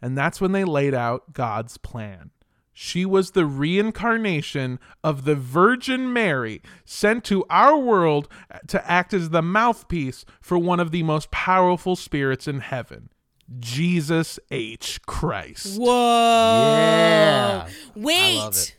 And 0.00 0.16
that's 0.16 0.40
when 0.40 0.52
they 0.52 0.64
laid 0.64 0.94
out 0.94 1.34
God's 1.34 1.76
plan. 1.76 2.30
She 2.82 3.04
was 3.04 3.32
the 3.32 3.44
reincarnation 3.44 4.80
of 5.04 5.26
the 5.26 5.34
Virgin 5.34 6.14
Mary 6.14 6.62
sent 6.86 7.24
to 7.24 7.44
our 7.50 7.76
world 7.76 8.26
to 8.68 8.90
act 8.90 9.12
as 9.12 9.28
the 9.28 9.42
mouthpiece 9.42 10.24
for 10.40 10.56
one 10.56 10.80
of 10.80 10.90
the 10.90 11.02
most 11.02 11.30
powerful 11.30 11.94
spirits 11.94 12.48
in 12.48 12.60
heaven, 12.60 13.10
Jesus 13.58 14.38
H. 14.50 14.98
Christ. 15.02 15.78
Whoa. 15.78 15.92
Yeah. 16.74 17.68
Wait. 17.94 18.78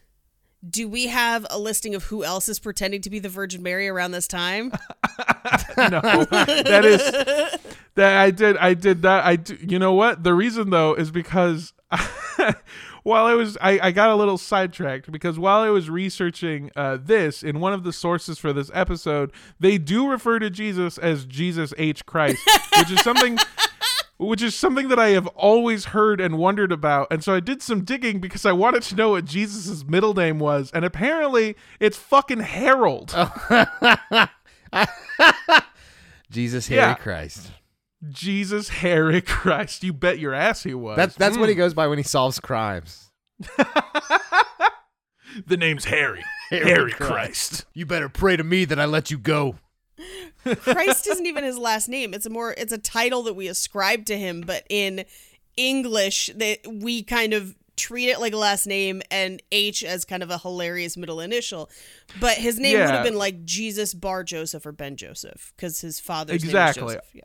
Do 0.68 0.88
we 0.88 1.06
have 1.06 1.46
a 1.52 1.60
listing 1.60 1.94
of 1.94 2.06
who 2.06 2.24
else 2.24 2.50
is 2.50 2.60
pretending 2.60 3.02
to 3.02 3.12
be 3.12 3.20
the 3.20 3.30
Virgin 3.30 3.62
Mary 3.62 3.88
around 3.88 4.12
this 4.12 4.28
time? 4.28 4.72
no, 5.78 6.26
that 6.26 6.86
is 6.86 7.02
that 7.94 8.18
I 8.18 8.32
did. 8.32 8.58
I 8.58 8.74
did 8.74 9.04
that. 9.04 9.26
I 9.26 9.36
do, 9.36 9.56
you 9.62 9.78
know 9.78 9.94
what? 9.94 10.24
The 10.24 10.34
reason 10.34 10.72
though 10.72 10.96
is 10.96 11.12
because 11.12 11.74
while 13.04 13.26
I 13.26 13.34
was, 13.34 13.58
I, 13.62 13.80
I 13.82 13.92
got 13.92 14.10
a 14.10 14.16
little 14.16 14.38
sidetracked 14.38 15.12
because 15.12 15.40
while 15.40 15.62
I 15.62 15.70
was 15.70 15.90
researching 15.90 16.72
uh, 16.76 16.98
this 17.02 17.44
in 17.44 17.60
one 17.60 17.74
of 17.74 17.84
the 17.84 17.94
sources 17.94 18.38
for 18.40 18.54
this 18.54 18.70
episode, 18.74 19.32
they 19.60 19.78
do 19.78 20.08
refer 20.10 20.40
to 20.40 20.50
Jesus 20.50 20.98
as 20.98 21.26
Jesus 21.26 21.74
H 21.78 22.06
Christ, 22.06 22.40
which 22.78 22.92
is 22.92 23.02
something. 23.02 23.38
Which 24.18 24.44
is 24.44 24.54
something 24.54 24.90
that 24.90 25.00
I 25.00 25.10
have 25.10 25.26
always 25.30 25.86
heard 25.86 26.22
and 26.22 26.38
wondered 26.38 26.72
about. 26.72 27.08
And 27.10 27.24
so 27.24 27.34
I 27.34 27.40
did 27.40 27.64
some 27.64 27.84
digging 27.84 28.20
because 28.20 28.46
I 28.46 28.52
wanted 28.52 28.84
to 28.84 28.96
know 28.96 29.10
what 29.10 29.26
Jesus' 29.26 29.84
middle 29.84 30.14
name 30.14 30.38
was. 30.38 30.70
And 30.76 30.86
apparently 30.86 31.56
it's 31.80 31.98
fucking 31.98 32.42
Harold. 32.42 33.16
Jesus, 36.30 36.68
Harry 36.68 36.82
Yeah. 36.82 36.94
Christ. 36.94 37.50
Jesus 38.10 38.70
Harry 38.70 39.22
Christ. 39.22 39.84
You 39.84 39.94
bet 39.94 40.20
your 40.20 40.34
ass 40.34 40.64
he 40.64 40.74
was. 40.74 40.98
That's 40.98 41.16
that's 41.16 41.38
what 41.38 41.46
Mm. 41.48 41.50
he 41.50 41.56
goes 41.56 41.74
by 41.74 41.88
when 41.88 41.98
he 41.98 42.04
solves 42.04 42.40
crimes. 42.40 43.12
The 45.48 45.56
name's 45.56 45.86
Harry. 45.86 46.24
Harry 46.50 46.66
Harry, 46.66 46.92
Christ. 46.92 47.08
Christ. 47.52 47.66
You 47.74 47.86
better 47.86 48.10
pray 48.10 48.36
to 48.36 48.44
me 48.44 48.66
that 48.66 48.78
I 48.80 48.84
let 48.86 49.10
you 49.12 49.18
go. 49.18 49.56
Christ 50.44 51.08
isn't 51.08 51.26
even 51.26 51.46
his 51.46 51.58
last 51.58 51.88
name. 51.88 52.14
It's 52.14 52.26
a 52.26 52.30
more 52.30 52.54
it's 52.58 52.74
a 52.74 52.78
title 52.78 53.24
that 53.24 53.34
we 53.36 53.48
ascribe 53.48 54.06
to 54.08 54.18
him, 54.18 54.42
but 54.42 54.66
in 54.70 55.06
English 55.56 56.32
that 56.36 56.60
we 56.68 57.02
kind 57.04 57.34
of 57.34 57.56
treat 57.78 58.10
it 58.10 58.20
like 58.20 58.34
a 58.34 58.38
last 58.38 58.68
name 58.68 59.02
and 59.10 59.42
H 59.54 59.86
as 59.86 60.04
kind 60.04 60.22
of 60.22 60.30
a 60.30 60.38
hilarious 60.40 60.98
middle 60.98 61.22
initial. 61.22 61.70
But 62.20 62.34
his 62.38 62.60
name 62.60 62.78
would 62.80 62.90
have 62.90 63.06
been 63.06 63.16
like 63.16 63.46
Jesus 63.46 63.94
Bar 63.94 64.26
Joseph 64.26 64.66
or 64.66 64.74
Ben 64.74 64.98
Joseph 64.98 65.54
because 65.56 65.80
his 65.80 66.00
father's 66.02 66.44
Exactly. 66.44 66.82
name 66.82 66.90
is 66.90 66.96
Joseph. 66.96 67.10
Yeah. 67.14 67.22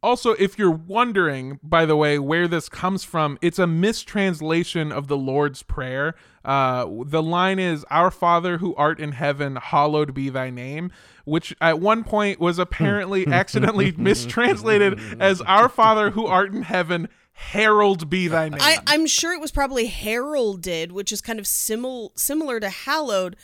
Also, 0.00 0.30
if 0.32 0.58
you're 0.58 0.70
wondering, 0.70 1.58
by 1.62 1.84
the 1.84 1.96
way, 1.96 2.20
where 2.20 2.46
this 2.46 2.68
comes 2.68 3.02
from, 3.02 3.36
it's 3.42 3.58
a 3.58 3.66
mistranslation 3.66 4.92
of 4.92 5.08
the 5.08 5.16
Lord's 5.16 5.64
Prayer. 5.64 6.14
Uh, 6.44 6.86
the 7.04 7.22
line 7.22 7.58
is, 7.58 7.84
Our 7.90 8.12
Father 8.12 8.58
who 8.58 8.76
art 8.76 9.00
in 9.00 9.12
heaven, 9.12 9.56
hallowed 9.56 10.14
be 10.14 10.28
thy 10.28 10.50
name, 10.50 10.92
which 11.24 11.54
at 11.60 11.80
one 11.80 12.04
point 12.04 12.38
was 12.38 12.60
apparently 12.60 13.26
accidentally 13.28 13.92
mistranslated 13.92 15.20
as, 15.20 15.40
Our 15.42 15.68
Father 15.68 16.10
who 16.10 16.26
art 16.26 16.52
in 16.54 16.62
heaven, 16.62 17.08
herald 17.32 18.08
be 18.08 18.28
thy 18.28 18.48
name. 18.48 18.60
I, 18.60 18.78
I'm 18.86 19.06
sure 19.06 19.32
it 19.32 19.40
was 19.40 19.50
probably 19.50 19.86
heralded, 19.86 20.92
which 20.92 21.10
is 21.10 21.20
kind 21.20 21.40
of 21.40 21.44
simil- 21.44 22.16
similar 22.16 22.60
to 22.60 22.70
hallowed, 22.70 23.36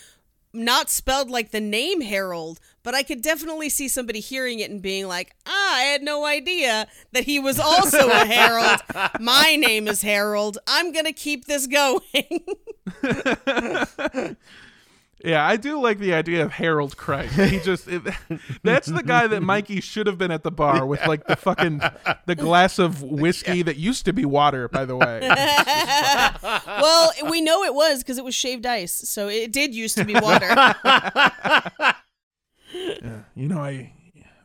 not 0.53 0.89
spelled 0.89 1.31
like 1.31 1.51
the 1.51 1.61
name 1.61 2.01
Harold, 2.01 2.61
but 2.85 2.95
I 2.95 3.03
could 3.03 3.23
definitely 3.23 3.69
see 3.71 3.89
somebody 3.89 4.21
hearing 4.21 4.61
it 4.61 4.71
and 4.71 4.81
being 4.81 5.09
like, 5.09 5.35
ah, 5.47 5.77
I 5.77 5.81
had 5.81 6.03
no 6.03 6.25
idea 6.25 6.87
that 7.13 7.25
he 7.25 7.41
was 7.41 7.59
also 7.59 8.09
a 8.09 8.25
herald. 8.27 8.81
My 9.19 9.57
name 9.57 9.89
is 9.89 10.03
Harold. 10.03 10.59
I'm 10.69 10.93
going 10.93 11.07
to 11.07 11.13
keep 11.13 11.47
this 11.47 11.67
going. 11.67 12.45
Yeah, 15.25 15.47
I 15.47 15.57
do 15.57 15.81
like 15.81 15.99
the 15.99 16.13
idea 16.13 16.45
of 16.45 16.53
Harold 16.53 16.99
Christ. 16.99 17.35
He 17.35 17.59
just 17.65 17.89
it, 17.89 18.03
that's 18.63 18.89
the 18.89 19.03
guy 19.03 19.27
that 19.27 19.43
Mikey 19.43 19.81
should 19.81 20.07
have 20.07 20.19
been 20.19 20.31
at 20.31 20.43
the 20.43 20.51
bar 20.51 20.85
with 20.85 21.07
like 21.07 21.27
the 21.27 21.35
fucking 21.35 21.81
the 22.27 22.35
glass 22.35 22.79
of 22.79 23.03
whiskey 23.03 23.63
that 23.63 23.77
used 23.77 24.05
to 24.05 24.13
be 24.13 24.27
water, 24.27 24.69
by 24.69 24.85
the 24.85 24.97
way. 24.97 25.21
well, 26.67 27.13
we 27.31 27.41
know 27.41 27.65
it 27.65 27.75
was 27.75 28.01
because 28.01 28.19
it 28.19 28.25
was 28.25 28.35
shaved 28.35 28.67
ice. 28.67 28.93
So 28.93 29.29
it 29.29 29.51
did 29.51 29.75
used 29.75 29.97
to 29.97 30.05
be 30.05 30.15
water. 30.15 30.55
You 33.35 33.49
know, 33.49 33.59
I 33.59 33.93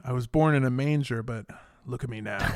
I 0.03 0.13
was 0.13 0.27
born 0.27 0.55
in 0.55 0.63
a 0.63 0.69
manger, 0.69 1.23
but 1.23 1.45
look 1.85 2.03
at 2.03 2.09
me 2.09 2.21
now. 2.21 2.39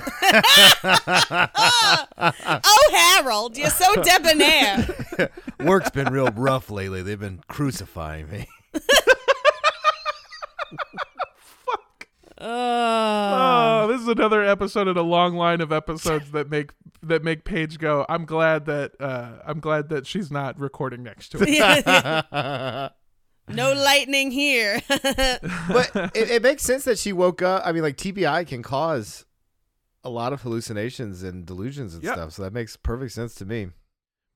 oh, 2.17 2.89
Harold, 2.91 3.57
you're 3.57 3.69
so 3.69 3.93
debonair. 4.01 4.87
Work's 5.59 5.91
been 5.91 6.11
real 6.11 6.29
rough 6.29 6.69
lately. 6.69 7.01
They've 7.01 7.19
been 7.19 7.41
crucifying 7.47 8.29
me. 8.29 8.47
Oh. 12.45 13.83
Oh, 13.83 13.87
this 13.87 14.01
is 14.01 14.07
another 14.09 14.43
episode 14.43 14.89
in 14.89 14.97
a 14.97 15.01
long 15.01 15.35
line 15.35 15.61
of 15.61 15.71
episodes 15.71 16.31
that 16.31 16.49
make 16.49 16.71
that 17.01 17.23
make 17.23 17.45
Paige 17.45 17.79
go. 17.79 18.05
I'm 18.09 18.25
glad 18.25 18.65
that 18.65 18.99
uh, 18.99 19.35
I'm 19.45 19.61
glad 19.61 19.87
that 19.89 20.05
she's 20.05 20.29
not 20.29 20.59
recording 20.59 21.03
next 21.03 21.29
to 21.29 21.37
it. 21.41 22.91
No 23.47 23.73
lightning 23.73 24.31
here. 24.31 24.81
but 24.89 25.91
it, 26.15 26.29
it 26.31 26.41
makes 26.43 26.63
sense 26.63 26.85
that 26.85 26.97
she 26.99 27.13
woke 27.13 27.41
up. 27.41 27.61
I 27.65 27.71
mean, 27.71 27.83
like 27.83 27.97
TBI 27.97 28.47
can 28.47 28.61
cause 28.63 29.25
a 30.03 30.09
lot 30.09 30.33
of 30.33 30.41
hallucinations 30.41 31.23
and 31.23 31.45
delusions 31.45 31.93
and 31.93 32.03
Yep. 32.03 32.13
stuff. 32.13 32.31
So 32.33 32.43
that 32.43 32.53
makes 32.53 32.75
perfect 32.75 33.11
sense 33.13 33.35
to 33.35 33.45
me. 33.45 33.69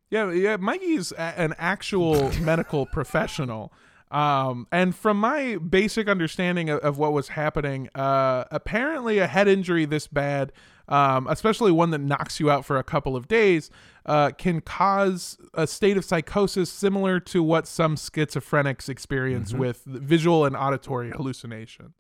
Yeah, 0.09 0.31
yeah. 0.31 0.55
Mikey's 0.57 1.11
a- 1.11 1.19
an 1.39 1.53
actual 1.57 2.31
medical 2.41 2.85
professional. 2.85 3.73
Um, 4.09 4.67
and 4.71 4.95
from 4.95 5.19
my 5.19 5.57
basic 5.57 6.07
understanding 6.07 6.69
of, 6.69 6.79
of 6.79 6.97
what 6.97 7.13
was 7.13 7.29
happening, 7.29 7.89
uh, 7.95 8.45
apparently 8.51 9.17
a 9.17 9.27
head 9.27 9.47
injury 9.47 9.85
this 9.85 10.07
bad, 10.07 10.53
um, 10.87 11.27
especially 11.27 11.71
one 11.71 11.91
that 11.91 11.99
knocks 11.99 12.39
you 12.39 12.49
out 12.49 12.63
for 12.63 12.77
a 12.77 12.83
couple 12.83 13.15
of 13.15 13.27
days, 13.27 13.69
uh, 14.05 14.31
can 14.31 14.61
cause 14.61 15.37
a 15.53 15.67
state 15.67 15.97
of 15.97 16.05
psychosis 16.05 16.69
similar 16.69 17.19
to 17.19 17.43
what 17.43 17.67
some 17.67 17.95
schizophrenics 17.95 18.87
experience 18.87 19.53
with 19.53 19.83
visual 19.85 20.45
and 20.45 20.55
auditory 20.55 21.11
hallucination. 21.11 21.93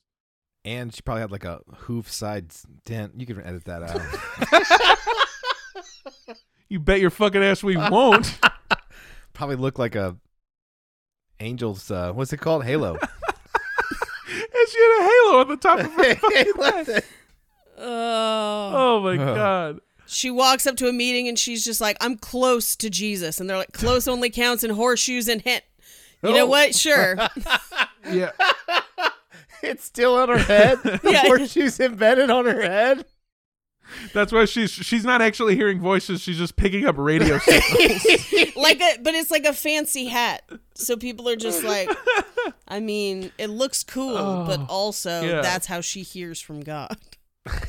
And 0.63 0.93
she 0.93 1.01
probably 1.01 1.21
had 1.21 1.31
like 1.31 1.45
a 1.45 1.61
hoof 1.75 2.11
side 2.11 2.51
dent. 2.85 3.13
You 3.17 3.25
can 3.25 3.41
edit 3.41 3.65
that 3.65 3.83
out. 3.83 4.01
You 6.69 6.79
bet 6.79 6.99
your 6.99 7.09
fucking 7.09 7.41
ass 7.41 7.63
we 7.63 7.77
won't. 7.77 8.39
probably 9.33 9.55
look 9.55 9.79
like 9.79 9.95
a 9.95 10.17
angel's. 11.39 11.89
Uh, 11.91 12.11
what's 12.13 12.33
it 12.33 12.37
called? 12.39 12.63
Halo. 12.65 12.93
and 12.97 14.67
she 14.69 14.79
had 14.79 14.99
a 14.99 15.03
halo 15.03 15.39
on 15.41 15.47
the 15.49 15.57
top 15.57 15.79
of 15.79 15.91
her 15.93 16.15
fucking 16.15 16.53
head. 16.95 17.03
oh. 17.77 18.71
Oh 18.75 19.01
my 19.03 19.13
Ugh. 19.23 19.35
god. 19.35 19.79
She 20.05 20.31
walks 20.31 20.65
up 20.65 20.77
to 20.77 20.87
a 20.87 20.93
meeting 20.93 21.27
and 21.27 21.37
she's 21.37 21.65
just 21.65 21.81
like, 21.81 21.97
I'm 21.99 22.17
close 22.17 22.75
to 22.77 22.89
Jesus. 22.89 23.39
And 23.41 23.49
they're 23.49 23.57
like, 23.57 23.73
close 23.73 24.07
only 24.07 24.29
counts 24.29 24.63
in 24.63 24.71
horseshoes 24.71 25.27
and 25.27 25.41
hit. 25.41 25.63
You 26.23 26.31
know 26.33 26.43
Oh. 26.45 26.47
what? 26.47 26.73
Sure. 26.75 27.17
Yeah. 28.09 28.31
it's 29.61 29.83
still 29.83 30.15
on 30.15 30.29
her 30.29 30.37
head. 30.37 30.79
The 30.81 30.99
Yeah. 31.03 31.21
horseshoes 31.27 31.79
embedded 31.79 32.29
on 32.29 32.45
her 32.45 32.61
head. 32.61 33.05
That's 34.13 34.31
why 34.31 34.45
she's 34.45 34.71
she's 34.71 35.03
not 35.03 35.21
actually 35.21 35.55
hearing 35.55 35.79
voices. 35.79 36.21
She's 36.21 36.37
just 36.37 36.55
picking 36.55 36.85
up 36.85 36.95
radio 36.97 37.37
signals. 37.39 38.55
like 38.55 38.81
a, 38.81 38.97
but 39.01 39.13
it's 39.15 39.31
like 39.31 39.45
a 39.45 39.53
fancy 39.53 40.05
hat. 40.05 40.43
So 40.75 40.95
people 40.97 41.27
are 41.29 41.35
just 41.35 41.63
like, 41.63 41.89
I 42.67 42.79
mean, 42.79 43.31
it 43.37 43.49
looks 43.49 43.83
cool, 43.83 44.45
but 44.45 44.59
oh, 44.61 44.65
also 44.69 45.21
yeah. 45.21 45.41
that's 45.41 45.67
how 45.67 45.81
she 45.81 46.03
hears 46.03 46.39
from 46.39 46.61
God. 46.61 46.97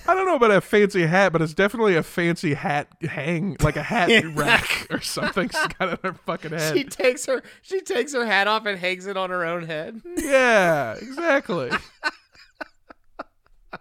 I 0.07 0.15
don't 0.15 0.27
know 0.27 0.37
about 0.37 0.51
a 0.51 0.61
fancy 0.61 1.07
hat, 1.07 1.33
but 1.33 1.43
it's 1.43 1.55
definitely 1.55 1.97
a 1.97 2.03
fancy 2.03 2.55
hat 2.55 2.89
hang, 3.03 3.57
like 3.61 3.77
a 3.77 3.83
hat 3.83 4.25
rack 4.35 4.87
or 4.91 5.01
something. 5.01 5.49
She's 5.49 5.67
got 5.79 5.91
on 5.91 5.99
her 6.03 6.13
fucking 6.15 6.51
head. 6.51 6.77
She 6.77 6.85
takes 6.85 7.27
her 7.27 7.43
she 7.63 7.81
takes 7.81 8.13
her 8.15 8.27
hat 8.27 8.47
off 8.49 8.67
and 8.67 8.79
hangs 8.79 9.07
it 9.07 9.17
on 9.17 9.31
her 9.31 9.45
own 9.45 9.65
head. 9.65 10.01
yeah, 10.17 10.95
exactly. 10.95 11.71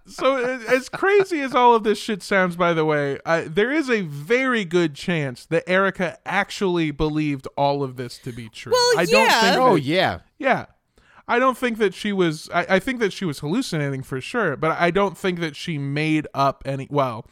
So 0.05 0.35
as 0.35 0.89
crazy 0.89 1.41
as 1.41 1.53
all 1.55 1.73
of 1.75 1.83
this 1.83 1.97
shit 1.99 2.21
sounds, 2.21 2.55
by 2.55 2.73
the 2.73 2.85
way, 2.85 3.19
I, 3.25 3.41
there 3.41 3.71
is 3.71 3.89
a 3.89 4.01
very 4.01 4.65
good 4.65 4.95
chance 4.95 5.45
that 5.45 5.63
Erica 5.67 6.17
actually 6.25 6.91
believed 6.91 7.47
all 7.57 7.83
of 7.83 7.95
this 7.95 8.17
to 8.19 8.31
be 8.31 8.49
true. 8.49 8.73
Well, 8.73 8.99
I 8.99 9.05
don't 9.05 9.29
think. 9.29 9.57
Oh 9.57 9.75
that- 9.75 9.83
yeah. 9.83 10.19
yeah. 10.37 10.65
I 11.29 11.39
don't 11.39 11.57
think 11.57 11.77
that 11.79 11.93
she 11.93 12.13
was. 12.13 12.49
I, 12.53 12.75
I 12.75 12.79
think 12.79 12.99
that 12.99 13.11
she 13.11 13.25
was 13.25 13.39
hallucinating 13.39 14.01
for 14.03 14.21
sure, 14.21 14.55
but 14.55 14.71
I 14.79 14.91
don't 14.91 15.17
think 15.17 15.39
that 15.41 15.55
she 15.57 15.77
made 15.77 16.25
up 16.33 16.63
any. 16.65 16.87
Well, 16.89 17.25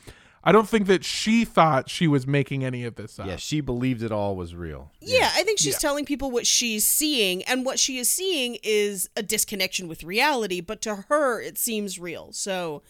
I 0.46 0.52
don't 0.52 0.70
think 0.70 0.86
that 0.88 1.04
she 1.04 1.43
thought 1.43 1.89
she 1.89 2.08
was 2.08 2.28
making 2.28 2.64
any 2.64 2.84
of 2.84 2.96
this 2.96 3.18
up. 3.20 3.26
Yeah, 3.26 3.38
she 3.38 3.62
believed 3.62 4.04
it 4.04 4.12
all 4.12 4.36
was 4.36 4.54
real. 4.54 4.91
Yeah, 5.02 5.32
I 5.34 5.41
think 5.43 5.58
she's 5.58 5.80
telling 5.80 6.06
people 6.06 6.30
what 6.30 6.46
she's 6.46 6.86
seeing, 6.86 7.41
and 7.43 7.66
what 7.66 7.80
she 7.80 7.98
is 7.98 8.10
seeing 8.10 8.58
is 8.64 9.10
a 9.16 9.24
disconnection 9.24 9.88
with 9.88 10.04
reality, 10.04 10.62
but 10.62 10.82
to 10.84 11.06
her, 11.10 11.41
it 11.41 11.58
seems 11.58 11.98
real. 11.98 12.32
So 12.32 12.84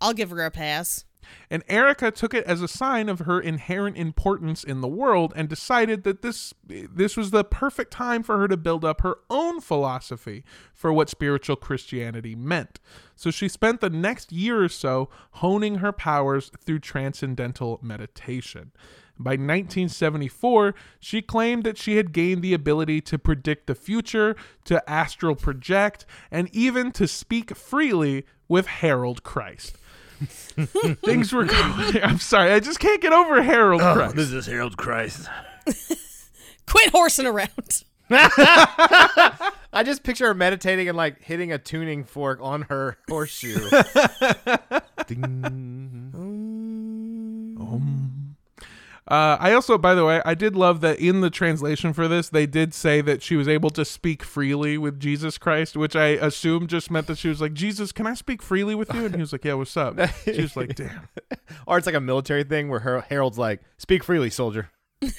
I'll 0.00 0.12
give 0.12 0.30
her 0.30 0.44
a 0.44 0.52
pass. 0.52 1.04
And 1.50 1.62
Erica 1.68 2.10
took 2.10 2.34
it 2.34 2.44
as 2.44 2.62
a 2.62 2.68
sign 2.68 3.08
of 3.08 3.20
her 3.20 3.40
inherent 3.40 3.96
importance 3.96 4.64
in 4.64 4.80
the 4.80 4.88
world 4.88 5.32
and 5.36 5.48
decided 5.48 6.04
that 6.04 6.22
this 6.22 6.54
this 6.66 7.16
was 7.16 7.30
the 7.30 7.44
perfect 7.44 7.92
time 7.92 8.22
for 8.22 8.38
her 8.38 8.48
to 8.48 8.56
build 8.56 8.84
up 8.84 9.00
her 9.00 9.18
own 9.28 9.60
philosophy 9.60 10.44
for 10.72 10.92
what 10.92 11.10
spiritual 11.10 11.56
Christianity 11.56 12.34
meant. 12.34 12.80
So 13.16 13.30
she 13.30 13.48
spent 13.48 13.80
the 13.80 13.90
next 13.90 14.32
year 14.32 14.62
or 14.62 14.68
so 14.68 15.08
honing 15.32 15.76
her 15.76 15.92
powers 15.92 16.50
through 16.64 16.80
transcendental 16.80 17.78
meditation. 17.82 18.72
By 19.20 19.32
1974, 19.32 20.74
she 20.98 21.20
claimed 21.20 21.64
that 21.64 21.76
she 21.76 21.96
had 21.96 22.12
gained 22.12 22.40
the 22.40 22.54
ability 22.54 23.02
to 23.02 23.18
predict 23.18 23.66
the 23.66 23.74
future, 23.74 24.34
to 24.64 24.88
astral 24.90 25.34
project, 25.34 26.06
and 26.30 26.48
even 26.54 26.90
to 26.92 27.06
speak 27.06 27.54
freely 27.54 28.24
with 28.48 28.66
Harold 28.66 29.22
Christ. 29.22 29.76
Things 31.04 31.32
were 31.32 31.44
going. 31.44 31.96
I'm 32.02 32.18
sorry, 32.18 32.52
I 32.52 32.60
just 32.60 32.78
can't 32.80 33.00
get 33.00 33.12
over 33.12 33.42
Harold 33.42 33.82
oh, 33.82 33.94
Christ. 33.94 34.16
This 34.16 34.32
is 34.32 34.46
Harold 34.46 34.76
Christ. 34.76 35.28
Quit 36.66 36.90
horsing 36.90 37.26
around. 37.26 37.84
I 38.12 39.82
just 39.84 40.02
picture 40.02 40.26
her 40.26 40.34
meditating 40.34 40.88
and 40.88 40.96
like 40.96 41.22
hitting 41.22 41.52
a 41.52 41.58
tuning 41.58 42.04
fork 42.04 42.40
on 42.42 42.62
her 42.62 42.98
horseshoe. 43.08 43.70
Ding. 45.06 45.90
Uh, 49.10 49.36
I 49.40 49.52
also, 49.52 49.76
by 49.76 49.96
the 49.96 50.04
way, 50.04 50.22
I 50.24 50.34
did 50.34 50.54
love 50.54 50.80
that 50.82 51.00
in 51.00 51.20
the 51.20 51.30
translation 51.30 51.92
for 51.92 52.06
this, 52.06 52.28
they 52.28 52.46
did 52.46 52.72
say 52.72 53.00
that 53.00 53.22
she 53.22 53.34
was 53.34 53.48
able 53.48 53.70
to 53.70 53.84
speak 53.84 54.22
freely 54.22 54.78
with 54.78 55.00
Jesus 55.00 55.36
Christ, 55.36 55.76
which 55.76 55.96
I 55.96 56.08
assume 56.10 56.68
just 56.68 56.92
meant 56.92 57.08
that 57.08 57.18
she 57.18 57.28
was 57.28 57.40
like, 57.40 57.52
Jesus, 57.52 57.90
can 57.90 58.06
I 58.06 58.14
speak 58.14 58.40
freely 58.40 58.76
with 58.76 58.94
you? 58.94 59.06
And 59.06 59.14
he 59.16 59.20
was 59.20 59.32
like, 59.32 59.44
Yeah, 59.44 59.54
what's 59.54 59.76
up? 59.76 59.98
She 60.24 60.40
was 60.40 60.56
like, 60.56 60.76
Damn. 60.76 61.08
or 61.66 61.76
it's 61.76 61.86
like 61.86 61.96
a 61.96 62.00
military 62.00 62.44
thing 62.44 62.68
where 62.68 62.80
her 62.80 63.00
Harold's 63.00 63.38
like, 63.38 63.60
"Speak 63.78 64.04
freely, 64.04 64.30
soldier." 64.30 64.70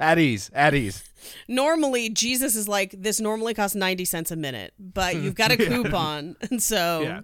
At 0.00 0.18
ease, 0.18 0.50
at 0.54 0.74
ease. 0.74 1.04
Normally, 1.48 2.08
Jesus 2.08 2.56
is 2.56 2.68
like, 2.68 2.94
this 2.96 3.20
normally 3.20 3.54
costs 3.54 3.74
90 3.74 4.04
cents 4.04 4.30
a 4.30 4.36
minute, 4.36 4.72
but 4.78 5.16
you've 5.16 5.34
got 5.34 5.50
a 5.52 5.56
coupon. 5.56 6.36
And 6.50 6.62
so 6.62 7.02
Yeah. 7.02 7.20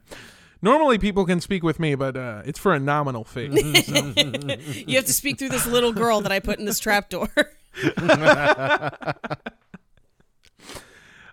Normally, 0.62 0.98
people 0.98 1.24
can 1.24 1.40
speak 1.40 1.62
with 1.62 1.80
me, 1.80 1.94
but 1.94 2.16
uh, 2.16 2.42
it's 2.44 2.58
for 2.58 2.74
a 2.74 2.78
nominal 2.78 3.24
fee. 3.24 3.48
you 4.86 4.96
have 4.96 5.06
to 5.06 5.12
speak 5.12 5.38
through 5.38 5.48
this 5.48 5.66
little 5.66 5.92
girl 5.92 6.20
that 6.20 6.32
I 6.32 6.38
put 6.38 6.58
in 6.58 6.66
this 6.66 6.78
trapdoor. 6.78 7.28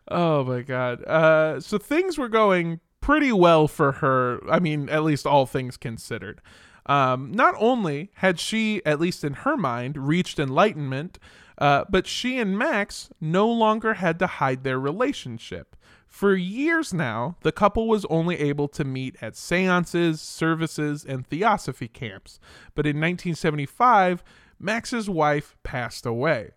Oh 0.09 0.43
my 0.43 0.61
god. 0.61 1.03
Uh, 1.03 1.59
so 1.59 1.78
things 1.78 2.17
were 2.17 2.30
going 2.30 2.80
pretty 3.01 3.32
well 3.32 3.67
for 3.67 3.93
her. 3.93 4.39
I 4.49 4.59
mean, 4.59 4.89
at 4.89 5.03
least 5.03 5.25
all 5.25 5.45
things 5.45 5.78
considered. 5.78 6.41
Um, 6.86 7.32
not 7.32 7.55
only 7.57 8.11
had 8.15 8.39
she, 8.39 8.82
at 8.86 8.99
least 8.99 9.23
in 9.23 9.34
her 9.34 9.57
mind, 9.57 10.07
reached 10.07 10.39
enlightenment, 10.39 11.19
uh, 11.57 11.84
but 11.89 12.07
she 12.07 12.39
and 12.39 12.57
Max 12.57 13.09
no 13.19 13.49
longer 13.49 13.95
had 13.95 14.19
to 14.19 14.28
hide 14.28 14.63
their 14.63 14.80
relationship. 14.80 15.75
For 16.08 16.36
years 16.36 16.93
now, 16.93 17.36
the 17.41 17.51
couple 17.51 17.88
was 17.88 18.05
only 18.05 18.39
able 18.39 18.68
to 18.70 18.84
meet 18.84 19.16
at 19.22 19.36
seances, 19.36 20.22
services, 20.22 21.05
and 21.05 21.28
theosophy 21.28 21.88
camps. 21.88 22.39
But 22.74 22.86
in 22.86 22.95
1975, 22.95 24.24
Max's 24.60 25.10
wife 25.10 25.55
passed 25.64 26.05
away. 26.05 26.51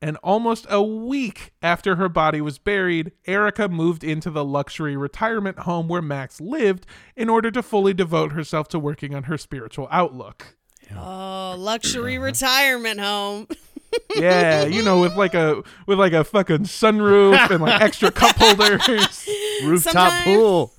And 0.00 0.16
almost 0.24 0.66
a 0.68 0.82
week 0.82 1.52
after 1.62 1.94
her 1.94 2.08
body 2.08 2.40
was 2.40 2.58
buried, 2.58 3.12
Erica 3.26 3.68
moved 3.68 4.02
into 4.02 4.30
the 4.30 4.44
luxury 4.44 4.96
retirement 4.96 5.60
home 5.60 5.86
where 5.86 6.02
Max 6.02 6.40
lived 6.40 6.86
in 7.14 7.28
order 7.28 7.52
to 7.52 7.62
fully 7.62 7.94
devote 7.94 8.32
herself 8.32 8.66
to 8.68 8.80
working 8.80 9.14
on 9.14 9.24
her 9.24 9.38
spiritual 9.38 9.86
outlook. 9.92 10.56
Oh, 10.96 11.54
luxury 11.56 12.16
uh-huh. 12.16 12.24
retirement 12.24 12.98
home. 12.98 13.46
Yeah, 14.16 14.64
you 14.64 14.82
know, 14.82 15.00
with 15.00 15.16
like 15.16 15.34
a 15.34 15.62
with 15.86 15.98
like 15.98 16.12
a 16.12 16.24
fucking 16.24 16.60
sunroof 16.64 17.50
and 17.50 17.60
like 17.62 17.80
extra 17.80 18.10
cup 18.10 18.36
holders. 18.38 19.28
Rooftop 19.64 19.92
Sometimes- 19.92 20.24
pool. 20.24 20.72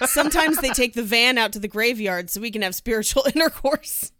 Sometimes 0.06 0.58
they 0.58 0.68
take 0.70 0.94
the 0.94 1.02
van 1.02 1.38
out 1.38 1.52
to 1.52 1.58
the 1.58 1.68
graveyard 1.68 2.30
so 2.30 2.40
we 2.40 2.50
can 2.50 2.62
have 2.62 2.74
spiritual 2.74 3.24
intercourse. 3.34 4.12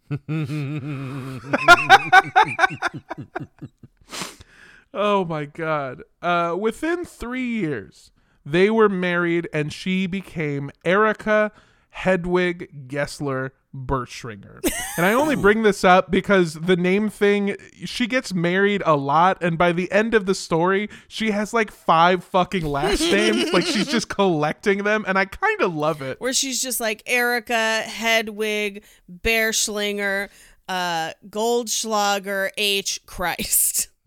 Oh 4.95 5.25
my 5.25 5.45
god. 5.45 6.03
Uh 6.23 6.57
within 6.59 7.05
3 7.05 7.43
years, 7.43 8.11
they 8.45 8.71
were 8.71 8.89
married 8.89 9.49
and 9.53 9.73
she 9.73 10.07
became 10.07 10.71
Erica 10.85 11.53
Hedwig 11.97 12.89
Gessler 12.89 13.53
Bertschinger. 13.75 14.61
And 14.99 15.07
I 15.07 15.15
only 15.15 15.35
bring 15.35 15.63
this 15.63 15.83
up 15.83 16.11
because 16.11 16.53
the 16.53 16.77
name 16.77 17.09
thing, 17.09 17.57
she 17.87 18.07
gets 18.07 18.35
married 18.35 18.83
a 18.85 18.95
lot, 18.97 19.43
and 19.43 19.57
by 19.57 19.73
the 19.73 19.91
end 19.91 20.13
of 20.13 20.27
the 20.27 20.35
story, 20.35 20.91
she 21.09 21.31
has 21.31 21.55
like 21.55 21.71
five 21.71 22.23
fucking 22.23 22.67
last 22.67 23.01
names. 23.13 23.51
like 23.55 23.65
she's 23.65 23.87
just 23.89 24.11
collecting 24.11 24.85
them, 24.85 25.07
and 25.09 25.19
I 25.19 25.25
kind 25.25 25.63
of 25.63 25.75
love 25.75 26.03
it. 26.03 26.21
Where 26.21 26.35
she's 26.35 26.61
just 26.61 26.81
like 26.81 27.03
Erica, 27.07 27.81
Hedwig, 27.81 28.85
Bearschlinger, 29.11 30.29
uh, 30.69 31.13
Goldschlager, 31.31 32.51
H. 32.59 33.01
Christ. 33.07 33.89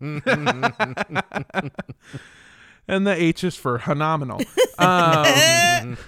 And 2.90 3.06
the 3.06 3.14
H 3.14 3.44
is 3.44 3.56
for 3.56 3.78
phenomenal. 3.78 4.40
Um, 4.80 5.98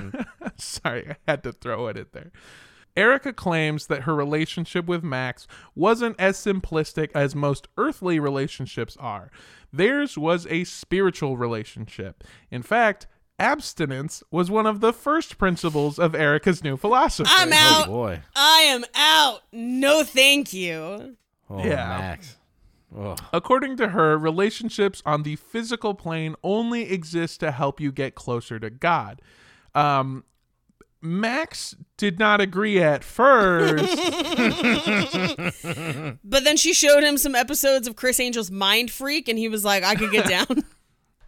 sorry, 0.56 1.10
I 1.10 1.16
had 1.28 1.42
to 1.42 1.52
throw 1.52 1.86
it 1.88 1.98
in 1.98 2.06
there. 2.12 2.32
Erica 2.96 3.32
claims 3.34 3.88
that 3.88 4.02
her 4.04 4.14
relationship 4.14 4.86
with 4.86 5.02
Max 5.04 5.46
wasn't 5.74 6.18
as 6.18 6.38
simplistic 6.38 7.10
as 7.14 7.34
most 7.34 7.68
earthly 7.76 8.18
relationships 8.18 8.96
are. 8.98 9.30
Theirs 9.70 10.16
was 10.16 10.46
a 10.48 10.64
spiritual 10.64 11.36
relationship. 11.36 12.24
In 12.50 12.62
fact, 12.62 13.06
abstinence 13.38 14.22
was 14.30 14.50
one 14.50 14.66
of 14.66 14.80
the 14.80 14.92
first 14.94 15.36
principles 15.36 15.98
of 15.98 16.14
Erica's 16.14 16.64
new 16.64 16.76
philosophy. 16.78 17.28
I'm 17.32 17.50
Oh 17.52 17.56
out. 17.82 17.86
boy. 17.88 18.20
I 18.34 18.60
am 18.68 18.84
out. 18.94 19.40
No, 19.52 20.04
thank 20.04 20.52
you. 20.54 21.16
Oh, 21.50 21.58
Yeah. 21.58 21.86
Max. 21.98 22.36
Oh. 22.96 23.16
According 23.32 23.76
to 23.78 23.88
her, 23.88 24.18
relationships 24.18 25.02
on 25.06 25.22
the 25.22 25.36
physical 25.36 25.94
plane 25.94 26.34
only 26.42 26.90
exist 26.90 27.40
to 27.40 27.50
help 27.50 27.80
you 27.80 27.90
get 27.90 28.14
closer 28.14 28.58
to 28.58 28.68
God. 28.70 29.22
Um, 29.74 30.24
Max 31.00 31.74
did 31.96 32.18
not 32.18 32.40
agree 32.40 32.80
at 32.80 33.02
first. 33.02 33.98
But 36.24 36.44
then 36.44 36.56
she 36.56 36.72
showed 36.72 37.02
him 37.02 37.18
some 37.18 37.34
episodes 37.34 37.86
of 37.86 37.96
Criss 37.96 38.20
Angel's 38.20 38.50
Mindfreak, 38.50 39.28
and 39.28 39.38
he 39.38 39.48
was 39.48 39.64
like, 39.64 39.82
I 39.84 39.94
could 39.94 40.10
get 40.10 40.26
down. 40.26 40.64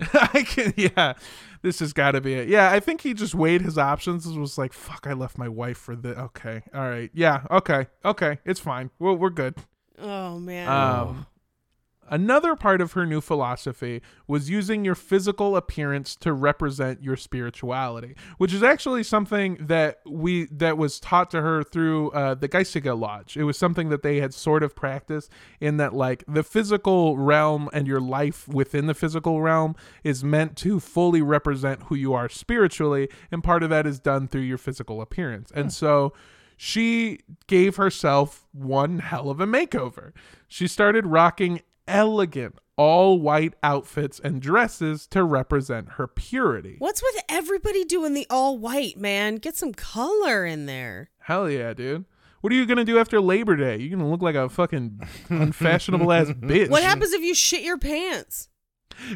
I 0.15 0.43
can, 0.43 0.73
yeah, 0.77 1.15
this 1.63 1.81
has 1.81 1.93
got 1.93 2.13
to 2.13 2.21
be 2.21 2.35
it. 2.35 2.49
Yeah, 2.49 2.71
I 2.71 2.81
think 2.81 3.01
he 3.01 3.15
just 3.15 3.35
weighed 3.35 3.63
his 3.63 3.79
options 3.79 4.27
and 4.27 4.41
was 4.41 4.59
like, 4.59 4.73
"Fuck, 4.73 5.07
I 5.07 5.13
left 5.13 5.39
my 5.39 5.49
wife 5.49 5.79
for 5.79 5.95
the." 5.95 6.19
Okay, 6.19 6.63
all 6.75 6.89
right, 6.89 7.11
yeah, 7.15 7.43
okay, 7.51 7.87
okay, 8.05 8.39
it's 8.45 8.61
fine. 8.61 8.91
We're 8.99 9.13
we're 9.13 9.31
good. 9.31 9.55
oh, 9.99 10.39
man. 10.39 10.69
Um, 10.69 11.27
another 12.09 12.57
part 12.57 12.81
of 12.81 12.93
her 12.93 13.07
new 13.07 13.21
philosophy 13.21 14.03
was 14.27 14.51
using 14.51 14.85
your 14.85 14.95
physical 14.95 15.57
appearance 15.57 16.17
to 16.17 16.33
represent 16.33 17.03
your 17.03 17.17
spirituality, 17.17 18.15
which 18.39 18.53
is 18.53 18.63
actually 18.63 19.03
something 19.03 19.57
that 19.61 20.01
we 20.07 20.47
that 20.47 20.79
was 20.79 21.01
taught 21.01 21.31
to 21.31 21.43
her 21.43 21.63
through 21.63 22.11
uh, 22.11 22.35
the 22.35 22.49
Geistige 22.49 22.99
Lodge. 22.99 23.37
It 23.37 23.45
was 23.45 23.59
something 23.59 23.89
that 23.89 24.03
they 24.03 24.21
had 24.21 24.35
sort 24.35 24.63
of 24.63 24.75
practiced 24.75 25.31
in 25.61 25.77
that, 25.79 25.95
like, 25.95 26.25
the 26.27 26.43
physical 26.43 27.17
realm 27.17 27.69
and 27.73 27.87
your 27.87 28.01
life 28.01 28.49
within 28.49 28.87
the 28.87 28.95
physical 28.95 29.43
realm 29.43 29.75
is 30.03 30.23
meant 30.23 30.57
to 30.59 30.81
fully 30.81 31.23
represent 31.23 31.85
who 31.85 31.95
you 31.95 32.13
are 32.13 32.29
spiritually, 32.29 33.09
and 33.31 33.43
part 33.43 33.63
of 33.63 33.71
that 33.71 33.87
is 33.87 33.99
done 34.01 34.29
through 34.29 34.43
your 34.43 34.59
physical 34.59 35.01
appearance. 35.01 35.51
And 35.55 35.73
so 35.73 36.13
she 36.57 37.19
gave 37.49 37.77
herself 37.77 38.47
one 38.53 39.01
hell 39.01 39.29
of 39.29 39.41
a 39.41 39.47
makeover. 39.47 40.13
She 40.47 40.69
started 40.69 41.05
rocking 41.05 41.63
elegant 41.87 42.57
all 42.77 43.21
white 43.21 43.55
outfits 43.63 44.19
and 44.19 44.43
dresses 44.43 45.07
to 45.07 45.23
represent 45.23 45.91
her 45.93 46.09
purity. 46.09 46.77
What's 46.81 47.03
with 47.03 47.23
everybody 47.29 47.85
doing 47.85 48.15
the 48.15 48.27
all 48.29 48.59
white, 48.59 48.99
man? 48.99 49.37
Get 49.37 49.57
some 49.57 49.73
color 49.73 50.45
in 50.45 50.67
there. 50.67 51.11
Hell 51.21 51.49
yeah, 51.49 51.73
dude. 51.73 52.05
What 52.41 52.53
are 52.53 52.57
you 52.57 52.67
gonna 52.67 52.85
do 52.85 52.99
after 52.99 53.21
Labor 53.21 53.57
Day? 53.57 53.79
You're 53.79 53.97
gonna 53.97 54.11
look 54.11 54.23
like 54.23 54.35
a 54.35 54.49
fucking 54.49 55.01
unfashionable 55.29 56.13
ass 56.13 56.29
bitch. 56.31 56.69
What 56.69 56.83
happens 56.83 57.13
if 57.13 57.23
you 57.23 57.35
shit 57.35 57.63
your 57.63 57.79
pants? 57.79 58.49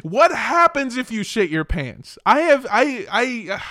What 0.01 0.31
happens 0.31 0.97
if 0.97 1.11
you 1.11 1.23
shit 1.23 1.49
your 1.49 1.63
pants? 1.65 2.17
I 2.25 2.39
have 2.41 2.65
I 2.69 3.05
I 3.11 3.61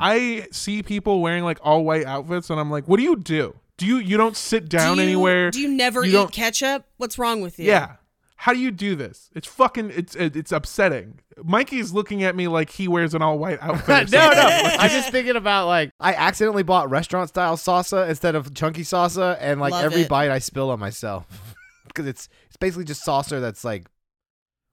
I 0.00 0.48
see 0.50 0.82
people 0.82 1.20
wearing 1.20 1.44
like 1.44 1.58
all 1.62 1.84
white 1.84 2.04
outfits 2.04 2.50
and 2.50 2.58
I'm 2.60 2.70
like, 2.70 2.86
what 2.88 2.96
do 2.98 3.02
you 3.04 3.16
do? 3.16 3.54
Do 3.76 3.86
you 3.86 3.96
you 3.98 4.16
don't 4.16 4.36
sit 4.36 4.68
down 4.68 4.96
do 4.96 5.02
you, 5.02 5.08
anywhere? 5.08 5.50
Do 5.50 5.60
you 5.60 5.68
never 5.68 6.02
You 6.04 6.10
eat 6.10 6.12
don't- 6.12 6.32
ketchup? 6.32 6.86
What's 6.96 7.18
wrong 7.18 7.40
with 7.40 7.58
you? 7.58 7.66
Yeah. 7.66 7.96
How 8.38 8.52
do 8.52 8.58
you 8.58 8.70
do 8.70 8.94
this? 8.94 9.30
It's 9.34 9.46
fucking 9.46 9.90
it's 9.94 10.14
it's 10.14 10.52
upsetting. 10.52 11.20
Mikey's 11.42 11.92
looking 11.92 12.22
at 12.22 12.36
me 12.36 12.48
like 12.48 12.70
he 12.70 12.86
wears 12.86 13.14
an 13.14 13.22
all 13.22 13.38
white 13.38 13.58
outfit. 13.62 14.12
no, 14.12 14.30
no. 14.30 14.42
I'm 14.78 14.90
just 14.90 15.10
thinking 15.12 15.36
about 15.36 15.66
like 15.66 15.90
I 16.00 16.14
accidentally 16.14 16.62
bought 16.62 16.90
restaurant 16.90 17.30
style 17.30 17.56
salsa 17.56 18.08
instead 18.08 18.34
of 18.34 18.52
chunky 18.54 18.82
salsa, 18.82 19.36
and 19.40 19.58
like 19.60 19.72
Love 19.72 19.84
every 19.86 20.02
it. 20.02 20.08
bite 20.08 20.30
I 20.30 20.38
spill 20.38 20.70
on 20.70 20.78
myself 20.78 21.26
because 21.86 22.06
it's 22.06 22.28
it's 22.48 22.56
basically 22.58 22.84
just 22.84 23.02
saucer 23.04 23.40
that's 23.40 23.64
like 23.64 23.86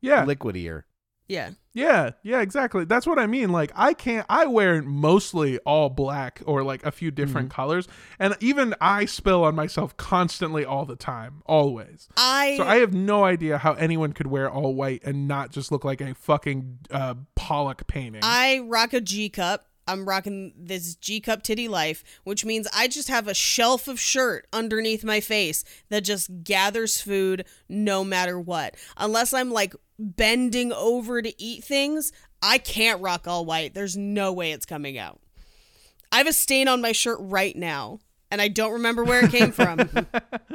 Yeah. 0.02 0.26
liquidier. 0.26 0.84
Yeah. 1.28 1.52
Yeah, 1.74 2.12
yeah, 2.22 2.42
exactly. 2.42 2.86
That's 2.86 3.08
what 3.08 3.18
I 3.18 3.26
mean. 3.28 3.50
Like 3.52 3.72
I 3.76 3.94
can't 3.94 4.26
I 4.30 4.46
wear 4.46 4.82
mostly 4.84 5.58
all 5.60 5.90
black 5.90 6.42
or 6.46 6.64
like 6.64 6.86
a 6.86 6.92
few 6.92 7.10
different 7.12 7.50
Mm-hmm. 7.50 7.56
colors 7.56 7.88
and 8.20 8.36
even 8.42 8.76
I 8.80 9.06
spill 9.06 9.44
on 9.44 9.56
myself 9.56 9.98
constantly 9.98 10.66
all 10.66 10.86
the 10.86 10.96
time, 10.96 11.42
always. 11.46 12.10
I, 12.18 12.56
So 12.58 12.64
I 12.64 12.76
have 12.78 12.94
no 12.94 13.24
idea 13.24 13.58
how 13.58 13.74
anyone 13.74 14.14
could 14.14 14.28
wear 14.28 14.52
all 14.52 14.76
white 14.76 15.02
and 15.04 15.28
not 15.28 15.52
just 15.52 15.72
look 15.72 15.84
like 15.84 16.02
a 16.02 16.14
fucking 16.14 16.80
uh 16.92 17.16
Pollock 17.36 17.88
painting. 17.88 18.22
I 18.24 18.60
rock 18.60 18.94
a 18.94 19.02
G 19.02 19.30
cup. 19.30 19.68
I'm 19.86 20.08
rocking 20.08 20.54
this 20.58 20.96
G 20.96 21.20
cup 21.20 21.42
titty 21.44 21.68
life, 21.68 22.04
which 22.24 22.46
means 22.46 22.68
I 22.74 22.88
just 22.88 23.10
have 23.10 23.28
a 23.28 23.34
shelf 23.34 23.88
of 23.90 24.00
shirt 24.00 24.48
underneath 24.54 25.04
my 25.04 25.20
face 25.20 25.64
that 25.90 26.02
just 26.06 26.30
gathers 26.44 27.02
food 27.02 27.46
no 27.68 28.04
matter 28.06 28.40
what. 28.40 28.76
Unless 28.96 29.34
I'm 29.34 29.52
like 29.52 29.76
bending 30.04 30.72
over 30.74 31.22
to 31.22 31.42
eat 31.42 31.64
things, 31.64 32.12
I 32.42 32.58
can't 32.58 33.02
rock 33.02 33.28
all 33.28 33.46
white. 33.46 33.74
There's 33.74 33.98
no 33.98 34.34
way 34.34 34.52
it's 34.52 34.66
coming 34.66 34.98
out. 34.98 35.20
I 36.12 36.18
have 36.18 36.28
a 36.28 36.34
stain 36.34 36.68
on 36.68 36.82
my 36.82 36.92
shirt 36.92 37.18
right 37.22 37.56
now, 37.56 38.00
and 38.30 38.42
I 38.42 38.48
don't 38.48 38.74
remember 38.74 39.04
where 39.04 39.26
it 39.26 39.32
came 39.32 39.52
from. 39.52 39.90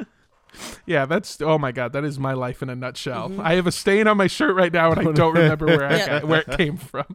yeah, 0.85 1.05
that's 1.05 1.41
oh 1.41 1.57
my 1.57 1.71
god, 1.71 1.93
that 1.93 2.03
is 2.05 2.17
my 2.19 2.33
life 2.33 2.61
in 2.61 2.69
a 2.69 2.75
nutshell. 2.75 3.29
Mm-hmm. 3.29 3.41
I 3.41 3.53
have 3.55 3.67
a 3.67 3.71
stain 3.71 4.07
on 4.07 4.17
my 4.17 4.27
shirt 4.27 4.55
right 4.55 4.71
now 4.71 4.91
and 4.91 5.07
I 5.07 5.11
don't 5.11 5.33
remember 5.35 5.65
where 5.65 5.85
I 5.85 5.95
Yeah. 5.97 6.07
got, 6.19 6.23
where 6.25 6.41
it 6.41 6.57
came 6.57 6.77
from. 6.77 7.05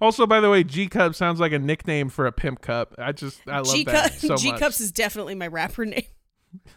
Also, 0.00 0.26
by 0.26 0.40
the 0.40 0.48
way, 0.50 0.62
G 0.62 0.86
cup 0.88 1.14
sounds 1.14 1.40
like 1.40 1.52
a 1.52 1.58
nickname 1.58 2.08
for 2.10 2.26
a 2.26 2.32
pimp 2.32 2.60
cup. 2.60 2.94
I 2.98 3.12
just 3.12 3.40
I 3.48 3.58
love 3.60 3.74
G 3.74 3.84
that 3.84 4.10
cup 4.12 4.18
so 4.20 4.36
G 4.36 4.52
much. 4.52 4.60
cups 4.60 4.80
is 4.80 4.92
definitely 4.92 5.34
my 5.34 5.46
rapper 5.46 5.84
name. 5.86 6.04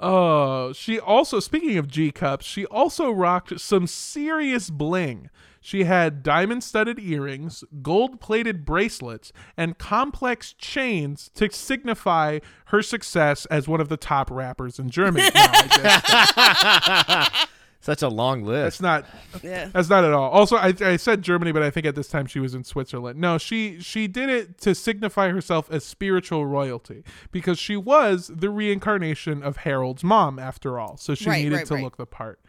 Oh, 0.00 0.72
she 0.72 1.00
also 1.00 1.40
speaking 1.40 1.76
of 1.76 1.88
G 1.88 2.12
cups, 2.12 2.46
she 2.46 2.64
also 2.66 3.10
rocked 3.10 3.58
some 3.60 3.86
serious 3.86 4.70
bling. 4.70 5.28
She 5.60 5.84
had 5.84 6.22
diamond-studded 6.22 7.00
earrings, 7.00 7.64
gold-plated 7.82 8.64
bracelets, 8.64 9.32
and 9.56 9.76
complex 9.76 10.52
chains 10.52 11.30
to 11.34 11.50
signify 11.50 12.38
her 12.66 12.80
success 12.80 13.44
as 13.46 13.66
one 13.66 13.80
of 13.80 13.88
the 13.88 13.96
top 13.96 14.30
rappers 14.30 14.78
in 14.78 14.88
Germany. 14.90 15.28
No, 15.34 17.26
Such 17.88 18.02
a 18.02 18.08
long 18.08 18.44
list. 18.44 18.80
that's 18.82 19.04
list. 19.04 19.42
not 19.42 19.42
Yeah. 19.42 19.70
that's 19.72 19.88
not 19.88 20.04
at 20.04 20.12
all. 20.12 20.30
Also, 20.30 20.56
I, 20.56 20.74
I 20.80 20.96
said 20.96 21.22
Germany, 21.22 21.52
but 21.52 21.62
I 21.62 21.70
think 21.70 21.86
at 21.86 21.94
this 21.94 22.08
time 22.08 22.26
she 22.26 22.38
was 22.38 22.54
in 22.54 22.62
Switzerland. 22.62 23.18
No, 23.18 23.38
she 23.38 23.80
she 23.80 24.06
did 24.06 24.28
it 24.28 24.58
to 24.58 24.74
signify 24.74 25.30
herself 25.30 25.70
as 25.72 25.84
spiritual 25.84 26.44
royalty 26.46 27.02
because 27.32 27.58
she 27.58 27.76
was 27.78 28.30
the 28.34 28.50
reincarnation 28.50 29.42
of 29.42 29.58
Harold's 29.58 30.04
mom, 30.04 30.38
after 30.38 30.78
all. 30.78 30.98
So 30.98 31.14
she 31.14 31.30
Right, 31.30 31.42
needed 31.44 31.56
right, 31.56 31.66
to 31.66 31.74
right. 31.76 31.82
look 31.84 31.96
the 31.96 32.04
part. 32.06 32.40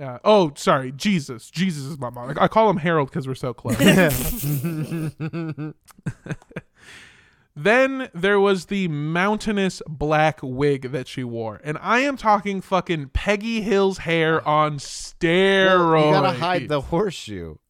Uh, 0.00 0.18
oh, 0.24 0.52
sorry, 0.56 0.92
Jesus. 0.92 1.50
Jesus 1.50 1.84
is 1.84 1.98
my 1.98 2.08
mom. 2.08 2.32
I 2.40 2.48
call 2.48 2.70
him 2.70 2.78
Harold 2.78 3.10
because 3.10 3.28
we're 3.28 3.34
so 3.34 3.52
close. 3.52 3.76
Then 7.56 8.08
there 8.14 8.38
was 8.40 8.66
the 8.66 8.88
mountainous 8.88 9.82
black 9.88 10.40
wig 10.42 10.92
that 10.92 11.08
she 11.08 11.24
wore. 11.24 11.60
And 11.64 11.76
I 11.80 12.00
am 12.00 12.16
talking 12.16 12.60
fucking 12.60 13.08
Peggy 13.08 13.60
Hill's 13.62 13.98
hair 13.98 14.46
on 14.46 14.78
steroids. 14.78 15.92
Well, 15.92 16.06
you 16.06 16.12
gotta 16.12 16.38
hide 16.38 16.68
the 16.68 16.80
horseshoe. 16.80 17.56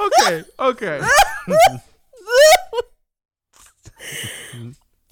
Okay, 0.00 0.44
okay. 0.60 1.00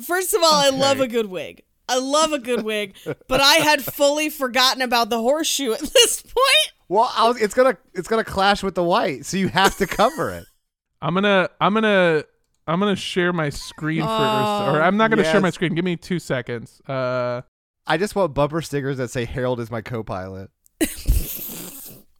First 0.00 0.34
of 0.34 0.42
all, 0.42 0.52
I 0.54 0.70
love 0.70 1.00
a 1.00 1.08
good 1.08 1.26
wig. 1.26 1.62
I 1.88 1.98
love 1.98 2.32
a 2.32 2.38
good 2.38 2.62
wig, 2.64 2.96
but 3.28 3.40
I 3.40 3.54
had 3.56 3.82
fully 3.82 4.28
forgotten 4.28 4.82
about 4.82 5.08
the 5.10 5.18
horseshoe 5.18 5.72
at 5.72 5.80
this 5.80 6.22
point. 6.22 6.72
Well, 6.88 7.10
I 7.16 7.28
was, 7.28 7.40
it's 7.40 7.54
gonna 7.54 7.76
it's 7.94 8.08
gonna 8.08 8.24
clash 8.24 8.62
with 8.62 8.74
the 8.74 8.84
white, 8.84 9.26
so 9.26 9.36
you 9.36 9.48
have 9.48 9.76
to 9.78 9.86
cover 9.88 10.30
it. 10.30 10.44
I'm 11.02 11.14
gonna 11.14 11.48
I'm 11.60 11.74
gonna 11.74 12.22
I'm 12.66 12.78
gonna 12.80 12.96
share 12.96 13.32
my 13.32 13.50
screen 13.50 14.02
for 14.02 14.08
Oh, 14.08 14.72
or 14.74 14.82
I'm 14.82 14.96
not 14.96 15.10
gonna 15.10 15.24
share 15.24 15.40
my 15.40 15.50
screen. 15.50 15.74
Give 15.74 15.84
me 15.84 15.96
two 15.96 16.18
seconds. 16.18 16.80
Uh 16.88 17.42
I 17.86 17.96
just 17.98 18.14
want 18.16 18.34
bumper 18.34 18.60
stickers 18.62 18.96
that 18.98 19.10
say 19.10 19.24
Harold 19.24 19.60
is 19.60 19.70
my 19.70 19.80
co-pilot. 19.80 20.50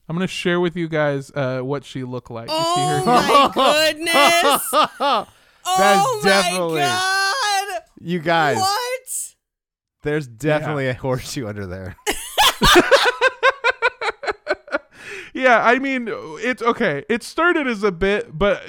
I'm 0.08 0.14
gonna 0.14 0.26
share 0.28 0.60
with 0.60 0.76
you 0.76 0.88
guys 0.88 1.30
uh 1.34 1.60
what 1.60 1.84
she 1.84 2.04
looked 2.04 2.30
like. 2.30 2.48
You 2.48 2.54
see 2.54 2.62
Oh 2.62 2.98
her? 2.98 3.04
my 3.04 3.50
goodness! 3.94 4.68
oh 5.66 6.20
definitely- 6.22 6.80
my 6.82 6.86
god! 6.86 7.82
you 8.00 8.18
guys, 8.20 8.58
What? 8.58 9.34
there's 10.02 10.26
definitely 10.28 10.88
a 10.88 10.94
horseshoe 10.94 11.46
under 11.48 11.66
there. 11.66 11.96
Yeah, 15.37 15.62
I 15.62 15.78
mean, 15.78 16.09
it's 16.11 16.62
okay. 16.62 17.05
It 17.11 17.22
started 17.22 17.66
as 17.66 17.82
a 17.82 17.93
bit, 17.93 18.37
but, 18.37 18.62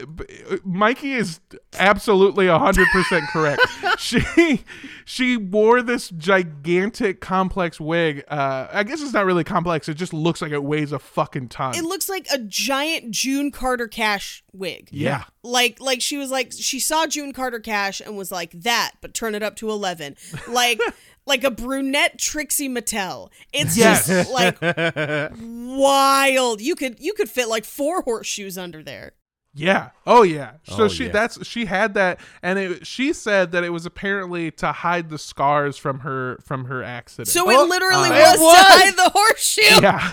Mikey 0.66 1.14
is 1.14 1.40
absolutely 1.80 2.48
hundred 2.48 2.88
percent 2.92 3.24
correct. 3.30 3.62
she 3.98 4.64
she 5.06 5.38
wore 5.38 5.82
this 5.82 6.10
gigantic, 6.10 7.22
complex 7.22 7.80
wig. 7.80 8.26
Uh, 8.28 8.68
I 8.72 8.84
guess 8.84 9.02
it's 9.02 9.14
not 9.14 9.26
really 9.26 9.46
complex. 9.46 9.88
It 9.88 9.94
just 9.94 10.14
looks 10.14 10.42
like 10.42 10.52
it 10.52 10.64
weighs 10.64 10.92
a 10.92 11.00
fucking 11.00 11.48
ton. 11.48 11.76
It 11.76 11.86
looks 11.86 12.10
like 12.10 12.28
a 12.34 12.38
giant 12.40 13.12
June 13.12 13.50
Carter 13.50 13.88
Cash 13.88 14.44
wig. 14.52 14.90
yeah, 14.92 15.24
Like 15.44 15.80
like 15.80 16.02
she 16.02 16.18
was 16.18 16.32
like 16.32 16.52
she 16.52 16.82
saw 16.82 17.08
June 17.08 17.32
Carter 17.32 17.60
Cash 17.62 18.02
and 18.02 18.18
was 18.18 18.30
like 18.32 18.52
that, 18.52 18.92
but 19.00 19.14
turn 19.14 19.36
it 19.36 19.44
up 19.44 19.56
to 19.58 19.70
eleven. 19.70 20.16
Like 20.50 20.82
like 21.28 21.44
a 21.44 21.52
brunette 21.52 22.18
Trixie 22.18 22.70
Mattel. 22.70 23.30
It's 23.54 23.78
Yes. 23.78 24.08
just 24.08 24.32
like 24.32 24.58
wild. 25.40 26.62
You 26.62 26.76
could 26.76 27.00
you 27.00 27.14
could 27.14 27.30
fit 27.30 27.48
like 27.48 27.66
four 27.66 28.02
horseshoes 28.02 28.58
under 28.58 28.82
there. 28.84 29.14
yeah, 29.54 29.90
oh 30.06 30.24
yeah. 30.24 30.54
So 30.64 30.84
Oh, 30.84 30.88
she 30.88 31.06
yeah. 31.08 31.12
that's 31.12 31.46
she 31.46 31.66
had 31.66 31.94
that, 31.96 32.20
and 32.42 32.58
it, 32.60 32.88
she 32.88 33.12
said 33.14 33.52
that 33.52 33.64
it 33.64 33.70
was 33.70 33.86
apparently 33.86 34.52
to 34.52 34.72
hide 34.72 35.10
the 35.10 35.18
scars 35.18 35.78
from 35.78 36.00
her 36.00 36.38
from 36.44 36.66
her 36.66 36.84
accident. 36.84 37.28
So 37.30 37.46
Oh, 37.50 37.64
it 37.66 37.70
literally 37.70 38.10
uh, 38.10 38.14
was, 38.14 38.36
it 38.36 38.44
was. 38.44 38.56
to 38.56 38.64
hide 38.64 38.96
the 38.96 39.10
horseshoe. 39.14 39.82
yeah 39.82 40.12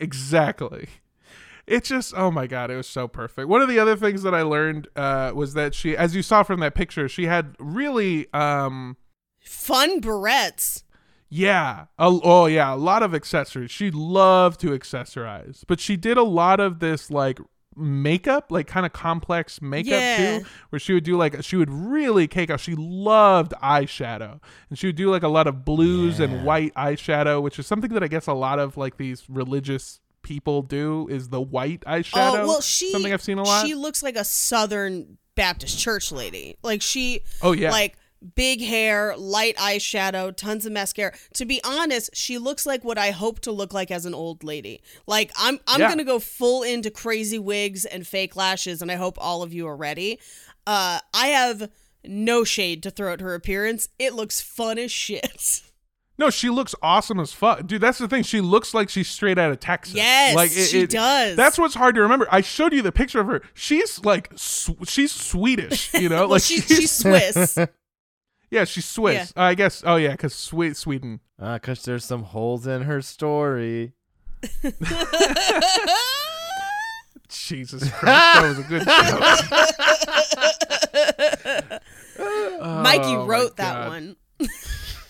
exactly 0.00 0.88
it 1.66 1.84
just 1.84 2.12
oh 2.16 2.28
my 2.30 2.48
god 2.48 2.68
it 2.68 2.76
was 2.76 2.86
so 2.86 3.06
perfect 3.06 3.46
one 3.48 3.62
of 3.62 3.68
the 3.68 3.78
other 3.78 3.94
things 3.96 4.24
that 4.24 4.34
i 4.34 4.42
learned 4.42 4.88
uh 4.96 5.30
was 5.34 5.54
that 5.54 5.72
she 5.72 5.96
as 5.96 6.16
you 6.16 6.20
saw 6.22 6.42
from 6.42 6.58
that 6.58 6.74
picture 6.74 7.08
she 7.08 7.26
had 7.26 7.54
really 7.60 8.26
um 8.34 8.96
Fun 9.44 10.00
barrettes. 10.00 10.82
yeah 11.28 11.86
a, 11.98 12.06
oh 12.22 12.46
yeah 12.46 12.72
a 12.74 12.76
lot 12.76 13.02
of 13.02 13.14
accessories 13.14 13.70
she 13.70 13.90
loved 13.90 14.60
to 14.60 14.68
accessorize 14.70 15.64
but 15.66 15.80
she 15.80 15.96
did 15.96 16.16
a 16.16 16.22
lot 16.22 16.60
of 16.60 16.78
this 16.80 17.10
like 17.10 17.38
makeup 17.76 18.52
like 18.52 18.66
kind 18.68 18.86
of 18.86 18.92
complex 18.92 19.60
makeup 19.60 19.90
Yeah. 19.92 20.38
too 20.38 20.46
where 20.70 20.78
she 20.78 20.92
would 20.92 21.02
do 21.04 21.16
like 21.16 21.42
she 21.42 21.56
would 21.56 21.70
really 21.70 22.28
cake 22.28 22.48
out 22.50 22.60
she 22.60 22.74
loved 22.76 23.52
eyeshadow 23.62 24.40
and 24.70 24.78
she 24.78 24.86
would 24.86 24.96
do 24.96 25.10
like 25.10 25.24
a 25.24 25.28
lot 25.28 25.46
of 25.48 25.64
blues 25.64 26.20
and 26.20 26.44
white 26.44 26.72
eyeshadow 26.74 27.42
which 27.42 27.58
is 27.58 27.66
something 27.66 27.92
that 27.94 28.02
i 28.04 28.06
guess 28.08 28.28
a 28.28 28.32
lot 28.32 28.58
of 28.60 28.76
like 28.76 28.96
these 28.96 29.24
religious 29.28 29.98
people 30.22 30.62
do 30.62 31.08
is 31.10 31.28
the 31.30 31.40
white 31.40 31.82
oh, 31.86 31.90
eyeshadow 31.90 32.42
Oh 32.42 32.46
well, 32.46 32.60
she 32.60 32.92
something 32.92 33.12
i've 33.12 33.20
seen 33.22 33.38
a 33.38 33.42
lot 33.42 33.66
She 33.66 33.74
looks 33.74 34.02
like 34.02 34.16
a 34.16 34.24
Southern 34.24 35.18
Baptist 35.34 35.80
church 35.80 36.12
lady. 36.12 36.56
Like 36.62 36.80
she. 36.80 37.22
Oh, 37.42 37.50
yeah. 37.50 37.72
Like 37.72 37.96
big 38.34 38.60
hair, 38.62 39.14
light 39.16 39.56
eyeshadow, 39.56 40.34
tons 40.36 40.64
of 40.66 40.72
mascara. 40.72 41.12
To 41.34 41.44
be 41.44 41.60
honest, 41.64 42.10
she 42.14 42.38
looks 42.38 42.64
like 42.66 42.84
what 42.84 42.98
I 42.98 43.10
hope 43.10 43.40
to 43.40 43.52
look 43.52 43.72
like 43.74 43.90
as 43.90 44.06
an 44.06 44.14
old 44.14 44.44
lady. 44.44 44.82
Like 45.06 45.32
I'm 45.38 45.58
I'm 45.66 45.80
Yeah. 45.80 45.88
gonna 45.88 46.04
go 46.04 46.18
full 46.18 46.62
into 46.62 46.90
crazy 46.90 47.38
wigs 47.38 47.84
and 47.84 48.06
fake 48.06 48.36
lashes, 48.36 48.80
and 48.82 48.90
I 48.90 48.96
hope 48.96 49.16
all 49.18 49.42
of 49.42 49.52
you 49.52 49.66
are 49.66 49.76
ready. 49.76 50.18
Uh, 50.66 51.00
I 51.12 51.26
have 51.28 51.70
no 52.04 52.44
shade 52.44 52.82
to 52.84 52.90
throw 52.90 53.12
at 53.12 53.20
her 53.20 53.34
appearance. 53.34 53.88
It 53.98 54.14
looks 54.14 54.40
fun 54.40 54.78
as 54.78 54.90
shit. 54.92 55.62
No, 56.16 56.30
she 56.30 56.48
looks 56.48 56.76
awesome 56.80 57.18
as 57.18 57.32
fuck, 57.32 57.66
dude. 57.66 57.80
That's 57.80 57.98
the 57.98 58.06
thing. 58.06 58.22
She 58.22 58.40
looks 58.40 58.72
like 58.72 58.88
she's 58.88 59.08
straight 59.08 59.36
out 59.36 59.50
of 59.50 59.58
Texas. 59.58 59.96
Yes, 59.96 60.68
she 60.68 60.86
does. 60.86 61.34
That's 61.36 61.58
what's 61.58 61.74
hard 61.74 61.96
to 61.96 62.02
remember. 62.02 62.28
I 62.30 62.40
showed 62.40 62.72
you 62.72 62.82
the 62.82 62.92
picture 62.92 63.18
of 63.18 63.26
her. 63.26 63.42
She's 63.52 63.98
like, 64.04 64.30
sw- 64.36 64.70
she's 64.86 65.10
Swedish. 65.10 65.92
You 65.92 66.08
know, 66.08 66.18
well, 66.20 66.28
like 66.28 66.42
she's, 66.42 66.68
she's 66.68 66.92
Swiss. 66.92 67.58
yeah, 68.54 68.64
she's 68.64 68.84
Swiss. 68.84 69.32
Uh, 69.36 69.40
I 69.42 69.54
guess. 69.54 69.82
Oh 69.84 69.96
yeah, 69.96 70.12
because 70.12 70.34
Swe- 70.34 70.72
Sweden. 70.74 71.20
Ah, 71.40 71.58
cause 71.58 71.82
there's 71.84 72.04
some 72.04 72.22
holes 72.22 72.66
in 72.66 72.82
her 72.82 73.02
story. 73.02 73.92
Jesus 77.28 77.90
Christ, 77.90 78.04
that 78.04 78.42
was 78.42 78.58
a 78.58 78.62
good 78.62 78.84
joke. 78.84 78.90
Mikey 82.82 83.04
Oh, 83.04 83.18
my 83.18 83.24
wrote 83.26 83.56
that 83.56 83.88
one. 83.88 84.16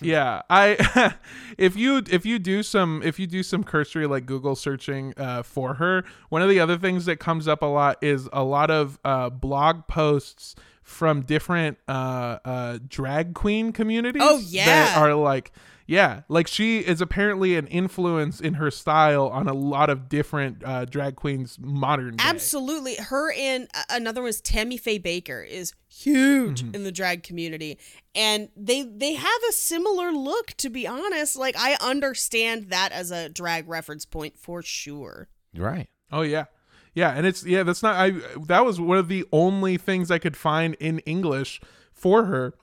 Yeah, 0.01 0.43
I 0.51 1.15
if 1.57 1.77
you 1.77 2.03
if 2.11 2.27
you 2.27 2.39
do 2.39 2.63
some 2.63 3.01
if 3.03 3.19
you 3.19 3.27
do 3.27 3.43
some 3.43 3.65
cursory 3.65 4.07
like 4.07 4.27
Google 4.27 4.55
searching 4.55 5.15
uh, 5.17 5.43
for 5.43 5.73
her, 5.75 6.05
one 6.29 6.43
of 6.43 6.51
the 6.51 6.61
other 6.61 6.77
things 6.77 7.07
that 7.07 7.19
comes 7.21 7.49
up 7.49 7.63
a 7.63 7.67
lot 7.67 7.97
is 8.03 8.29
a 8.33 8.45
lot 8.45 8.71
of 8.71 8.99
uh, 9.05 9.31
blog 9.31 9.87
posts 9.87 10.57
from 10.85 11.23
different 11.23 11.79
uh, 11.89 12.39
uh, 12.45 12.79
drag 12.87 13.35
queen 13.35 13.73
communities. 13.73 14.23
Oh, 14.25 14.39
that 14.39 14.45
yeah. 14.47 14.95
are 15.01 15.15
like 15.15 15.51
yeah, 15.87 16.23
like 16.29 16.47
she 16.47 16.79
is 16.79 17.03
apparently 17.03 17.57
an 17.57 17.67
influence 17.67 18.41
in 18.41 18.55
her 18.55 18.71
style 18.71 19.29
on 19.29 19.49
a 19.49 19.53
lot 19.53 19.91
of 19.91 20.09
different 20.09 20.63
uh, 20.65 20.87
drag 20.87 21.17
queens 21.17 21.59
modern 21.61 22.17
day. 22.17 22.25
Absolutely. 22.27 22.95
Her 22.95 23.33
and 23.35 23.69
uh, 23.75 23.83
another 23.91 24.23
one 24.23 24.31
is 24.31 24.41
Tammy 24.41 24.79
Faye 24.79 24.99
Bakker 24.99 25.47
is 25.47 25.75
huge 25.89 26.63
Mm-hmm. 26.63 26.75
in 26.75 26.85
the 26.85 26.93
drag 26.93 27.23
community. 27.23 27.79
And 28.15 28.49
they 28.57 28.83
they 28.83 29.15
have 29.15 29.41
a 29.49 29.53
similar 29.53 30.11
look 30.13 30.53
to 30.59 30.71
be 30.71 30.87
honest. 30.87 31.37
Like 31.37 31.55
I 31.59 31.77
understand 31.81 32.71
that 32.71 32.93
as 32.93 33.11
a 33.11 33.29
drag 33.29 33.69
reference 33.69 34.07
point 34.07 34.39
for 34.39 34.63
sure. 34.63 35.29
Right. 35.55 35.89
Oh 36.11 36.23
yeah. 36.23 36.45
Yeah, 36.95 37.11
and 37.11 37.27
it's 37.27 37.45
yeah, 37.45 37.65
that's 37.65 37.83
not 37.83 37.97
I 37.97 38.11
that 38.47 38.65
was 38.65 38.81
one 38.81 38.99
of 38.99 39.09
the 39.09 39.25
only 39.33 39.77
things 39.77 40.11
I 40.11 40.19
could 40.19 40.37
find 40.37 40.75
in 40.79 41.01
English 41.01 41.61
for 41.93 42.25
her 42.27 42.55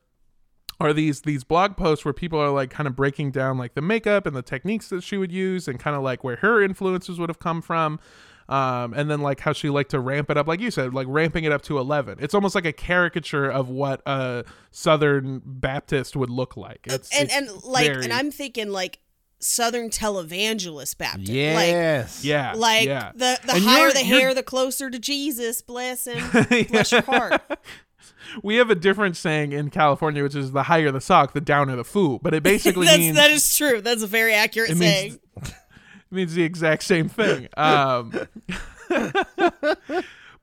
are 0.80 0.94
these 0.94 1.22
these 1.22 1.44
blog 1.44 1.78
posts 1.78 2.06
where 2.06 2.14
people 2.14 2.40
are 2.40 2.50
like 2.50 2.70
kind 2.70 2.88
of 2.88 2.96
breaking 2.96 3.32
down 3.32 3.58
like 3.58 3.76
the 3.76 3.82
makeup 3.82 4.26
and 4.26 4.36
the 4.36 4.42
techniques 4.42 4.90
that 4.90 5.04
she 5.04 5.18
would 5.18 5.32
use 5.32 5.68
and 5.68 5.80
kind 5.80 5.96
of 5.96 6.02
like 6.02 6.24
where 6.24 6.38
her 6.38 6.62
influences 6.62 7.20
would 7.20 7.30
have 7.30 7.40
come 7.40 7.62
from. 7.62 8.00
Um, 8.50 8.94
and 8.94 9.10
then 9.10 9.22
like 9.22 9.40
how 9.40 9.54
she 9.54 9.70
liked 9.70 9.92
to 9.92 10.00
ramp 10.02 10.30
it 10.30 10.38
up, 10.38 10.46
like 10.46 10.60
you 10.60 10.72
said, 10.72 10.94
like 10.94 11.08
ramping 11.10 11.46
it 11.46 11.54
up 11.54 11.62
to 11.64 11.78
eleven. 11.78 12.18
It's 12.20 12.34
almost 12.34 12.54
like 12.54 12.66
a 12.66 12.74
caricature 12.74 13.50
of 13.50 13.70
what 13.70 14.02
a 14.06 14.44
Southern 14.72 15.42
Baptist 15.46 16.18
would 16.18 16.30
look 16.30 16.58
like. 16.58 16.86
It's, 16.86 17.16
and 17.18 17.26
it's 17.30 17.36
and 17.36 17.64
like 17.64 17.86
very- 17.86 18.04
and 18.04 18.12
I'm 18.12 18.30
thinking 18.30 18.70
like 18.70 19.00
Southern 19.42 19.90
Televangelist 19.90 20.98
Baptist. 20.98 21.30
Like 21.30 21.36
Yes. 21.68 22.24
yeah, 22.24 22.54
like 22.56 22.86
yeah. 22.88 23.12
the 23.14 23.40
the 23.46 23.54
And 23.56 23.64
higher 23.64 23.80
you're- 23.88 23.94
the 23.94 24.06
you're- 24.06 24.22
hair, 24.22 24.34
the 24.34 24.44
closer 24.44 24.90
to 24.90 25.00
Jesus. 25.00 25.62
Bless 25.62 26.06
him. 26.08 26.24
Bless 26.70 26.92
your 26.92 27.02
heart. 27.02 27.42
we 28.44 28.56
have 28.58 28.70
a 28.70 28.76
different 28.76 29.18
saying 29.18 29.52
in 29.52 29.70
California, 29.70 30.24
which 30.24 30.36
is 30.36 30.52
the 30.52 30.64
higher 30.64 30.92
the 30.92 31.02
sock, 31.02 31.34
the 31.34 31.42
downer 31.42 31.76
the 31.76 31.84
foo. 31.84 32.20
But 32.22 32.34
it 32.34 32.44
basically 32.44 32.86
That's 32.88 33.00
means 33.00 33.16
that 33.18 33.32
is 33.32 33.56
true. 33.58 33.82
That's 33.82 34.04
a 34.04 34.08
very 34.08 34.34
accurate 34.34 34.70
it 34.72 34.78
saying. 34.78 35.12
means 35.12 35.50
it 35.50 35.54
means 36.16 36.34
the 36.36 36.44
exact 36.44 36.84
same 36.84 37.10
thing. 37.10 37.48
Um, 37.58 38.14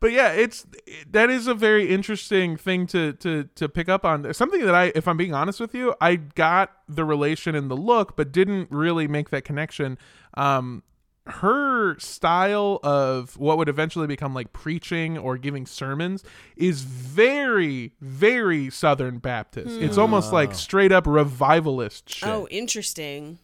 but 0.00 0.12
yeah, 0.12 0.32
it's 0.32 0.66
that 1.10 1.30
is 1.30 1.46
a 1.46 1.54
very 1.54 1.88
interesting 1.88 2.56
thing 2.56 2.86
to 2.88 3.12
to 3.14 3.44
to 3.54 3.68
pick 3.68 3.88
up 3.88 4.04
on. 4.04 4.32
Something 4.34 4.64
that 4.64 4.74
I, 4.74 4.92
if 4.94 5.08
I'm 5.08 5.16
being 5.16 5.34
honest 5.34 5.60
with 5.60 5.74
you, 5.74 5.94
I 6.00 6.16
got 6.16 6.72
the 6.88 7.04
relation 7.04 7.54
and 7.54 7.70
the 7.70 7.76
look, 7.76 8.16
but 8.16 8.32
didn't 8.32 8.70
really 8.70 9.08
make 9.08 9.30
that 9.30 9.44
connection. 9.44 9.98
Um, 10.34 10.82
her 11.26 11.98
style 11.98 12.80
of 12.82 13.36
what 13.36 13.58
would 13.58 13.68
eventually 13.68 14.06
become 14.06 14.32
like 14.34 14.52
preaching 14.54 15.18
or 15.18 15.36
giving 15.36 15.66
sermons 15.66 16.24
is 16.56 16.80
very 16.82 17.92
very 18.00 18.70
southern 18.70 19.18
baptist 19.18 19.76
it's 19.78 19.98
almost 19.98 20.32
like 20.32 20.54
straight 20.54 20.90
up 20.90 21.06
revivalist 21.06 22.08
shit 22.08 22.26
Oh, 22.26 22.48
interesting. 22.50 23.38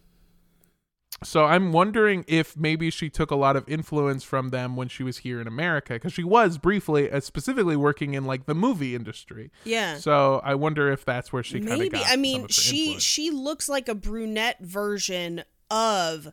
So 1.24 1.44
I'm 1.46 1.72
wondering 1.72 2.24
if 2.28 2.56
maybe 2.56 2.90
she 2.90 3.08
took 3.10 3.30
a 3.30 3.34
lot 3.36 3.56
of 3.56 3.68
influence 3.68 4.22
from 4.22 4.50
them 4.50 4.76
when 4.76 4.88
she 4.88 5.02
was 5.02 5.18
here 5.18 5.40
in 5.40 5.46
America, 5.48 5.94
because 5.94 6.12
she 6.12 6.22
was 6.24 6.58
briefly, 6.58 7.10
uh, 7.10 7.20
specifically 7.20 7.76
working 7.76 8.14
in 8.14 8.24
like 8.26 8.46
the 8.46 8.54
movie 8.54 8.94
industry. 8.94 9.50
Yeah. 9.64 9.96
So 9.96 10.40
I 10.44 10.54
wonder 10.54 10.92
if 10.92 11.04
that's 11.04 11.32
where 11.32 11.42
she 11.42 11.58
kind 11.60 11.72
of 11.72 11.78
Maybe. 11.78 11.98
got. 11.98 12.06
I 12.08 12.16
mean, 12.16 12.46
she 12.48 12.78
influence. 12.82 13.02
she 13.02 13.30
looks 13.30 13.68
like 13.68 13.88
a 13.88 13.94
brunette 13.94 14.60
version 14.60 15.42
of 15.70 16.32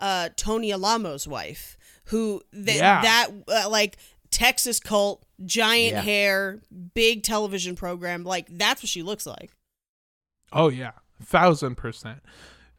uh 0.00 0.28
Tony 0.36 0.70
Alamo's 0.72 1.26
wife, 1.28 1.76
who 2.04 2.40
th- 2.54 2.78
Yeah. 2.78 3.02
that 3.02 3.28
uh, 3.48 3.68
like 3.68 3.96
Texas 4.30 4.78
cult, 4.78 5.24
giant 5.44 5.92
Yeah. 5.94 6.00
hair, 6.02 6.60
big 6.94 7.22
television 7.24 7.74
program. 7.74 8.22
Like 8.24 8.46
that's 8.50 8.82
what 8.82 8.88
she 8.88 9.02
looks 9.02 9.26
like. 9.26 9.50
Oh 10.52 10.68
yeah, 10.68 10.92
thousand 11.22 11.74
percent. 11.76 12.20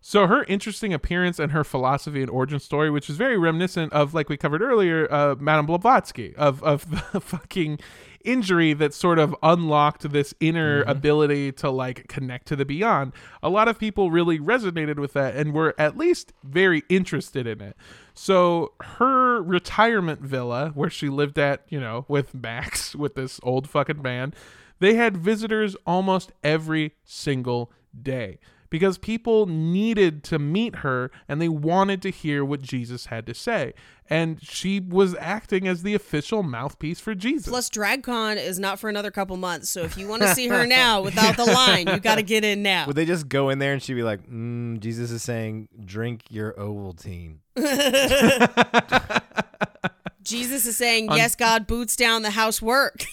So 0.10 0.26
her 0.26 0.44
interesting 0.46 0.92
appearance 0.92 1.38
and 1.38 1.52
her 1.52 1.64
philosophy 1.64 2.24
and 2.24 2.32
origin 2.32 2.60
story, 2.60 2.90
which 2.90 3.12
is 3.12 3.16
very 3.16 3.38
reminiscent 3.38 3.94
of, 3.94 4.16
like 4.16 4.28
we 4.28 4.38
covered 4.38 4.60
earlier, 4.60 5.08
uh, 5.14 5.36
Madame 5.38 5.68
Blavatsky, 5.68 6.36
of 6.36 6.64
of 6.64 6.90
the 6.90 7.20
fucking 7.22 7.78
injury 8.26 8.74
that 8.74 8.96
sort 8.96 9.20
of 9.20 9.36
unlocked 9.44 10.12
this 10.12 10.34
inner 10.40 10.82
ability 10.88 11.52
to 11.52 11.70
like 11.70 12.08
connect 12.08 12.48
to 12.48 12.56
the 12.56 12.66
beyond. 12.66 13.14
A 13.44 13.50
lot 13.50 13.68
of 13.68 13.78
people 13.78 14.10
really 14.10 14.40
resonated 14.40 14.98
with 14.98 15.14
that 15.14 15.36
and 15.36 15.54
were 15.54 15.76
at 15.78 15.96
least 15.96 16.34
very 16.44 16.82
interested 16.90 17.46
in 17.46 17.62
it. 17.62 17.78
So 18.16 18.72
her 18.82 19.44
retirement 19.44 20.22
villa, 20.22 20.72
where 20.74 20.90
she 20.90 21.10
lived 21.10 21.38
at, 21.38 21.62
you 21.70 21.80
know, 21.80 22.06
with 22.08 22.34
Max, 22.34 22.96
with 23.04 23.14
this 23.14 23.40
old 23.44 23.70
fucking 23.70 24.02
man, 24.02 24.34
they 24.80 24.96
had 24.96 25.18
visitors 25.18 25.76
almost 25.86 26.32
every 26.44 26.96
single 27.06 27.72
day 28.02 28.40
because 28.70 28.98
people 28.98 29.46
needed 29.46 30.24
to 30.26 30.40
meet 30.40 30.78
her 30.78 31.12
and 31.28 31.42
they 31.42 31.50
wanted 31.50 32.02
to 32.04 32.10
hear 32.10 32.44
what 32.44 32.62
Jesus 32.62 33.08
had 33.08 33.26
to 33.28 33.34
say. 33.34 33.74
And 34.10 34.42
she 34.42 34.80
was 34.80 35.16
acting 35.20 35.68
as 35.68 35.84
the 35.84 35.94
official 35.94 36.42
mouthpiece 36.42 37.00
for 37.00 37.14
Jesus. 37.14 37.48
Plus, 37.48 37.70
DragCon 37.70 38.38
is 38.38 38.58
not 38.58 38.80
for 38.80 38.90
another 38.90 39.12
couple 39.12 39.38
months, 39.38 39.70
so 39.70 39.84
if 39.84 39.98
you 39.98 40.08
want 40.08 40.24
to 40.24 40.34
see 40.34 40.48
her 40.48 40.66
now 40.68 41.02
without 41.02 41.38
the 41.38 41.46
line, 41.46 41.88
you 41.88 42.00
got 42.00 42.16
to 42.16 42.24
get 42.24 42.44
in 42.44 42.64
now. 42.64 42.88
Would 42.88 42.96
they 42.96 43.06
just 43.06 43.30
go 43.30 43.50
in 43.50 43.60
there 43.60 43.74
and 43.74 43.84
she'd 43.84 43.94
be 43.94 44.04
like, 44.04 44.28
mm, 44.28 44.80
Jesus 44.80 45.12
is 45.12 45.22
saying, 45.22 45.70
drink 45.86 46.24
your 46.30 46.54
Ovaltine. 46.54 47.38
Jesus 50.24 50.66
is 50.66 50.78
saying, 50.78 51.10
"Yes, 51.12 51.36
God 51.36 51.68
boots 51.68 51.96
down 51.96 52.22
the 52.22 52.30
housework." 52.32 53.04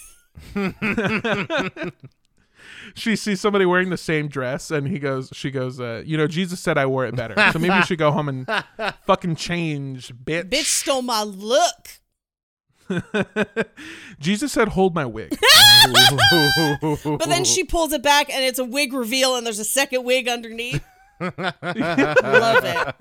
She 2.97 3.15
sees 3.15 3.39
somebody 3.39 3.65
wearing 3.65 3.89
the 3.89 3.97
same 3.97 4.27
dress 4.27 4.71
and 4.71 4.87
he 4.87 4.99
goes 4.99 5.29
she 5.33 5.51
goes 5.51 5.79
uh, 5.79 6.01
you 6.05 6.17
know 6.17 6.27
jesus 6.27 6.59
said 6.59 6.77
i 6.77 6.85
wore 6.85 7.05
it 7.05 7.15
better 7.15 7.35
so 7.51 7.59
maybe 7.59 7.75
you 7.75 7.83
should 7.83 7.99
go 7.99 8.11
home 8.11 8.27
and 8.27 8.47
fucking 9.05 9.35
change 9.35 10.13
bitch 10.15 10.49
Bitch 10.49 10.65
stole 10.65 11.01
my 11.01 11.23
look. 11.23 11.99
jesus 14.19 14.51
said 14.53 14.69
hold 14.69 14.95
my 14.95 15.05
wig 15.05 15.29
But 16.01 17.25
then 17.27 17.43
she 17.43 17.63
pulls 17.63 17.91
it 17.93 18.01
back 18.01 18.33
and 18.33 18.43
it's 18.43 18.59
a 18.59 18.65
wig 18.65 18.93
reveal 18.93 19.35
and 19.35 19.45
there's 19.45 19.59
a 19.59 19.65
second 19.65 20.03
wig 20.05 20.27
underneath. 20.27 20.83
Love 21.19 22.63
it. 22.63 22.95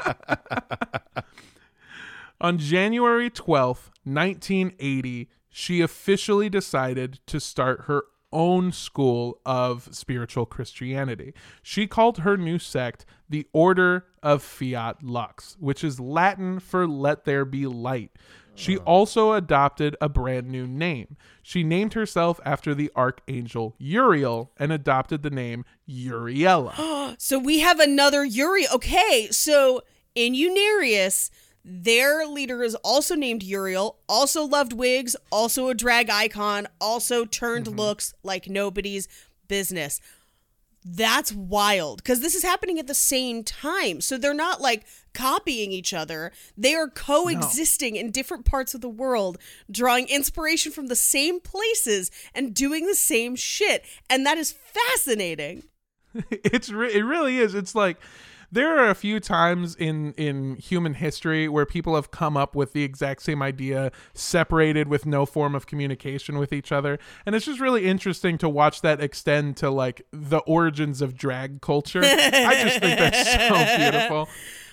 On 2.41 2.59
January 2.59 3.31
12th, 3.31 3.91
1980, 4.05 5.31
she 5.49 5.81
officially 5.81 6.51
decided 6.51 7.21
to 7.27 7.41
start 7.41 7.83
her 7.87 8.03
own 8.37 8.71
school 8.71 9.41
of 9.47 9.89
spiritual 9.93 10.45
Christianity. 10.45 11.33
She 11.63 11.87
called 11.87 12.19
her 12.19 12.37
new 12.37 12.59
sect 12.59 13.07
the 13.31 13.49
Order 13.55 14.05
of 14.23 14.43
Fiat 14.43 15.03
Lux, 15.03 15.57
which 15.59 15.83
is 15.83 15.99
Latin 15.99 16.61
for 16.61 16.87
let 16.87 17.25
there 17.25 17.47
be 17.47 17.67
light. 17.67 18.11
She 18.55 18.77
uh. 18.77 18.83
also 18.83 19.33
adopted 19.33 19.97
a 20.03 20.11
brand 20.11 20.49
new 20.49 20.67
name. 20.67 21.17
She 21.43 21.65
named 21.65 21.95
herself 21.95 22.39
after 22.45 22.75
the 22.75 22.93
archangel 22.95 23.75
Uriel 23.79 24.53
and 24.59 24.71
adopted 24.71 25.23
the 25.23 25.31
name 25.31 25.65
Uriella. 25.89 26.75
So 27.19 27.39
we 27.39 27.61
have 27.61 27.81
another 27.81 28.25
Uri. 28.25 28.67
Okay, 28.69 29.29
so 29.31 29.81
in 30.15 30.35
Unarius, 30.35 31.31
their 31.69 32.25
leader 32.27 32.63
is 32.63 32.77
also 32.77 33.17
named 33.17 33.43
Uriel, 33.43 33.99
also 34.09 34.45
loved 34.45 34.73
wigs, 34.73 35.17
also 35.33 35.69
a 35.69 35.75
drag 35.75 36.09
icon, 36.09 36.69
also 36.81 37.25
turned 37.25 37.67
mm-hmm. 37.67 37.77
looks 37.77 38.15
like 38.23 38.49
nobody's 38.49 39.09
business. 39.49 40.01
That's 40.85 41.33
wild 41.33 42.05
because 42.05 42.21
this 42.21 42.37
is 42.37 42.45
happening 42.45 42.79
at 42.79 42.87
the 42.87 42.95
same 42.95 43.43
time. 43.43 44.01
So 44.01 44.17
they're 44.17 44.33
not 44.33 44.61
like 44.61 44.87
copying 45.13 45.73
each 45.73 45.93
other. 45.93 46.31
They 46.57 46.77
are 46.77 46.89
coexisting 46.89 47.97
in 47.97 48.13
different 48.13 48.45
parts 48.45 48.73
of 48.73 48.81
the 48.81 48.89
world, 48.89 49.37
drawing 49.69 50.07
inspiration 50.09 50.71
from 50.71 50.87
the 50.87 50.95
same 50.95 51.41
places 51.41 52.13
and 52.33 52.55
doing 52.55 52.87
the 52.87 52.95
same 52.95 53.35
shit. 53.35 53.85
And 54.09 54.25
that 54.25 54.39
is 54.39 54.53
fascinating. 54.53 55.65
it's 56.31 56.69
re- 56.69 56.95
it 56.95 57.03
really 57.03 57.39
is. 57.39 57.57
It's 57.57 57.75
like 57.75 57.99
there 58.57 58.79
are 58.79 58.89
a 58.89 58.95
few 58.95 59.21
times 59.21 59.77
in 59.77 60.13
in 60.15 60.57
human 60.57 60.95
history 60.95 61.49
where 61.49 61.67
people 61.67 61.95
have 61.95 62.11
come 62.11 62.37
up 62.37 62.57
with 62.57 62.73
the 62.73 62.83
exact 62.83 63.23
same 63.23 63.43
idea 63.43 63.93
separated 64.15 64.89
with 64.89 65.07
no 65.07 65.27
form 65.27 65.55
of 65.55 65.67
communication 65.67 66.39
with 66.39 66.53
each 66.53 66.73
other. 66.73 66.99
And 67.25 67.35
it's 67.35 67.45
just 67.45 67.61
really 67.61 67.85
interesting 67.85 68.39
to 68.39 68.49
watch 68.49 68.81
that 68.81 69.01
extend 69.01 69.57
to 69.59 69.71
like 69.71 70.03
the 70.11 70.39
origins 70.39 71.03
of 71.03 71.17
drag 71.17 71.61
culture. 71.61 72.03
I 72.03 72.63
just 72.65 72.81
think 72.81 72.99
that's 72.99 73.33
so 73.33 73.77
beautiful. 73.77 74.29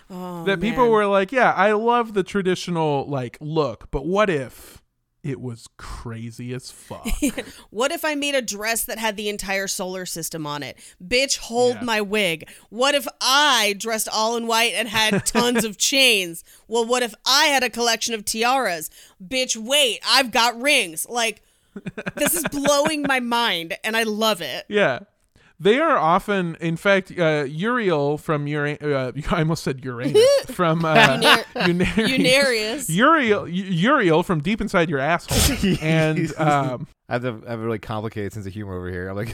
Oh, 0.10 0.44
that 0.44 0.60
people 0.60 0.90
were 0.90 1.06
like 1.06 1.32
yeah 1.32 1.54
i 1.54 1.72
love 1.72 2.14
the 2.14 2.24
traditional 2.24 3.08
like 3.08 3.38
look 3.40 3.90
but 3.90 4.06
what 4.06 4.30
if 4.30 4.83
it 5.24 5.40
was 5.40 5.68
crazy 5.78 6.54
as 6.54 6.70
fuck 6.70 7.08
What 7.70 7.92
if 7.92 8.04
I 8.04 8.14
made 8.16 8.36
a 8.36 8.42
dress 8.42 8.84
that 8.86 8.98
had 8.98 9.16
the 9.18 9.30
entire 9.30 9.68
solar 9.68 10.06
system 10.06 10.46
on 10.46 10.64
it? 10.64 10.78
Bitch, 11.06 11.38
hold 11.38 11.76
Yeah. 11.76 11.84
my 11.84 12.02
wig. 12.02 12.50
What 12.70 12.94
if 12.96 13.08
I 13.22 13.74
dressed 13.78 14.10
all 14.12 14.36
in 14.36 14.48
white 14.48 14.74
and 14.76 14.88
had 14.90 15.26
tons 15.26 15.64
of 15.64 15.78
chains? 15.78 16.44
Well, 16.68 16.86
what 16.86 17.04
if 17.04 17.14
I 17.26 17.46
had 17.46 17.64
a 17.64 17.70
collection 17.70 18.14
of 18.14 18.26
tiaras? 18.26 18.90
Bitch, 19.26 19.56
wait, 19.56 20.00
I've 20.08 20.32
got 20.32 20.60
rings. 20.62 21.08
Like, 21.10 21.42
this 22.16 22.36
is 22.36 22.44
blowing 22.52 23.02
my 23.04 23.20
mind, 23.20 23.78
and 23.84 23.98
I 23.98 24.04
love 24.04 24.42
it. 24.42 24.66
Yeah. 24.70 25.00
They 25.64 25.80
are 25.80 25.98
often, 25.98 26.58
in 26.60 26.76
fact, 26.76 27.18
uh, 27.18 27.46
Uriel 27.48 28.18
from 28.18 28.48
Ura- 28.48 28.78
uh, 28.82 29.14
I 29.32 29.40
almost 29.40 29.64
said 29.64 29.84
Uranus 29.86 30.22
from 30.48 30.84
uh, 30.84 30.96
Unarius. 31.56 32.20
Unarius. 32.20 32.90
Uriel, 32.90 33.48
Uriel 33.48 34.24
from 34.24 34.42
deep 34.42 34.60
inside 34.60 34.90
your 34.90 35.00
asshole, 35.00 35.78
and 35.82 36.34
um, 36.38 36.86
I 37.08 37.14
have, 37.14 37.24
a, 37.24 37.42
I 37.48 37.52
have 37.52 37.60
a 37.62 37.64
really 37.64 37.80
complicated 37.80 38.34
sense 38.34 38.46
of 38.46 38.52
humor 38.52 38.76
over 38.76 38.90
here. 38.90 39.08
I'm 39.08 39.16
like, 39.16 39.34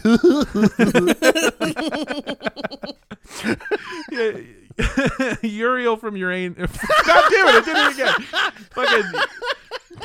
yeah, 4.12 5.36
Uriel 5.42 5.98
from 5.98 6.16
Uranus. 6.16 6.72
God 7.08 7.32
damn 7.32 7.48
it! 7.48 7.56
I 7.56 7.62
did 7.66 7.76
it 7.76 7.94
again. 7.94 8.22
Fucking 8.70 9.12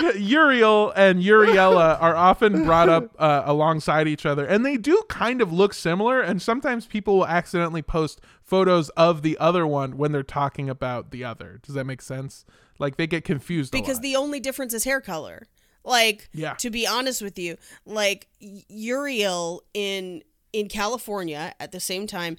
Uriel 0.17 0.93
and 0.97 1.23
Uriella 1.23 2.01
are 2.01 2.17
often 2.17 2.65
brought 2.65 2.89
up 2.89 3.15
uh, 3.19 3.43
alongside 3.45 4.09
each 4.09 4.27
other, 4.27 4.45
and 4.47 4.65
they 4.65 4.77
do 4.77 5.03
kind 5.09 5.41
of 5.41 5.53
look 5.53 5.75
similar. 5.75 6.21
And 6.21 6.41
sometimes 6.41 6.87
people 6.87 7.19
will 7.19 7.27
accidentally 7.27 7.83
post 7.83 8.21
photos 8.43 8.89
of 8.91 9.23
the 9.23 9.37
other 9.39 9.67
one 9.67 9.97
when 9.97 10.13
they're 10.13 10.23
talking 10.23 10.69
about 10.69 11.11
the 11.11 11.25
other. 11.25 11.61
Does 11.63 11.75
that 11.75 11.85
make 11.85 12.03
sense? 12.03 12.45
Like 12.79 12.97
they 12.97 13.07
get 13.07 13.25
confused 13.25 13.75
a 13.75 13.79
because 13.79 14.01
the 14.01 14.17
only 14.17 14.41
difference 14.41 14.75
is 14.75 14.85
hair 14.85 15.01
color. 15.01 15.47
Like, 15.85 16.29
Yeah. 16.33 16.55
to 16.55 16.71
be 16.71 16.87
honest 16.87 17.21
with 17.23 17.39
you, 17.39 17.57
like 17.85 18.27
Uriel 18.41 19.63
in 19.75 20.23
in 20.53 20.69
California 20.69 21.53
at 21.59 21.73
the 21.73 21.81
same 21.81 22.07
time 22.07 22.37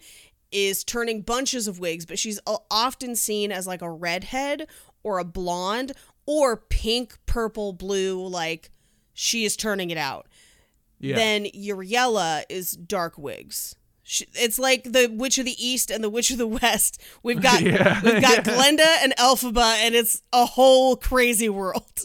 is 0.51 0.84
turning 0.84 1.22
bunches 1.22 1.68
of 1.68 1.80
wigs, 1.80 2.06
but 2.06 2.18
she's 2.18 2.39
often 2.72 3.16
seen 3.16 3.51
as 3.51 3.68
like 3.68 3.82
a 3.82 3.91
redhead 3.91 4.68
or 5.03 5.20
a 5.20 5.24
blonde 5.26 5.91
or 6.26 6.57
pink, 6.57 7.17
purple, 7.26 7.73
blue. 7.73 8.26
Like 8.28 8.71
she 9.13 9.45
is 9.45 9.55
turning 9.55 9.89
it 9.91 9.97
out. 9.97 10.28
yeah. 10.99 11.15
Then 11.15 11.45
Uriella 11.45 12.43
is 12.49 12.71
dark 12.71 13.17
wigs. 13.17 13.76
She, 14.07 14.28
it's 14.36 14.59
like 14.59 14.84
the 14.84 15.07
Witch 15.11 15.39
of 15.39 15.45
the 15.45 15.55
East 15.57 15.89
and 15.89 16.03
the 16.03 16.11
Witch 16.11 16.30
of 16.30 16.38
the 16.38 16.45
West. 16.45 17.01
We've 17.23 17.41
got 17.41 17.61
Yeah, 17.63 17.99
we've 18.03 18.21
got 18.21 18.45
yeah. 18.45 18.53
Glinda 18.55 18.88
and 19.01 19.15
Elphaba, 19.17 19.78
and 19.80 19.95
it's 19.95 20.21
a 20.32 20.45
whole 20.45 20.95
crazy 20.95 21.49
world. 21.49 21.84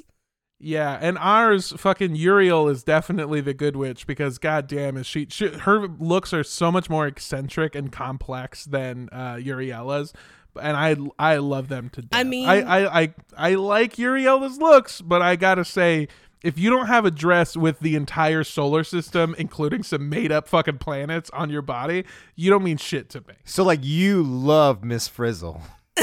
Yeah, 0.63 0.99
and 1.01 1.17
ours 1.17 1.73
fucking 1.79 2.17
Uriel 2.17 2.69
is 2.69 2.85
definitely 2.85 3.41
the 3.41 3.55
good 3.55 3.77
witch 3.77 4.07
because 4.07 4.37
goddamn 4.37 4.99
is 4.99 5.07
she, 5.07 5.27
she 5.31 5.49
her 5.49 5.89
looks 5.89 6.35
are 6.35 6.45
so 6.45 6.71
much 6.71 6.91
more 6.91 7.07
eccentric 7.07 7.75
and 7.75 7.91
complex 7.91 8.67
than 8.67 9.09
uh 9.11 9.37
Uriella's. 9.37 10.13
And 10.61 10.77
I 10.77 10.97
I 11.19 11.37
love 11.37 11.69
them 11.69 11.91
to 11.91 12.03
death. 12.03 12.19
I 12.19 12.25
mean- 12.25 12.49
I 12.49 12.61
I 12.63 13.01
I, 13.03 13.15
I 13.37 13.55
like 13.55 13.97
Uriella's 13.97 14.59
looks, 14.59 15.01
but 15.01 15.21
I 15.23 15.37
gotta 15.37 15.65
say, 15.65 16.09
if 16.43 16.59
you 16.59 16.71
don't 16.71 16.87
have 16.87 17.05
a 17.05 17.11
dress 17.11 17.57
with 17.57 17.81
the 17.81 17.95
entire 17.97 18.45
solar 18.45 18.83
system, 18.85 19.35
including 19.39 19.83
some 19.83 20.09
made 20.09 20.33
up 20.33 20.49
fucking 20.49 20.79
planets 20.79 21.29
on 21.31 21.51
your 21.51 21.63
body, 21.63 22.05
you 22.35 22.49
don't 22.51 22.63
mean 22.65 22.79
shit 22.79 23.11
to 23.11 23.21
me. 23.29 23.35
so 23.45 23.63
like 23.63 23.81
you 23.85 24.23
love 24.23 24.83
Miss 24.83 25.07
Frizzle. 25.09 25.61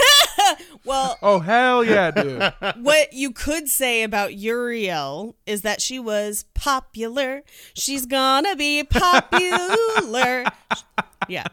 Well, 0.85 1.17
Oh 1.21 1.39
hell 1.39 1.83
yeah, 1.83 2.11
dude. 2.11 2.53
what 2.77 3.11
you 3.11 3.31
could 3.31 3.67
say 3.67 4.03
about 4.03 4.35
Uriel 4.35 5.35
is 5.45 5.63
that 5.63 5.81
she 5.81 5.99
was 5.99 6.45
popular. 6.53 7.43
She's 7.73 8.05
gonna 8.05 8.55
be 8.55 8.83
popular. 8.85 10.45
yeah. 11.27 11.43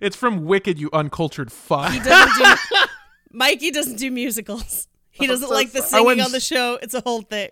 It's 0.00 0.16
from 0.16 0.44
Wicked, 0.44 0.78
you 0.78 0.90
uncultured 0.92 1.52
fuck. 1.52 1.92
He 1.92 2.00
doesn't 2.00 2.42
do 2.42 2.76
Mikey 3.30 3.70
doesn't 3.70 3.96
do 3.96 4.10
musicals. 4.10 4.88
He 5.10 5.26
oh, 5.26 5.28
doesn't 5.28 5.48
so 5.48 5.54
like 5.54 5.72
the 5.72 5.82
singing 5.82 6.20
on 6.20 6.32
the 6.32 6.40
show. 6.40 6.78
It's 6.82 6.94
a 6.94 7.00
whole 7.00 7.22
thing. 7.22 7.50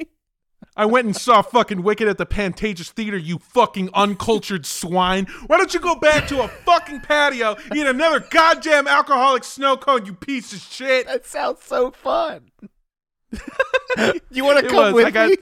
I 0.77 0.87
went 0.87 1.07
and 1.07 1.17
saw 1.17 1.43
fucking 1.43 1.83
Wicked 1.83 2.09
at 2.09 2.19
the 2.19 2.27
Pantages 2.27 2.91
Theater, 2.91 3.17
you 3.17 3.39
fucking 3.39 3.91
uncultured 3.95 4.67
swine. 4.67 5.27
Why 5.47 5.57
don't 5.57 5.73
you 5.73 5.81
go 5.81 5.95
back 5.95 6.27
to 6.29 6.43
a 6.43 6.49
fucking 6.49 7.01
patio, 7.01 7.57
eat 7.75 7.87
another 7.87 8.21
goddamn 8.21 8.89
alcoholic 8.89 9.45
snow 9.45 9.77
cone, 9.77 10.05
you 10.05 10.15
piece 10.15 10.53
of 10.53 10.61
shit? 10.61 11.07
That 11.07 11.27
sounds 11.27 11.63
so 11.63 11.93
fun. 11.93 12.51
you 14.31 14.45
want 14.45 14.65
to 14.65 14.69
come 14.69 14.87
was. 14.87 14.95
with 14.95 15.07
I 15.07 15.11
got- 15.11 15.31
me? 15.31 15.37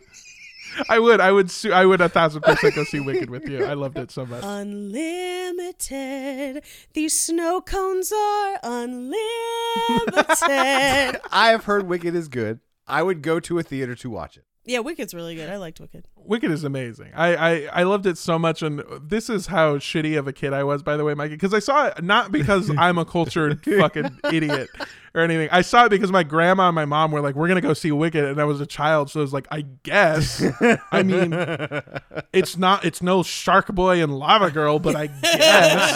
I 0.89 0.99
would, 0.99 1.21
I 1.21 1.31
would, 1.33 1.51
su- 1.51 1.73
I 1.73 1.85
would 1.87 2.01
a 2.01 2.09
thousand 2.09 2.43
percent 2.43 2.75
go 2.75 2.85
see 2.85 3.01
Wicked 3.01 3.31
with 3.31 3.49
you. 3.49 3.65
I 3.65 3.75
loved 3.75 3.99
it 3.99 4.11
so 4.11 4.27
much. 4.27 4.43
Unlimited. 4.45 6.63
These 6.95 7.19
snow 7.19 7.61
cones 7.61 8.13
are 8.13 8.59
unlimited. 8.63 9.19
I 11.33 11.49
have 11.51 11.65
heard 11.65 11.89
Wicked 11.89 12.15
is 12.15 12.29
good. 12.29 12.61
I 12.87 13.03
would 13.03 13.23
go 13.23 13.41
to 13.41 13.59
a 13.59 13.63
theater 13.63 13.95
to 13.97 14.11
watch 14.11 14.37
it. 14.37 14.45
Yeah, 14.65 14.79
Wicked's 14.79 15.13
really 15.13 15.35
good. 15.35 15.51
I 15.51 15.57
liked 15.57 15.81
Wicked. 15.81 16.07
Wicked 16.17 16.53
is 16.53 16.63
amazing. 16.63 17.11
I, 17.17 17.35
I, 17.35 17.69
I 17.81 17.83
loved 17.83 18.07
it 18.07 18.17
so 18.17 18.39
much, 18.39 18.63
and 18.63 18.85
this 19.03 19.29
is 19.29 19.49
how 19.49 19.79
shitty 19.79 20.17
of 20.17 20.29
a 20.29 20.33
kid 20.33 20.53
I 20.53 20.63
was, 20.63 20.85
by 20.85 20.97
the 20.97 21.03
way, 21.03 21.15
Mikey. 21.15 21.35
Because 21.35 21.53
I 21.53 21.59
saw 21.59 21.87
it 21.87 22.05
not 22.05 22.31
because 22.31 22.71
I'm 22.79 22.97
a 22.97 23.05
cultured 23.05 23.65
fucking 23.65 24.21
idiot 24.33 24.69
or 25.15 25.23
anything. 25.23 25.49
I 25.51 25.63
saw 25.63 25.87
it 25.87 25.89
because 25.89 26.13
my 26.13 26.23
grandma 26.23 26.69
and 26.69 26.77
my 26.77 26.85
mom 26.85 27.11
were 27.11 27.21
like, 27.21 27.35
"We're 27.35 27.49
gonna 27.49 27.61
go 27.61 27.75
see 27.75 27.91
Wicked," 27.91 28.25
and 28.25 28.41
I 28.41 28.45
was 28.45 28.61
a 28.61 28.67
child, 28.67 29.11
so 29.11 29.19
I 29.19 29.23
was 29.23 29.33
like, 29.33 29.49
"I 29.51 29.63
guess." 29.83 30.45
I 30.93 31.03
mean, 31.03 31.33
it's 32.33 32.57
not, 32.57 32.85
it's 32.85 33.03
no 33.03 33.25
Shark 33.25 33.67
Boy 33.67 34.01
and 34.01 34.17
Lava 34.17 34.53
Girl, 34.53 34.79
but 34.79 34.95
I 34.95 35.09
guess. 35.09 35.93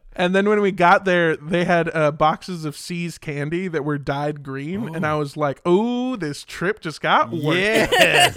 And 0.16 0.34
then 0.34 0.48
when 0.48 0.60
we 0.60 0.72
got 0.72 1.04
there, 1.04 1.36
they 1.36 1.64
had 1.64 1.94
uh, 1.94 2.10
boxes 2.10 2.64
of 2.64 2.76
See's 2.76 3.18
candy 3.18 3.68
that 3.68 3.84
were 3.84 3.98
dyed 3.98 4.42
green, 4.42 4.94
and 4.94 5.06
I 5.06 5.14
was 5.16 5.36
like, 5.36 5.60
"Oh, 5.64 6.16
this 6.16 6.42
trip 6.42 6.80
just 6.80 7.00
got 7.00 7.30
worse." 7.30 7.56
Yes. 7.56 8.34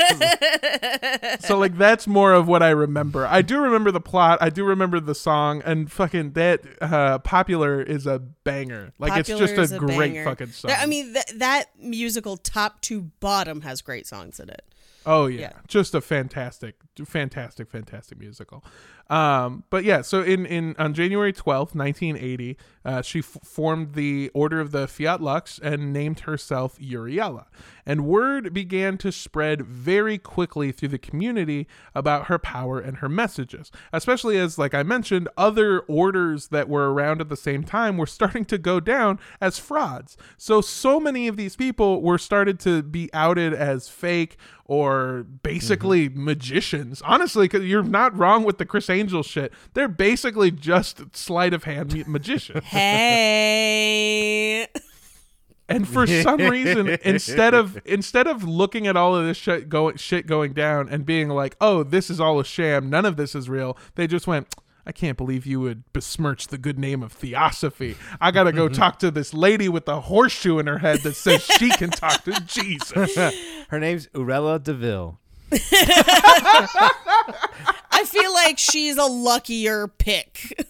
So 1.46 1.58
like 1.58 1.78
that's 1.78 2.08
more 2.08 2.34
of 2.34 2.48
what 2.48 2.62
I 2.62 2.70
remember. 2.70 3.26
I 3.26 3.42
do 3.42 3.60
remember 3.60 3.92
the 3.92 4.02
plot. 4.02 4.40
I 4.42 4.50
do 4.50 4.64
remember 4.64 5.00
the 5.00 5.16
song, 5.16 5.62
and 5.66 5.92
fucking 5.92 6.32
that 6.34 6.62
uh, 6.82 7.20
popular 7.20 7.82
is 7.82 8.06
a 8.06 8.20
banger. 8.20 8.94
Like 9.00 9.14
Popular 9.14 9.44
it's 9.44 9.54
just 9.54 9.74
a, 9.74 9.78
great 9.80 9.98
banger. 9.98 10.24
fucking 10.26 10.48
song. 10.48 10.72
I 10.78 10.86
mean, 10.86 11.14
th- 11.14 11.26
that 11.36 11.66
musical 11.80 12.38
top 12.38 12.82
to 12.82 13.04
bottom 13.20 13.62
has 13.62 13.82
great 13.82 14.06
songs 14.08 14.40
in 14.40 14.50
it. 14.50 14.64
Oh 15.06 15.28
yeah. 15.28 15.40
Yeah. 15.40 15.52
just 15.68 15.96
a 15.96 16.02
fantastic, 16.02 16.76
fantastic, 17.06 17.70
fantastic 17.70 18.20
musical. 18.20 18.64
Um, 19.10 19.64
but 19.70 19.84
yeah, 19.84 20.01
so 20.01 20.22
in 20.22 20.45
in 20.45 20.76
on 20.78 20.93
January 20.93 21.34
twelfth, 21.34 21.74
nineteen 21.74 22.16
eighty, 22.16 22.57
uh, 22.86 23.01
she 23.01 23.20
f- 23.20 23.38
formed 23.43 23.93
the 23.93 24.30
Order 24.34 24.60
of 24.60 24.72
the 24.72 24.88
Fiat 24.88 25.22
Lux 25.22 25.60
and 25.60 25.91
named 25.91 26.22
herself 26.22 26.78
Uriella. 26.80 27.45
And 27.86 28.05
word 28.05 28.53
began 28.53 28.97
to 28.99 29.12
spread 29.12 29.64
very 29.64 30.18
quickly 30.18 30.72
through 30.72 30.89
the 30.89 30.99
community 30.99 31.68
about 31.95 32.28
her 32.28 32.38
power 32.38 32.80
and 32.80 32.97
her 32.97 33.10
messages, 33.10 33.72
especially 33.91 34.38
as, 34.38 34.60
like 34.60 34.76
I 34.76 34.84
mentioned, 34.84 35.28
other 35.38 35.80
orders 35.82 36.49
that 36.49 36.70
were 36.70 36.93
around 36.93 37.20
at 37.20 37.30
the 37.30 37.36
same 37.38 37.64
time 37.64 37.97
were 37.97 38.05
starting 38.20 38.45
to 38.45 38.57
go 38.57 38.80
down 38.80 39.20
as 39.41 39.57
frauds. 39.57 40.18
So, 40.38 40.62
so 40.62 40.99
many 40.99 41.28
of 41.28 41.36
these 41.36 41.55
people 41.55 42.01
were 42.01 42.20
started 42.20 42.60
to 42.62 42.84
be 42.84 43.10
outed 43.14 43.53
as 43.53 43.89
fake 43.89 44.38
or 44.66 45.24
basically 45.24 46.10
magicians. 46.10 47.01
Honestly, 47.01 47.45
because 47.45 47.66
you're 47.66 47.82
not 47.82 48.16
wrong 48.16 48.43
with 48.43 48.60
the 48.60 48.66
Criss 48.66 48.88
Angel 49.00 49.24
shit. 49.24 49.54
They're 49.74 49.88
basically 49.88 50.52
just 50.52 51.16
sleight 51.16 51.54
of 51.54 51.64
hand 51.64 52.06
magicians. 52.08 52.64
Hey. 52.70 54.68
And 55.68 55.88
for 55.88 56.08
some 56.08 56.39
reason, 56.39 56.97
instead 57.04 57.54
of 57.54 57.80
instead 57.86 58.26
of 58.26 58.43
looking 58.43 58.88
at 58.88 58.97
all 58.97 59.16
of 59.16 59.26
this 59.26 59.38
shit 59.38 59.70
going 59.70 59.97
shit 59.97 60.26
going 60.26 60.54
down 60.54 60.89
and 60.89 61.06
being 61.06 61.30
like, 61.30 61.56
"Oh, 61.62 61.84
this 61.84 62.10
is 62.10 62.20
all 62.20 62.39
a 62.39 62.45
sham. 62.45 62.89
None 62.89 63.06
of 63.06 63.18
this 63.18 63.36
is 63.36 63.50
real," 63.50 63.78
they 63.95 64.08
just 64.08 64.26
went. 64.26 64.47
I 64.86 64.91
can't 64.91 65.18
believe 65.18 65.45
you 65.45 65.60
would 65.60 65.84
besmirch 65.93 66.47
the 66.47 66.58
good 66.58 66.80
name 66.80 67.04
of 67.04 67.12
theosophy. 67.12 67.95
I 68.20 68.32
gotta 68.32 68.52
go 68.52 68.68
talk 68.68 68.97
to 69.00 69.12
this 69.12 69.36
lady 69.36 69.70
with 69.70 69.88
a 69.88 70.02
horseshoe 70.02 70.58
in 70.58 70.66
her 70.66 70.80
head 70.80 71.02
that 71.02 71.16
says 71.16 71.45
she 71.45 71.70
can 71.70 71.91
talk 71.91 72.24
to 72.24 72.32
Jesus. 72.47 73.16
Her 73.70 73.80
name's 73.80 74.08
Urella 74.08 74.64
Deville. 74.64 75.20
I 78.00 78.06
feel 78.06 78.34
like 78.34 78.58
she's 78.58 78.97
a 78.97 79.06
luckier 79.06 79.88
pick. 79.88 80.66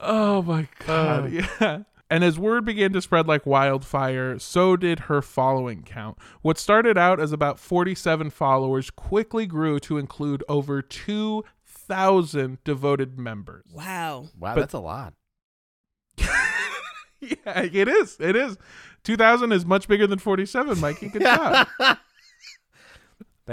Oh 0.00 0.42
my 0.42 0.66
god. 0.84 1.32
yeah. 1.60 1.82
And 2.10 2.24
as 2.24 2.38
word 2.38 2.64
began 2.64 2.92
to 2.92 3.00
spread 3.00 3.26
like 3.28 3.46
wildfire, 3.46 4.38
so 4.38 4.76
did 4.76 5.00
her 5.00 5.22
following 5.22 5.82
count. 5.82 6.18
What 6.42 6.58
started 6.58 6.98
out 6.98 7.20
as 7.20 7.32
about 7.32 7.58
47 7.58 8.30
followers 8.30 8.90
quickly 8.90 9.46
grew 9.46 9.78
to 9.80 9.96
include 9.96 10.42
over 10.48 10.82
2,000 10.82 12.58
devoted 12.64 13.18
members. 13.18 13.64
Wow. 13.72 14.28
Wow, 14.38 14.54
But- 14.56 14.60
that's 14.60 14.74
a 14.74 14.80
lot. 14.80 15.14
Yeah, 17.24 17.60
it 17.62 17.86
is. 17.86 18.16
It 18.18 18.34
is. 18.34 18.58
2,000 19.04 19.52
is 19.52 19.64
much 19.64 19.86
bigger 19.86 20.08
than 20.08 20.18
47, 20.18 20.80
Mikey. 20.80 21.08
Good 21.08 21.22
job. 21.22 21.68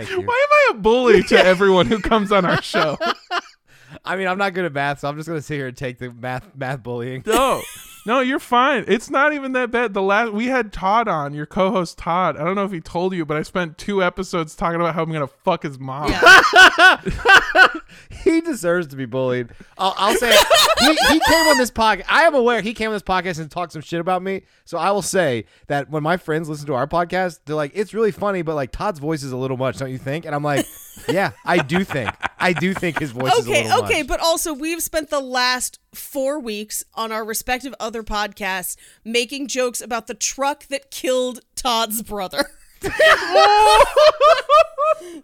Thank 0.05 0.11
you. 0.11 0.25
Why 0.25 0.45
am 0.47 0.75
I 0.75 0.77
a 0.77 0.81
bully 0.81 1.23
to 1.23 1.37
everyone 1.37 1.85
who 1.85 1.99
comes 1.99 2.31
on 2.31 2.45
our 2.45 2.61
show? 2.61 2.97
I 4.05 4.15
mean, 4.15 4.27
I'm 4.27 4.37
not 4.37 4.53
good 4.53 4.65
at 4.65 4.73
math, 4.73 4.99
so 4.99 5.09
I'm 5.09 5.17
just 5.17 5.27
gonna 5.27 5.41
sit 5.41 5.55
here 5.55 5.67
and 5.67 5.75
take 5.75 5.97
the 5.97 6.11
math 6.11 6.55
math 6.55 6.83
bullying. 6.83 7.23
No, 7.25 7.61
no, 8.09 8.21
you're 8.21 8.39
fine. 8.39 8.85
It's 8.87 9.11
not 9.11 9.33
even 9.33 9.51
that 9.51 9.69
bad. 9.69 9.93
The 9.93 10.01
last 10.01 10.33
we 10.33 10.47
had 10.47 10.73
Todd 10.73 11.07
on, 11.07 11.35
your 11.35 11.45
co-host 11.45 11.99
Todd. 11.99 12.37
I 12.37 12.43
don't 12.43 12.55
know 12.55 12.65
if 12.65 12.71
he 12.71 12.81
told 12.81 13.13
you, 13.13 13.23
but 13.23 13.37
I 13.37 13.43
spent 13.43 13.77
two 13.77 14.03
episodes 14.03 14.55
talking 14.55 14.81
about 14.81 14.95
how 14.95 15.03
I'm 15.03 15.11
gonna 15.11 15.27
fuck 15.27 15.61
his 15.61 15.77
mom. 15.77 16.09
Yeah. 16.09 17.01
he 18.23 18.41
deserves 18.41 18.87
to 18.87 18.95
be 18.95 19.05
bullied. 19.05 19.49
I'll, 19.77 19.93
I'll 19.95 20.15
say 20.15 20.31
it. 20.33 20.47
he, 20.79 21.13
he 21.13 21.19
came 21.19 21.47
on 21.49 21.59
this 21.59 21.69
podcast. 21.69 22.05
I 22.09 22.23
am 22.23 22.33
aware 22.33 22.61
he 22.61 22.73
came 22.73 22.87
on 22.87 22.93
this 22.93 23.03
podcast 23.03 23.39
and 23.39 23.51
talked 23.51 23.73
some 23.73 23.83
shit 23.83 23.99
about 23.99 24.23
me. 24.23 24.41
So 24.65 24.79
I 24.79 24.89
will 24.89 25.03
say 25.03 25.45
that 25.67 25.91
when 25.91 26.01
my 26.01 26.17
friends 26.17 26.49
listen 26.49 26.65
to 26.65 26.73
our 26.73 26.87
podcast, 26.87 27.41
they're 27.45 27.55
like, 27.55 27.73
"It's 27.75 27.93
really 27.93 28.11
funny, 28.11 28.41
but 28.41 28.55
like 28.55 28.71
Todd's 28.71 28.97
voice 28.97 29.21
is 29.21 29.33
a 29.33 29.37
little 29.37 29.57
much, 29.57 29.77
don't 29.77 29.91
you 29.91 29.99
think?" 29.99 30.25
And 30.25 30.33
I'm 30.33 30.43
like, 30.43 30.65
"Yeah, 31.07 31.33
I 31.45 31.59
do 31.59 31.83
think. 31.83 32.09
I 32.39 32.53
do 32.53 32.73
think 32.73 32.99
his 32.99 33.11
voice 33.11 33.33
is 33.33 33.47
a 33.47 33.49
Okay, 33.49 33.63
little 33.63 33.83
okay, 33.83 33.99
much." 33.99 34.07
but 34.07 34.19
also 34.19 34.53
we've 34.53 34.81
spent 34.81 35.09
the 35.09 35.19
last 35.19 35.79
four 35.93 36.39
weeks 36.39 36.83
on 36.93 37.11
our 37.11 37.23
respective 37.25 37.73
other 37.79 38.03
podcasts 38.03 38.75
making 39.03 39.47
jokes 39.47 39.81
about 39.81 40.07
the 40.07 40.13
truck 40.13 40.65
that 40.67 40.91
killed 40.91 41.41
Todd's 41.55 42.01
brother. 42.01 42.49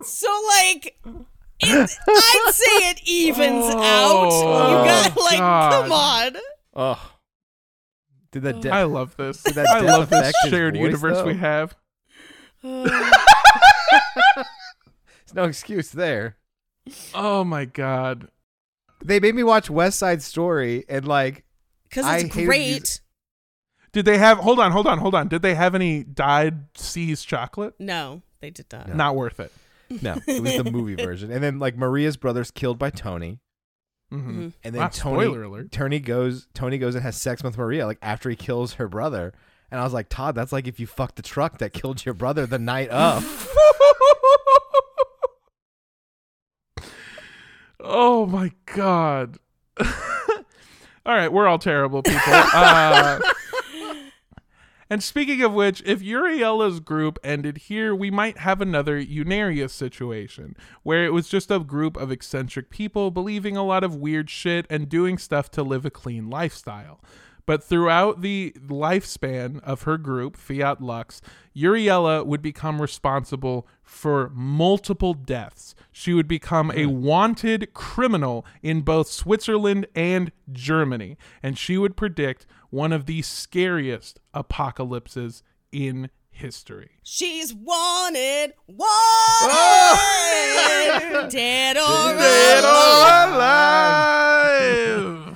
so 0.03 0.27
like 0.47 0.97
it, 1.61 1.97
I'd 2.07 2.51
say 2.53 2.89
it 2.89 3.01
evens 3.05 3.65
oh, 3.67 3.81
out. 3.81 4.29
You 4.69 4.85
got 4.85 5.13
oh, 5.17 5.23
like 5.23 5.37
God. 5.37 5.71
come 5.71 5.91
on. 5.91 6.37
oh, 6.75 7.11
did 8.31 8.43
that? 8.43 8.61
De- 8.61 8.69
I 8.69 8.83
love 8.83 9.15
this. 9.15 9.41
Did 9.43 9.55
that 9.55 9.69
I 9.69 9.79
death 9.79 9.89
love 9.89 10.09
this 10.09 10.35
shared 10.49 10.73
voice, 10.75 10.83
universe 10.83 11.17
though? 11.17 11.25
we 11.25 11.35
have. 11.35 11.75
Uh. 12.63 12.83
There's 14.35 15.33
no 15.33 15.45
excuse 15.45 15.91
there. 15.91 16.35
Oh 17.13 17.43
my 17.43 17.65
god. 17.65 18.27
They 19.03 19.19
made 19.19 19.35
me 19.35 19.43
watch 19.43 19.69
West 19.69 19.99
Side 19.99 20.21
Story, 20.21 20.85
and 20.89 21.07
like, 21.07 21.43
Because 21.83 22.05
it's 22.05 22.33
hated 22.33 22.45
great. 22.47 23.01
Did 23.91 24.05
they 24.05 24.17
have? 24.17 24.39
Hold 24.39 24.59
on, 24.59 24.71
hold 24.71 24.87
on, 24.87 24.97
hold 24.97 25.15
on. 25.15 25.27
Did 25.27 25.41
they 25.41 25.55
have 25.55 25.73
any 25.75 26.03
dyed 26.03 26.65
See's 26.75 27.23
chocolate? 27.23 27.73
No, 27.79 28.21
they 28.41 28.49
did 28.49 28.65
not. 28.71 28.93
Not 28.93 29.15
worth 29.15 29.39
it. 29.39 29.51
no, 30.01 30.15
it 30.27 30.41
was 30.41 30.57
the 30.57 30.69
movie 30.69 30.95
version. 31.03 31.31
And 31.31 31.43
then 31.43 31.59
like 31.59 31.77
Maria's 31.77 32.17
brother's 32.17 32.51
killed 32.51 32.77
by 32.79 32.89
Tony. 32.89 33.39
hmm 34.09 34.49
And 34.63 34.73
then 34.75 34.81
Wow, 34.81 34.89
Tony, 34.91 35.23
spoiler 35.25 35.43
alert. 35.43 35.71
Tony 35.71 35.99
goes, 35.99 36.47
Tony 36.53 36.77
goes 36.77 36.95
and 36.95 37.03
has 37.03 37.15
sex 37.15 37.43
with 37.43 37.57
Maria 37.57 37.85
like 37.85 37.99
after 38.01 38.29
he 38.29 38.35
kills 38.35 38.73
her 38.73 38.87
brother. 38.87 39.33
And 39.71 39.79
I 39.79 39.83
was 39.83 39.93
like, 39.93 40.09
Todd, 40.09 40.35
that's 40.35 40.51
like 40.51 40.67
if 40.67 40.79
you 40.79 40.87
fucked 40.87 41.15
the 41.15 41.21
truck 41.21 41.57
that 41.59 41.73
killed 41.73 42.03
your 42.05 42.13
brother 42.13 42.45
the 42.45 42.59
night 42.59 42.89
of. 42.89 43.23
oh 47.79 48.25
my 48.25 48.51
god. 48.65 49.37
all 49.79 49.85
right, 51.05 51.31
we're 51.31 51.47
all 51.47 51.59
terrible 51.59 52.01
people. 52.01 52.21
Uh, 52.27 53.19
and 54.89 55.03
speaking 55.03 55.41
of 55.41 55.53
which, 55.53 55.81
if 55.85 56.01
Uriella's 56.01 56.79
group 56.79 57.19
ended 57.23 57.57
here, 57.57 57.93
we 57.93 58.09
might 58.09 58.39
have 58.39 58.61
another 58.61 59.01
Unarius 59.01 59.71
situation 59.71 60.55
where 60.83 61.05
it 61.05 61.13
was 61.13 61.27
just 61.27 61.51
a 61.51 61.59
group 61.59 61.97
of 61.97 62.11
eccentric 62.11 62.69
people 62.69 63.11
believing 63.11 63.57
a 63.57 63.65
lot 63.65 63.83
of 63.83 63.95
weird 63.95 64.29
shit 64.29 64.65
and 64.69 64.89
doing 64.89 65.17
stuff 65.17 65.51
to 65.51 65.63
live 65.63 65.85
a 65.85 65.91
clean 65.91 66.29
lifestyle. 66.29 67.01
But 67.45 67.63
throughout 67.63 68.21
the 68.21 68.53
lifespan 68.67 69.61
of 69.63 69.83
her 69.83 69.97
group, 69.97 70.35
Fiat 70.35 70.81
Lux, 70.81 71.21
Uriella 71.55 72.25
would 72.25 72.41
become 72.41 72.81
responsible 72.81 73.67
for 73.83 74.31
multiple 74.33 75.13
deaths. 75.13 75.75
She 75.91 76.13
would 76.13 76.27
become 76.27 76.71
a 76.71 76.85
mm. 76.85 77.01
wanted 77.01 77.73
criminal 77.73 78.45
in 78.63 78.81
both 78.81 79.07
Switzerland 79.07 79.85
and 79.95 80.31
Germany, 80.51 81.17
and 81.43 81.57
she 81.57 81.77
would 81.77 81.95
predict 81.95 82.47
one 82.71 82.91
of 82.91 83.05
the 83.05 83.21
scariest 83.21 84.19
apocalypses 84.33 85.43
in 85.71 86.09
history. 86.31 86.89
She's 87.03 87.53
wanted, 87.53 88.53
wanted, 88.67 88.89
dead 91.29 91.77
or 91.77 92.17
Dead 92.17 92.63
alive. 92.63 93.29
or 93.29 93.35
alive! 93.35 95.35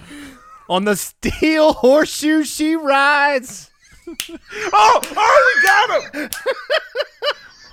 On 0.70 0.86
the 0.86 0.95
steel 0.95 1.74
horseshoe 1.84 2.43
she 2.43 2.76
rides. 2.76 3.70
Oh, 4.74 5.01
oh, 5.03 5.53
we 5.55 5.67
got 5.67 6.15
him. 6.15 6.30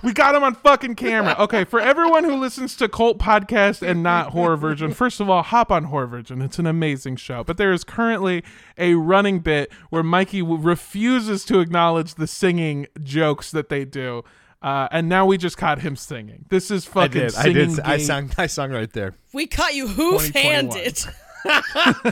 we 0.03 0.13
got 0.13 0.35
him 0.35 0.45
on 0.45 0.55
fucking 0.55 0.95
camera. 0.95 1.35
Okay, 1.39 1.65
for 1.65 1.81
everyone 1.81 2.25
who 2.25 2.37
listens 2.37 2.77
to 2.77 2.89
Cult 2.91 3.19
Podcast 3.19 3.81
and 3.81 4.03
not 4.03 4.31
Horror 4.33 4.59
Virgin, 4.59 4.93
first 4.93 5.19
of 5.19 5.31
all, 5.31 5.43
hop 5.43 5.73
on 5.73 5.85
Horror 5.85 6.07
Virgin. 6.09 6.43
It's 6.43 6.59
an 6.59 6.67
amazing 6.67 7.17
show. 7.17 7.43
But 7.43 7.57
there 7.57 7.73
is 7.73 7.85
currently 7.85 8.45
a 8.77 8.95
running 8.97 9.41
bit 9.41 9.73
where 9.89 10.03
Mikey 10.03 10.43
refuses 10.43 11.43
to 11.47 11.61
acknowledge 11.61 12.17
the 12.17 12.27
singing 12.27 12.87
jokes 13.03 13.51
that 13.53 13.71
they 13.71 13.87
do. 13.87 14.23
Uh, 14.61 14.89
and 14.91 15.09
now 15.09 15.25
we 15.25 15.39
just 15.39 15.57
caught 15.57 15.81
him 15.81 15.97
singing. 15.97 16.45
This 16.51 16.71
is 16.71 16.87
I 16.89 16.91
fucking 16.91 17.13
did. 17.21 17.35
I 17.35 17.43
singing. 17.43 17.75
did. 17.77 17.81
I 17.81 17.97
game. 17.97 18.07
sang. 18.07 18.31
I 18.37 18.47
sung 18.47 18.73
right 18.73 18.93
there. 18.93 19.15
We 19.33 19.47
caught 19.47 19.75
you 19.75 19.89
hoof-handed. 19.89 21.03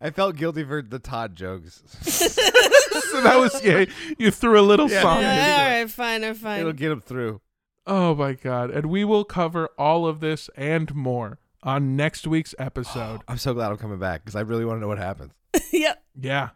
I 0.00 0.10
felt 0.10 0.36
guilty 0.36 0.62
for 0.64 0.82
the 0.82 0.98
Todd 0.98 1.34
jokes. 1.36 1.82
So 3.10 3.20
that 3.22 3.36
was 3.38 3.62
yeah. 3.62 3.84
You 4.18 4.30
threw 4.30 4.58
a 4.58 4.62
little 4.62 4.90
Yeah. 4.90 5.00
song. 5.02 5.20
Yeah, 5.20 5.32
into 5.32 5.42
all 5.52 5.60
it. 5.66 5.80
right, 5.82 5.90
fine, 5.90 6.24
I'm 6.24 6.34
fine. 6.34 6.60
It'll 6.60 6.72
get 6.72 6.90
him 6.90 7.00
through. 7.00 7.40
Oh 7.86 8.14
my 8.14 8.32
god. 8.32 8.70
And 8.70 8.86
we 8.86 9.04
will 9.04 9.24
cover 9.24 9.68
all 9.78 10.06
of 10.06 10.20
this 10.20 10.50
and 10.56 10.92
more 10.94 11.38
on 11.62 11.94
next 11.96 12.26
week's 12.26 12.54
episode. 12.58 13.20
I'm 13.28 13.38
so 13.38 13.54
glad 13.54 13.70
I'm 13.70 13.76
coming 13.78 13.98
back 13.98 14.22
because 14.24 14.34
I 14.34 14.40
really 14.40 14.64
want 14.64 14.76
to 14.78 14.80
know 14.80 14.88
what 14.88 14.98
happens. 14.98 15.32
yep. 15.72 16.02
yeah. 16.18 16.50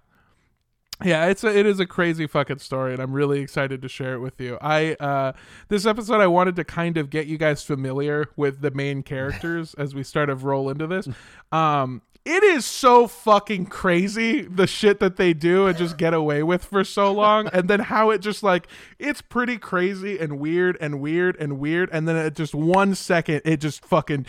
Yeah, 1.05 1.27
it's 1.27 1.45
a, 1.45 1.57
it 1.57 1.67
is 1.67 1.81
a 1.81 1.87
crazy 1.87 2.27
fucking 2.27 2.59
story 2.59 2.93
and 2.93 3.03
I'm 3.03 3.13
really 3.13 3.41
excited 3.41 3.83
to 3.83 3.89
share 3.89 4.15
it 4.15 4.21
with 4.21 4.41
you. 4.41 4.59
I 4.61 4.95
uh 4.95 5.33
this 5.69 5.87
episode 5.87 6.21
I 6.21 6.27
wanted 6.27 6.57
to 6.57 6.65
kind 6.65 6.97
of 6.97 7.11
get 7.11 7.27
you 7.27 7.39
guys 7.39 7.63
familiar 7.63 8.27
with 8.37 8.61
the 8.61 8.71
main 8.71 9.03
characters 9.05 9.75
as 9.75 9.95
we 9.95 10.03
start 10.03 10.29
to 10.29 10.35
roll 10.35 10.69
into 10.69 10.87
this. 10.87 11.09
Um 11.53 12.03
it 12.27 12.43
is 12.43 12.67
so 12.67 13.07
fucking 13.07 13.65
crazy 13.67 14.43
the 14.43 14.67
shit 14.67 15.01
that 15.01 15.17
they 15.17 15.33
do 15.33 15.67
and 15.67 15.79
just 15.79 15.97
get 15.97 16.13
away 16.13 16.43
with 16.43 16.63
for 16.63 16.85
so 16.85 17.11
long 17.11 17.49
and 17.49 17.69
then 17.69 17.81
how 17.81 18.11
it 18.11 18.19
just 18.19 18.43
like 18.43 18.67
it's 18.99 19.23
pretty 19.23 19.57
crazy 19.57 20.19
and 20.19 20.39
weird 20.39 20.77
and 20.83 21.01
weird 21.01 21.35
and 21.41 21.59
weird 21.59 21.89
and 21.93 22.07
then 22.07 22.17
at 22.17 22.37
just 22.37 22.55
one 22.55 22.95
second 22.95 23.41
it 23.47 23.57
just 23.59 23.83
fucking 23.87 24.27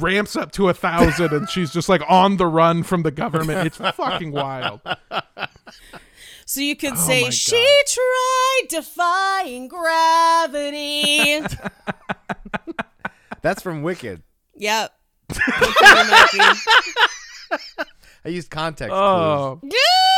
ramps 0.00 0.36
up 0.36 0.52
to 0.52 0.68
a 0.68 0.74
thousand 0.74 1.32
and 1.32 1.48
she's 1.48 1.72
just 1.72 1.88
like 1.88 2.02
on 2.08 2.36
the 2.36 2.46
run 2.46 2.82
from 2.82 3.02
the 3.02 3.10
government 3.10 3.66
it's 3.66 3.76
fucking 3.96 4.32
wild 4.32 4.80
So 6.46 6.60
you 6.60 6.76
could 6.76 6.92
Oh 6.94 6.96
say 6.96 7.24
my 7.24 7.30
she 7.30 7.82
tried 7.86 8.62
defying 8.68 9.68
gravity. 9.68 11.40
That's 13.42 13.62
from 13.62 13.82
Wicked. 13.82 14.22
yep. 14.56 14.92
Good 15.28 15.36
for 15.42 15.86
you, 15.86 16.10
Mikey. 16.10 16.60
I 18.24 18.28
used 18.28 18.50
context 18.50 18.90
clues. 18.92 18.98
Oh, 19.00 19.60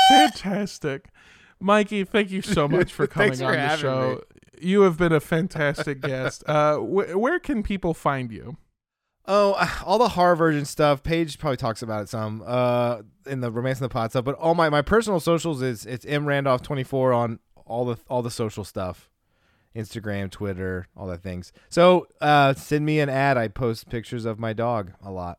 fantastic. 0.08 1.06
Mikey, 1.60 2.04
thank 2.04 2.30
you 2.30 2.42
so 2.42 2.68
much 2.68 2.92
for 2.92 3.06
coming 3.08 3.34
for 3.36 3.44
on 3.46 3.52
the 3.52 3.58
having 3.58 3.80
show. 3.82 4.22
You 4.60 4.82
have 4.82 4.96
been 4.98 5.12
a 5.12 5.20
fantastic 5.20 6.00
guest. 6.00 6.42
Uh, 6.46 6.76
wh- 6.78 7.16
where 7.18 7.38
can 7.38 7.62
people 7.62 7.94
find 7.94 8.30
you? 8.30 8.56
Oh, 9.26 9.54
all 9.86 9.98
the 9.98 10.08
Horror 10.08 10.36
Virgin 10.36 10.64
stuff. 10.66 11.02
Paige 11.02 11.38
probably 11.38 11.56
talks 11.56 11.80
about 11.80 12.02
it 12.02 12.08
some 12.10 12.42
uh, 12.46 13.00
in 13.26 13.40
the 13.40 13.50
Romancing 13.50 13.84
the 13.84 13.88
Pod 13.88 14.10
stuff. 14.10 14.24
But 14.24 14.34
all 14.34 14.54
my, 14.54 14.68
my 14.68 14.82
personal 14.82 15.18
socials 15.18 15.62
is 15.62 15.86
it's 15.86 16.04
m 16.04 16.26
randolph 16.26 16.62
twenty 16.62 16.84
four 16.84 17.12
on 17.12 17.38
all 17.64 17.86
the 17.86 17.96
all 18.08 18.20
the 18.20 18.30
social 18.30 18.64
stuff, 18.64 19.08
Instagram, 19.74 20.30
Twitter, 20.30 20.88
all 20.94 21.06
that 21.06 21.22
things. 21.22 21.52
So 21.70 22.06
uh, 22.20 22.52
send 22.52 22.84
me 22.84 23.00
an 23.00 23.08
ad. 23.08 23.38
I 23.38 23.48
post 23.48 23.88
pictures 23.88 24.26
of 24.26 24.38
my 24.38 24.52
dog 24.52 24.92
a 25.02 25.10
lot. 25.10 25.38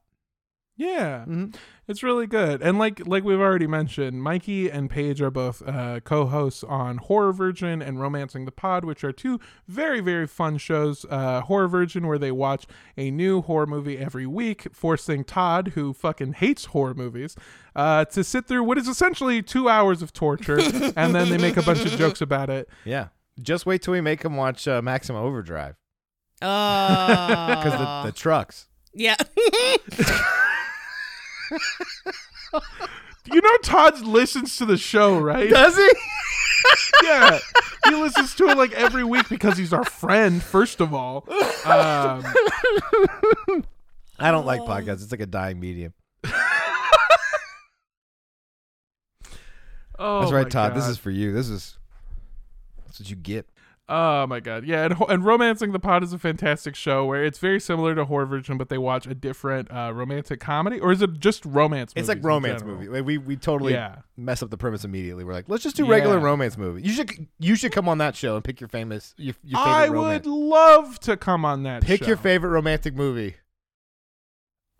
Yeah, 0.77 1.23
Mhm. 1.25 1.55
it's 1.87 2.03
really 2.03 2.27
good. 2.27 2.61
And 2.61 2.77
like 2.77 3.07
like 3.07 3.23
we've 3.23 3.39
already 3.39 3.65
mentioned, 3.65 4.21
Mikey 4.21 4.69
and 4.69 4.89
Paige 4.89 5.21
are 5.21 5.31
both 5.31 5.61
uh, 5.65 6.01
co-hosts 6.01 6.65
on 6.65 6.97
Horror 6.97 7.31
Virgin 7.31 7.81
and 7.81 7.97
Romancing 8.01 8.43
the 8.43 8.51
Pod, 8.51 8.83
which 8.83 9.01
are 9.05 9.13
two 9.13 9.39
very 9.69 10.01
very 10.01 10.27
fun 10.27 10.57
shows. 10.57 11.05
Uh, 11.09 11.39
Horror 11.41 11.69
Virgin, 11.69 12.05
where 12.07 12.17
they 12.17 12.31
watch 12.31 12.65
a 12.97 13.09
new 13.09 13.41
horror 13.41 13.65
movie 13.65 13.97
every 13.97 14.25
week, 14.25 14.67
forcing 14.73 15.23
Todd, 15.23 15.69
who 15.75 15.93
fucking 15.93 16.33
hates 16.33 16.65
horror 16.65 16.93
movies, 16.93 17.37
uh, 17.73 18.03
to 18.05 18.21
sit 18.21 18.45
through 18.45 18.63
what 18.65 18.77
is 18.77 18.89
essentially 18.89 19.41
two 19.41 19.69
hours 19.69 20.01
of 20.01 20.11
torture, 20.11 20.59
and 20.97 21.15
then 21.15 21.29
they 21.29 21.37
make 21.37 21.55
a 21.55 21.61
bunch 21.63 21.85
of 21.85 21.91
jokes 21.97 22.19
about 22.19 22.49
it. 22.49 22.67
Yeah. 22.83 23.07
Just 23.41 23.65
wait 23.65 23.81
till 23.81 23.93
we 23.93 24.01
make 24.01 24.23
them 24.23 24.35
watch 24.35 24.67
uh, 24.67 24.81
Maximum 24.81 25.21
Overdrive 25.23 25.75
Oh. 26.41 27.45
because 27.47 27.71
the, 27.79 28.01
the 28.07 28.11
trucks. 28.11 28.67
yeah. 28.93 29.15
You 33.31 33.41
know, 33.41 33.57
Todd 33.63 34.01
listens 34.01 34.57
to 34.57 34.65
the 34.65 34.77
show, 34.77 35.17
right? 35.17 35.49
Does 35.49 35.75
he? 35.75 35.89
yeah 37.03 37.39
he 37.85 37.93
listens 37.95 38.33
to 38.33 38.47
it 38.47 38.57
like 38.57 38.71
every 38.71 39.03
week 39.03 39.29
because 39.29 39.55
he's 39.55 39.71
our 39.71 39.83
friend 39.83 40.41
first 40.41 40.81
of 40.81 40.95
all 40.95 41.23
um, 41.65 42.23
I 44.19 44.31
don't 44.31 44.45
like 44.45 44.61
podcasts. 44.61 45.03
It's 45.03 45.11
like 45.11 45.19
a 45.19 45.25
dying 45.25 45.59
medium. 45.59 45.93
oh 49.99 50.21
That's 50.21 50.31
right, 50.31 50.49
Todd. 50.49 50.75
This 50.75 50.87
is 50.87 50.97
for 50.97 51.11
you. 51.11 51.33
This 51.33 51.49
is 51.49 51.77
that's 52.85 52.99
what 52.99 53.09
you 53.09 53.15
get. 53.15 53.47
Oh 53.87 54.25
my 54.25 54.39
god 54.39 54.65
yeah 54.65 54.85
and, 54.85 54.95
and 55.09 55.23
Romancing 55.23 55.71
the 55.71 55.77
Pod 55.79 56.03
is 56.03 56.11
a 56.11 56.17
fantastic 56.17 56.75
show 56.75 57.05
where 57.05 57.23
it's 57.23 57.37
very 57.37 57.59
similar 57.59 57.93
to 57.93 58.05
Horror 58.05 58.25
Virgin 58.25 58.57
but 58.57 58.69
they 58.69 58.79
watch 58.79 59.05
a 59.05 59.13
different 59.13 59.69
uh, 59.71 59.91
romantic 59.93 60.39
comedy 60.39 60.79
or 60.79 60.91
is 60.91 61.03
it 61.03 61.19
just 61.19 61.45
romance 61.45 61.93
It's 61.95 62.07
like 62.07 62.23
romance 62.23 62.63
movie. 62.63 62.87
Like, 62.87 63.05
we 63.05 63.19
we 63.19 63.35
totally 63.35 63.73
Yeah. 63.73 63.97
mess 64.17 64.41
up 64.41 64.49
the 64.49 64.57
premise 64.57 64.83
immediately. 64.85 65.23
We're 65.23 65.33
like, 65.33 65.45
let's 65.49 65.61
just 65.61 65.75
do 65.75 65.85
regular 65.85 66.17
Yeah. 66.17 66.23
romance 66.23 66.57
movie. 66.57 66.81
You 66.81 66.93
should 66.93 67.27
you 67.37 67.55
should 67.55 67.71
come 67.73 67.87
on 67.87 67.99
that 67.99 68.15
show 68.15 68.33
and 68.35 68.43
pick 68.43 68.59
your 68.59 68.69
famous 68.69 69.13
your, 69.17 69.35
your 69.43 69.59
favorite 69.63 69.71
i 69.75 69.87
romance. 69.87 70.25
would 70.25 70.31
love 70.33 70.99
to 71.01 71.15
come 71.15 71.45
on 71.45 71.61
that 71.63 71.83
pick 71.83 72.07
your 72.07 72.17
favorite 72.17 72.49
romantic 72.49 72.95
movie. 72.95 73.35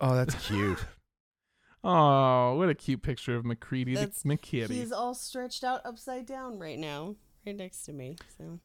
Oh, 0.00 0.16
that's 0.16 0.34
cute. 0.48 0.84
oh 1.84 2.56
what 2.56 2.68
a 2.68 2.74
cute 2.74 3.02
picture 3.02 3.36
of 3.36 3.44
mccready 3.44 3.94
the 3.94 3.94
That's- 3.94 4.24
mckitty 4.24 4.70
He's 4.70 4.90
all 4.90 5.14
stretched 5.14 5.62
out 5.62 5.80
upside 5.84 6.26
down 6.26 6.58
right 6.58 6.78
now, 6.78 7.14
right 7.46 7.54
next 7.56 7.84
to 7.84 7.92
me. 7.92 8.16
So 8.36 8.58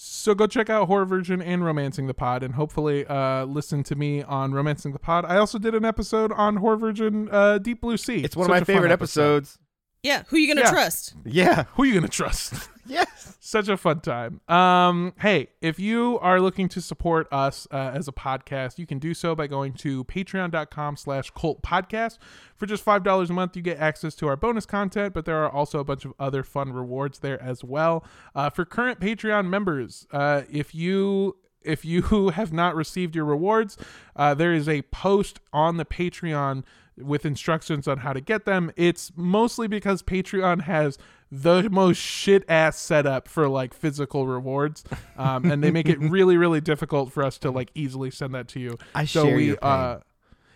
So 0.00 0.32
go 0.32 0.46
check 0.46 0.70
out 0.70 0.86
Horror 0.86 1.06
Virgin 1.06 1.42
and 1.42 1.64
Romancing 1.64 2.06
the 2.06 2.14
Pod, 2.14 2.44
and 2.44 2.54
hopefully 2.54 3.04
uh, 3.06 3.44
listen 3.46 3.82
to 3.82 3.96
me 3.96 4.22
on 4.22 4.52
Romancing 4.52 4.92
the 4.92 5.00
Pod. 5.00 5.24
I 5.24 5.38
also 5.38 5.58
did 5.58 5.74
an 5.74 5.84
episode 5.84 6.30
on 6.30 6.58
Horror 6.58 6.76
Virgin 6.76 7.28
uh, 7.32 7.58
Deep 7.58 7.80
Blue 7.80 7.96
Sea. 7.96 8.22
It's 8.22 8.36
one 8.36 8.46
Such 8.46 8.62
of 8.62 8.68
my 8.68 8.72
favorite 8.72 8.92
episode. 8.92 9.38
episodes. 9.38 9.58
Yeah, 10.02 10.22
who 10.28 10.36
you 10.36 10.48
gonna 10.48 10.62
Yeah. 10.66 10.70
trust? 10.70 11.14
Yeah. 11.24 11.64
Who 11.74 11.82
are 11.82 11.86
you 11.86 11.94
gonna 11.94 12.08
trust? 12.08 12.54
Yes. 12.90 13.36
Such 13.38 13.68
a 13.68 13.76
fun 13.76 14.00
time. 14.00 14.40
Um, 14.48 15.12
hey, 15.20 15.48
if 15.60 15.78
you 15.78 16.18
are 16.22 16.40
looking 16.40 16.70
to 16.70 16.80
support 16.80 17.28
us 17.30 17.68
uh, 17.70 17.76
as 17.92 18.08
a 18.08 18.12
podcast, 18.12 18.78
you 18.78 18.86
can 18.86 18.98
do 18.98 19.12
so 19.12 19.34
by 19.34 19.46
going 19.46 19.74
to 19.74 20.04
patreon.com 20.04 20.96
slash 20.96 21.30
cult 21.32 21.60
podcast. 21.60 22.16
For 22.56 22.64
just 22.64 22.82
$5 22.82 23.28
a 23.28 23.32
month, 23.34 23.56
you 23.56 23.62
get 23.62 23.76
access 23.78 24.14
to 24.14 24.26
our 24.28 24.36
bonus 24.36 24.64
content, 24.64 25.12
but 25.12 25.26
there 25.26 25.36
are 25.44 25.50
also 25.50 25.80
a 25.80 25.84
bunch 25.84 26.06
of 26.06 26.14
other 26.18 26.42
fun 26.42 26.72
rewards 26.72 27.18
there 27.18 27.38
as 27.42 27.62
well. 27.62 28.06
Uh, 28.34 28.48
for 28.48 28.64
current 28.64 29.00
Patreon 29.00 29.50
members, 29.50 30.06
uh, 30.10 30.44
if 30.50 30.74
you 30.74 31.36
if 31.62 31.84
you 31.84 32.28
have 32.34 32.52
not 32.52 32.74
received 32.74 33.14
your 33.14 33.24
rewards, 33.24 33.76
uh, 34.16 34.34
there 34.34 34.52
is 34.52 34.68
a 34.68 34.82
post 34.82 35.40
on 35.52 35.76
the 35.76 35.84
Patreon 35.84 36.64
with 36.96 37.24
instructions 37.24 37.86
on 37.86 37.98
how 37.98 38.12
to 38.12 38.20
get 38.20 38.44
them. 38.44 38.72
It's 38.76 39.12
mostly 39.16 39.68
because 39.68 40.02
Patreon 40.02 40.62
has 40.62 40.98
the 41.30 41.68
most 41.70 41.98
shit 41.98 42.44
ass 42.48 42.78
setup 42.78 43.28
for 43.28 43.48
like 43.48 43.74
physical 43.74 44.26
rewards, 44.26 44.84
um, 45.16 45.50
and 45.50 45.62
they 45.62 45.70
make 45.70 45.88
it 45.88 45.98
really, 46.00 46.36
really 46.36 46.60
difficult 46.60 47.12
for 47.12 47.22
us 47.22 47.38
to 47.38 47.50
like 47.50 47.70
easily 47.74 48.10
send 48.10 48.34
that 48.34 48.48
to 48.48 48.60
you. 48.60 48.78
I 48.94 49.04
so 49.04 49.24
share 49.24 49.36
we, 49.36 49.46
your 49.46 49.56
pain. 49.56 49.70
uh, 49.70 50.00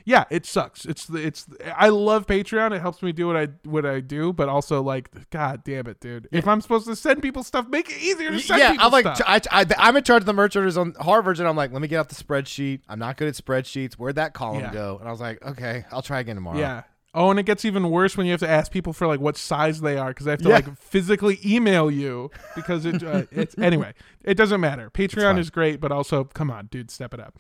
yeah, 0.05 0.25
it 0.31 0.47
sucks. 0.47 0.85
It's 0.85 1.07
the 1.07 1.19
it's. 1.27 1.47
I 1.77 1.89
love 1.91 2.27
Patreon. 2.27 2.73
It 2.75 2.81
helps 2.81 3.03
me 3.03 3.13
do 3.13 3.27
what 3.27 3.37
I 3.37 3.49
what 3.65 3.87
I 3.87 4.01
do, 4.01 4.33
but 4.33 4.49
also 4.49 4.83
like, 4.83 5.11
god 5.31 5.65
damn 5.65 5.87
it, 5.87 6.01
dude. 6.01 6.29
If 6.33 6.47
I'm 6.49 6.61
supposed 6.61 6.87
to 6.87 6.97
send 6.97 7.23
people 7.23 7.43
stuff, 7.43 7.69
make 7.69 7.91
it 7.91 7.99
easier 8.03 8.31
to 8.31 8.41
send 8.41 8.61
yeah, 8.61 8.77
I'm 8.79 8.91
like, 8.93 9.05
stuff. 9.05 9.23
I, 9.27 9.41
I, 9.51 9.67
I'm 9.79 9.97
in 9.97 10.05
charge 10.05 10.23
of 10.23 10.27
the 10.27 10.33
merch 10.33 10.57
orders 10.57 10.77
on 10.77 10.95
Harvard, 11.01 11.39
and 11.39 11.49
I'm 11.49 11.57
like, 11.57 11.73
let 11.73 11.83
me 11.83 11.89
get 11.89 11.99
off 11.99 12.09
the 12.09 12.15
spreadsheet. 12.15 12.81
I'm 12.89 12.99
not 12.99 13.17
good 13.17 13.29
at 13.29 13.35
spreadsheets. 13.35 13.95
Where'd 13.95 14.17
that 14.17 14.35
column 14.35 14.61
Yeah. 14.61 14.73
go? 14.73 14.97
And 14.99 15.09
I 15.09 15.11
was 15.11 15.21
like, 15.21 15.43
okay, 15.45 15.85
I'll 15.93 16.03
try 16.03 16.21
again 16.21 16.37
tomorrow. 16.37 16.59
Yeah. 16.59 16.83
Oh, 17.15 17.29
and 17.31 17.39
it 17.39 17.43
gets 17.45 17.67
even 17.67 17.91
worse 17.91 18.17
when 18.17 18.25
you 18.27 18.33
have 18.33 18.41
to 18.41 18.49
ask 18.49 18.73
people 18.73 18.95
for 18.95 19.07
like 19.07 19.21
what 19.21 19.37
size 19.37 19.83
they 19.83 19.99
are 19.99 20.09
because 20.09 20.27
I 20.27 20.31
have 20.31 20.41
to 20.43 20.49
Yeah. 20.49 20.55
like 20.55 20.79
physically 20.79 21.39
email 21.45 21.91
you 21.91 22.31
because 22.57 22.87
it, 22.87 23.03
uh, 23.03 23.25
it's 23.31 23.57
anyway. 23.59 23.93
It 24.25 24.35
doesn't 24.39 24.63
matter. 24.63 24.89
Patreon 24.89 25.39
is 25.39 25.51
great, 25.51 25.79
but 25.79 25.93
also 25.93 26.25
come 26.25 26.51
on, 26.51 26.69
dude, 26.71 26.91
step 26.91 27.13
it 27.13 27.21
up. 27.21 27.37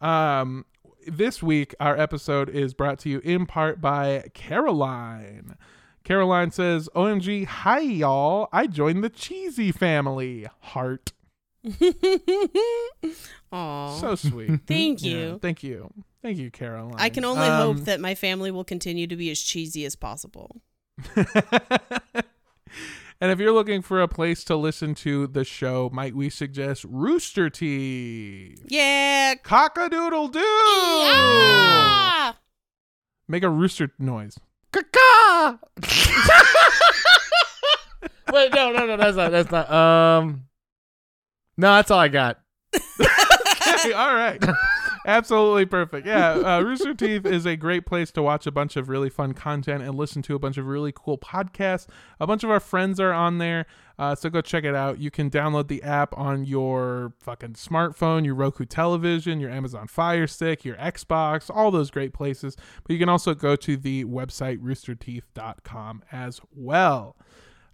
Um, 0.00 0.64
this 1.06 1.42
week 1.42 1.74
our 1.80 1.96
episode 1.98 2.48
is 2.48 2.74
brought 2.74 2.98
to 3.00 3.08
you 3.08 3.20
in 3.20 3.46
part 3.46 3.80
by 3.80 4.24
Caroline. 4.34 5.56
Caroline 6.04 6.50
says, 6.50 6.88
"OMG, 6.94 7.44
hi 7.46 7.80
y'all! 7.80 8.48
I 8.52 8.66
joined 8.66 9.02
the 9.02 9.08
cheesy 9.10 9.72
family. 9.72 10.46
Heart, 10.60 11.12
Aw. 13.52 13.98
so 13.98 14.14
sweet. 14.14 14.60
Thank 14.66 15.02
Yeah, 15.02 15.10
you. 15.16 15.38
thank 15.42 15.62
you, 15.62 15.92
thank 16.22 16.38
you, 16.38 16.50
Caroline. 16.50 16.94
I 16.98 17.08
can 17.08 17.24
only 17.24 17.46
Um, 17.48 17.76
hope 17.76 17.84
that 17.86 18.00
my 18.00 18.14
family 18.14 18.50
will 18.50 18.64
continue 18.64 19.06
to 19.06 19.16
be 19.16 19.30
as 19.30 19.40
cheesy 19.40 19.84
as 19.84 19.96
possible. 19.96 20.62
and 23.20 23.30
if 23.30 23.38
you're 23.38 23.52
looking 23.52 23.82
for 23.82 24.00
a 24.00 24.08
place 24.08 24.42
to 24.44 24.56
listen 24.56 24.94
to 24.96 25.26
the 25.26 25.44
show, 25.44 25.90
might 25.92 26.14
we 26.14 26.30
suggest 26.30 26.84
Rooster 26.88 27.50
Teeth? 27.50 28.64
Yeah. 28.68 29.34
Cock-a-doodle 29.42 30.28
doo! 30.28 30.40
Yeah. 30.40 32.32
Make 33.28 33.42
a 33.42 33.50
rooster 33.50 33.90
noise. 33.98 34.38
Caca! 34.72 35.58
Wait, 38.32 38.52
no, 38.54 38.72
no, 38.72 38.86
no, 38.86 38.96
that's 38.96 39.16
not. 39.16 39.30
That's 39.30 39.50
not. 39.50 39.70
Um, 39.70 40.44
no, 41.56 41.74
that's 41.74 41.90
all 41.90 41.98
I 41.98 42.08
got. 42.08 42.40
Okay, 42.74 42.82
all 43.92 44.14
right. 44.14 44.42
Absolutely 45.06 45.66
perfect. 45.66 46.04
Yeah, 46.04 46.32
uh, 46.32 46.60
Rooster 46.62 46.92
Teeth 46.92 47.24
is 47.24 47.46
a 47.46 47.54
great 47.54 47.86
place 47.86 48.10
to 48.10 48.22
watch 48.22 48.44
a 48.44 48.50
bunch 48.50 48.74
of 48.74 48.88
really 48.88 49.08
fun 49.08 49.34
content 49.34 49.84
and 49.84 49.94
listen 49.94 50.20
to 50.22 50.34
a 50.34 50.38
bunch 50.40 50.58
of 50.58 50.66
really 50.66 50.92
cool 50.92 51.16
podcasts. 51.16 51.86
A 52.18 52.26
bunch 52.26 52.42
of 52.42 52.50
our 52.50 52.58
friends 52.58 52.98
are 52.98 53.12
on 53.12 53.38
there, 53.38 53.66
uh, 54.00 54.16
so 54.16 54.28
go 54.28 54.40
check 54.40 54.64
it 54.64 54.74
out. 54.74 54.98
You 54.98 55.12
can 55.12 55.30
download 55.30 55.68
the 55.68 55.80
app 55.84 56.12
on 56.18 56.44
your 56.44 57.12
fucking 57.20 57.52
smartphone, 57.52 58.24
your 58.24 58.34
Roku 58.34 58.64
television, 58.64 59.38
your 59.38 59.50
Amazon 59.50 59.86
Fire 59.86 60.26
Stick, 60.26 60.64
your 60.64 60.74
Xbox, 60.74 61.54
all 61.54 61.70
those 61.70 61.92
great 61.92 62.12
places. 62.12 62.56
But 62.82 62.92
you 62.92 62.98
can 62.98 63.08
also 63.08 63.32
go 63.32 63.54
to 63.54 63.76
the 63.76 64.04
website 64.06 64.58
roosterteeth.com 64.58 66.02
as 66.10 66.40
well. 66.52 67.14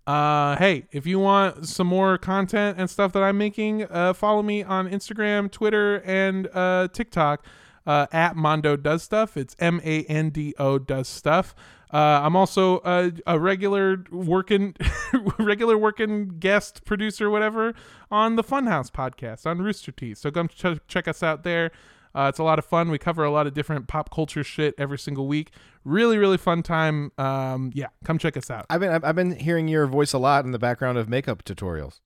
Uh, 0.06 0.56
hey, 0.56 0.86
if 0.90 1.06
you 1.06 1.18
want 1.18 1.68
some 1.68 1.86
more 1.86 2.18
content 2.18 2.76
and 2.78 2.90
stuff 2.90 3.12
that 3.12 3.22
I'm 3.22 3.38
making, 3.38 3.84
uh, 3.84 4.12
follow 4.12 4.42
me 4.42 4.62
on 4.62 4.88
Instagram, 4.88 5.50
Twitter, 5.50 6.02
and 6.04 6.48
uh, 6.52 6.88
TikTok 6.92 7.44
uh, 7.86 8.06
at 8.12 8.34
Mando 8.34 8.76
Does 8.76 9.02
Stuff. 9.04 9.36
It's 9.36 9.54
M 9.60 9.80
A 9.84 10.02
N 10.04 10.30
D 10.30 10.54
O 10.58 10.78
Does 10.78 11.06
Stuff. 11.08 11.54
Uh, 11.92 12.22
I'm 12.24 12.34
also 12.34 12.80
a, 12.84 13.12
a 13.26 13.38
regular 13.38 14.02
working, 14.10 14.74
regular 15.38 15.76
working 15.76 16.38
guest 16.38 16.84
producer, 16.84 17.28
whatever, 17.28 17.74
on 18.10 18.36
the 18.36 18.42
Funhouse 18.42 18.90
podcast 18.90 19.46
on 19.46 19.60
Rooster 19.60 19.92
Teeth. 19.92 20.18
So 20.18 20.30
come 20.30 20.48
ch- 20.48 20.80
check 20.88 21.06
us 21.06 21.22
out 21.22 21.44
there. 21.44 21.70
Uh, 22.14 22.26
it's 22.28 22.38
a 22.38 22.42
lot 22.42 22.58
of 22.58 22.64
fun. 22.64 22.90
We 22.90 22.98
cover 22.98 23.24
a 23.24 23.30
lot 23.30 23.46
of 23.46 23.54
different 23.54 23.88
pop 23.88 24.10
culture 24.10 24.44
shit 24.44 24.74
every 24.78 24.98
single 24.98 25.26
week. 25.26 25.50
Really, 25.84 26.18
really 26.18 26.38
fun 26.38 26.62
time. 26.62 27.12
Um, 27.18 27.70
yeah, 27.74 27.88
come 28.04 28.18
check 28.18 28.36
us 28.36 28.50
out. 28.50 28.66
I've 28.70 28.80
been 28.80 28.90
I've, 28.90 29.04
I've 29.04 29.16
been 29.16 29.36
hearing 29.36 29.68
your 29.68 29.86
voice 29.86 30.12
a 30.12 30.18
lot 30.18 30.44
in 30.44 30.52
the 30.52 30.58
background 30.58 30.98
of 30.98 31.08
makeup 31.08 31.44
tutorials. 31.44 32.00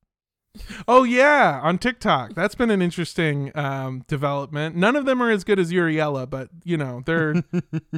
Oh 0.89 1.05
yeah, 1.05 1.61
on 1.63 1.79
TikTok. 1.79 2.35
That's 2.35 2.55
been 2.55 2.71
an 2.71 2.83
interesting 2.83 3.53
um, 3.55 4.05
development. 4.09 4.77
None 4.77 4.97
of 4.97 5.05
them 5.05 5.23
are 5.23 5.31
as 5.31 5.45
good 5.45 5.59
as 5.59 5.73
Uriella, 5.73 6.29
but 6.29 6.49
you 6.65 6.77
know 6.77 7.03
they're 7.05 7.35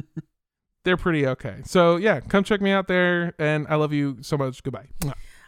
they're 0.83 0.97
pretty 0.97 1.25
okay. 1.27 1.57
So 1.65 1.95
yeah, 1.97 2.19
come 2.19 2.43
check 2.43 2.61
me 2.61 2.71
out 2.71 2.87
there, 2.87 3.33
and 3.39 3.67
I 3.69 3.75
love 3.75 3.93
you 3.93 4.17
so 4.21 4.37
much. 4.37 4.61
Goodbye. 4.63 4.87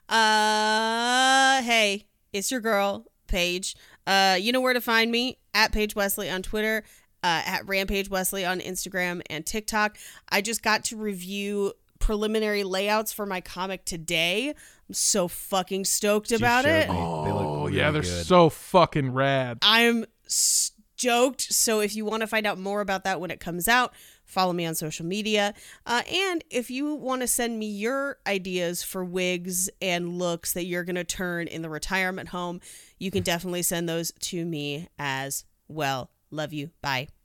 Uh, 0.08 1.62
hey, 1.64 2.06
it's 2.34 2.52
your 2.52 2.62
girl, 2.62 3.06
Paige. 3.28 3.76
Uh, 4.08 4.38
you 4.40 4.52
know 4.52 4.62
where 4.62 4.74
to 4.74 4.82
find 4.82 5.12
me 5.12 5.38
at 5.54 5.72
Paige 5.72 5.96
Wesley 5.96 6.30
on 6.30 6.42
Twitter, 6.42 6.84
uh, 7.24 7.42
at 7.46 7.68
Rampage 7.68 8.10
Wesley 8.10 8.46
on 8.46 8.60
Instagram 8.60 9.22
and 9.30 9.46
TikTok. 9.46 9.98
I 10.30 10.42
just 10.42 10.64
got 10.64 10.84
to 10.86 10.98
review 10.98 11.74
preliminary 12.00 12.64
layouts 12.64 13.14
for 13.14 13.26
my 13.26 13.42
comic 13.42 13.86
today. 13.86 14.50
I'm 14.50 14.94
so 14.94 15.28
fucking 15.28 15.86
stoked 15.86 16.32
about 16.32 16.66
it. 16.66 16.90
me. 16.90 16.96
They 16.96 17.00
look 17.32 17.42
Oh 17.44 17.66
really 17.68 17.78
yeah, 17.78 17.92
they're 17.92 18.02
good. 18.02 18.26
so 18.26 18.50
fucking 18.50 19.14
rad. 19.14 19.60
I'm 19.62 20.06
stoked. 20.28 21.42
So 21.42 21.80
if 21.80 21.96
you 21.96 22.04
want 22.06 22.22
to 22.22 22.28
find 22.28 22.46
out 22.46 22.58
more 22.58 22.82
about 22.82 23.04
that 23.04 23.22
when 23.22 23.32
it 23.32 23.40
comes 23.40 23.68
out, 23.68 23.94
follow 24.32 24.54
me 24.54 24.66
on 24.66 24.76
social 24.76 25.06
media. 25.06 25.54
Uh, 25.86 26.02
and 26.12 26.44
if 26.50 26.72
you 26.72 26.96
want 26.96 27.22
to 27.22 27.28
send 27.28 27.60
me 27.60 27.68
your 27.68 28.18
ideas 28.26 28.84
for 28.84 29.04
wigs 29.04 29.70
and 29.82 30.18
looks 30.18 30.54
that 30.54 30.66
you're 30.66 30.84
going 30.84 30.96
to 30.96 31.04
turn 31.04 31.48
in 31.48 31.62
the 31.62 31.70
retirement 31.70 32.30
home, 32.30 32.62
you 32.98 33.12
can 33.12 33.24
definitely 33.24 33.62
send 33.62 33.90
those 33.90 34.12
to 34.20 34.46
me 34.46 34.88
as 34.98 35.46
well. 35.68 36.10
Love 36.32 36.54
you. 36.54 36.72
Bye. 36.82 37.08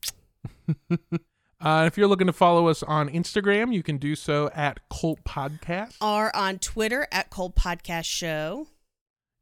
Uh, 1.59 1.85
if 1.87 1.97
you're 1.97 2.07
looking 2.07 2.27
to 2.27 2.35
follow 2.35 2.69
us 2.69 2.83
on 2.83 3.09
Instagram, 3.09 3.73
you 3.73 3.83
can 3.83 3.97
do 3.97 4.15
so 4.15 4.51
at 4.55 4.79
Cult 4.91 5.25
Podcast. 5.25 5.97
Are 6.03 6.31
on 6.35 6.59
Twitter 6.59 7.09
at 7.11 7.31
Cult 7.31 7.57
Podcast 7.57 8.05
Show. 8.05 8.67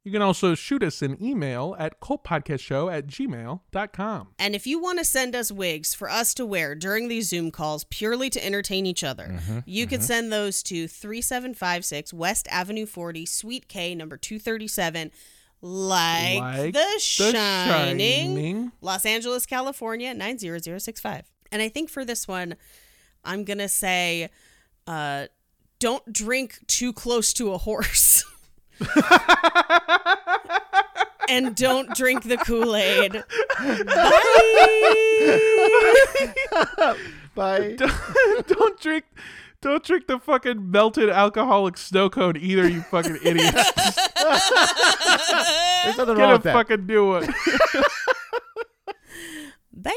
You 0.05 0.11
can 0.11 0.21
also 0.21 0.53
shoot 0.53 0.83
us 0.83 1.01
an 1.01 1.17
email 1.19 1.75
at 1.79 1.99
cultpodcastshow 1.99 2.93
at 2.95 3.07
gmail.com. 3.07 4.27
And 4.37 4.53
if 4.53 4.67
you 4.67 4.79
want 4.79 4.99
to 4.99 5.03
send 5.03 5.35
us 5.35 5.51
wigs 5.51 5.95
for 5.95 6.07
us 6.07 6.35
to 6.35 6.45
wear 6.45 6.75
during 6.75 7.07
these 7.07 7.27
Zoom 7.27 7.49
calls 7.49 7.85
purely 7.85 8.29
to 8.29 8.45
entertain 8.45 8.85
each 8.85 9.03
other, 9.03 9.39
you 9.65 9.87
can 9.87 10.01
send 10.01 10.31
those 10.31 10.61
to 10.63 10.87
3756 10.87 12.13
West 12.13 12.47
Avenue 12.51 12.85
40, 12.85 13.25
Suite 13.25 13.67
K, 13.67 13.95
number 13.95 14.15
237, 14.15 15.09
like, 15.61 16.39
Like 16.39 16.73
the, 16.73 16.85
The 16.93 16.99
Shining, 16.99 18.35
Shining. 18.35 18.71
Los 18.81 19.07
Angeles, 19.07 19.47
California, 19.47 20.13
90065. 20.13 21.23
And 21.51 21.63
I 21.63 21.69
think 21.69 21.89
for 21.89 22.05
this 22.05 22.27
one, 22.27 22.57
I'm 23.23 23.43
going 23.43 23.57
to 23.57 23.69
say 23.69 24.29
uh, 24.85 25.25
don't 25.79 26.13
drink 26.13 26.59
too 26.67 26.93
close 26.93 27.33
to 27.33 27.53
a 27.53 27.57
horse 27.57 28.23
and 31.29 31.55
don't 31.55 31.95
drink 31.95 32.23
the 32.23 32.37
Kool 32.37 32.75
Aid. 32.75 33.23
Bye. 37.35 37.35
Bye. 37.35 37.75
Don't, 37.77 38.47
don't, 38.47 38.79
drink. 38.79 39.03
Don't 39.61 39.83
drink 39.83 40.07
the 40.07 40.17
fucking 40.19 40.71
melted 40.71 41.09
alcoholic 41.09 41.77
snow 41.77 42.09
cone 42.09 42.37
either, 42.37 42.67
you 42.69 42.81
fucking 42.83 43.17
idiots. 43.23 43.51
There's 45.83 45.97
nothing 45.97 46.15
Get 46.15 46.23
wrong 46.23 46.35
a 46.35 46.37
that. 46.43 46.53
fucking 46.53 46.85
new 46.85 47.09
one. 47.09 47.27
Bye. 49.73 49.91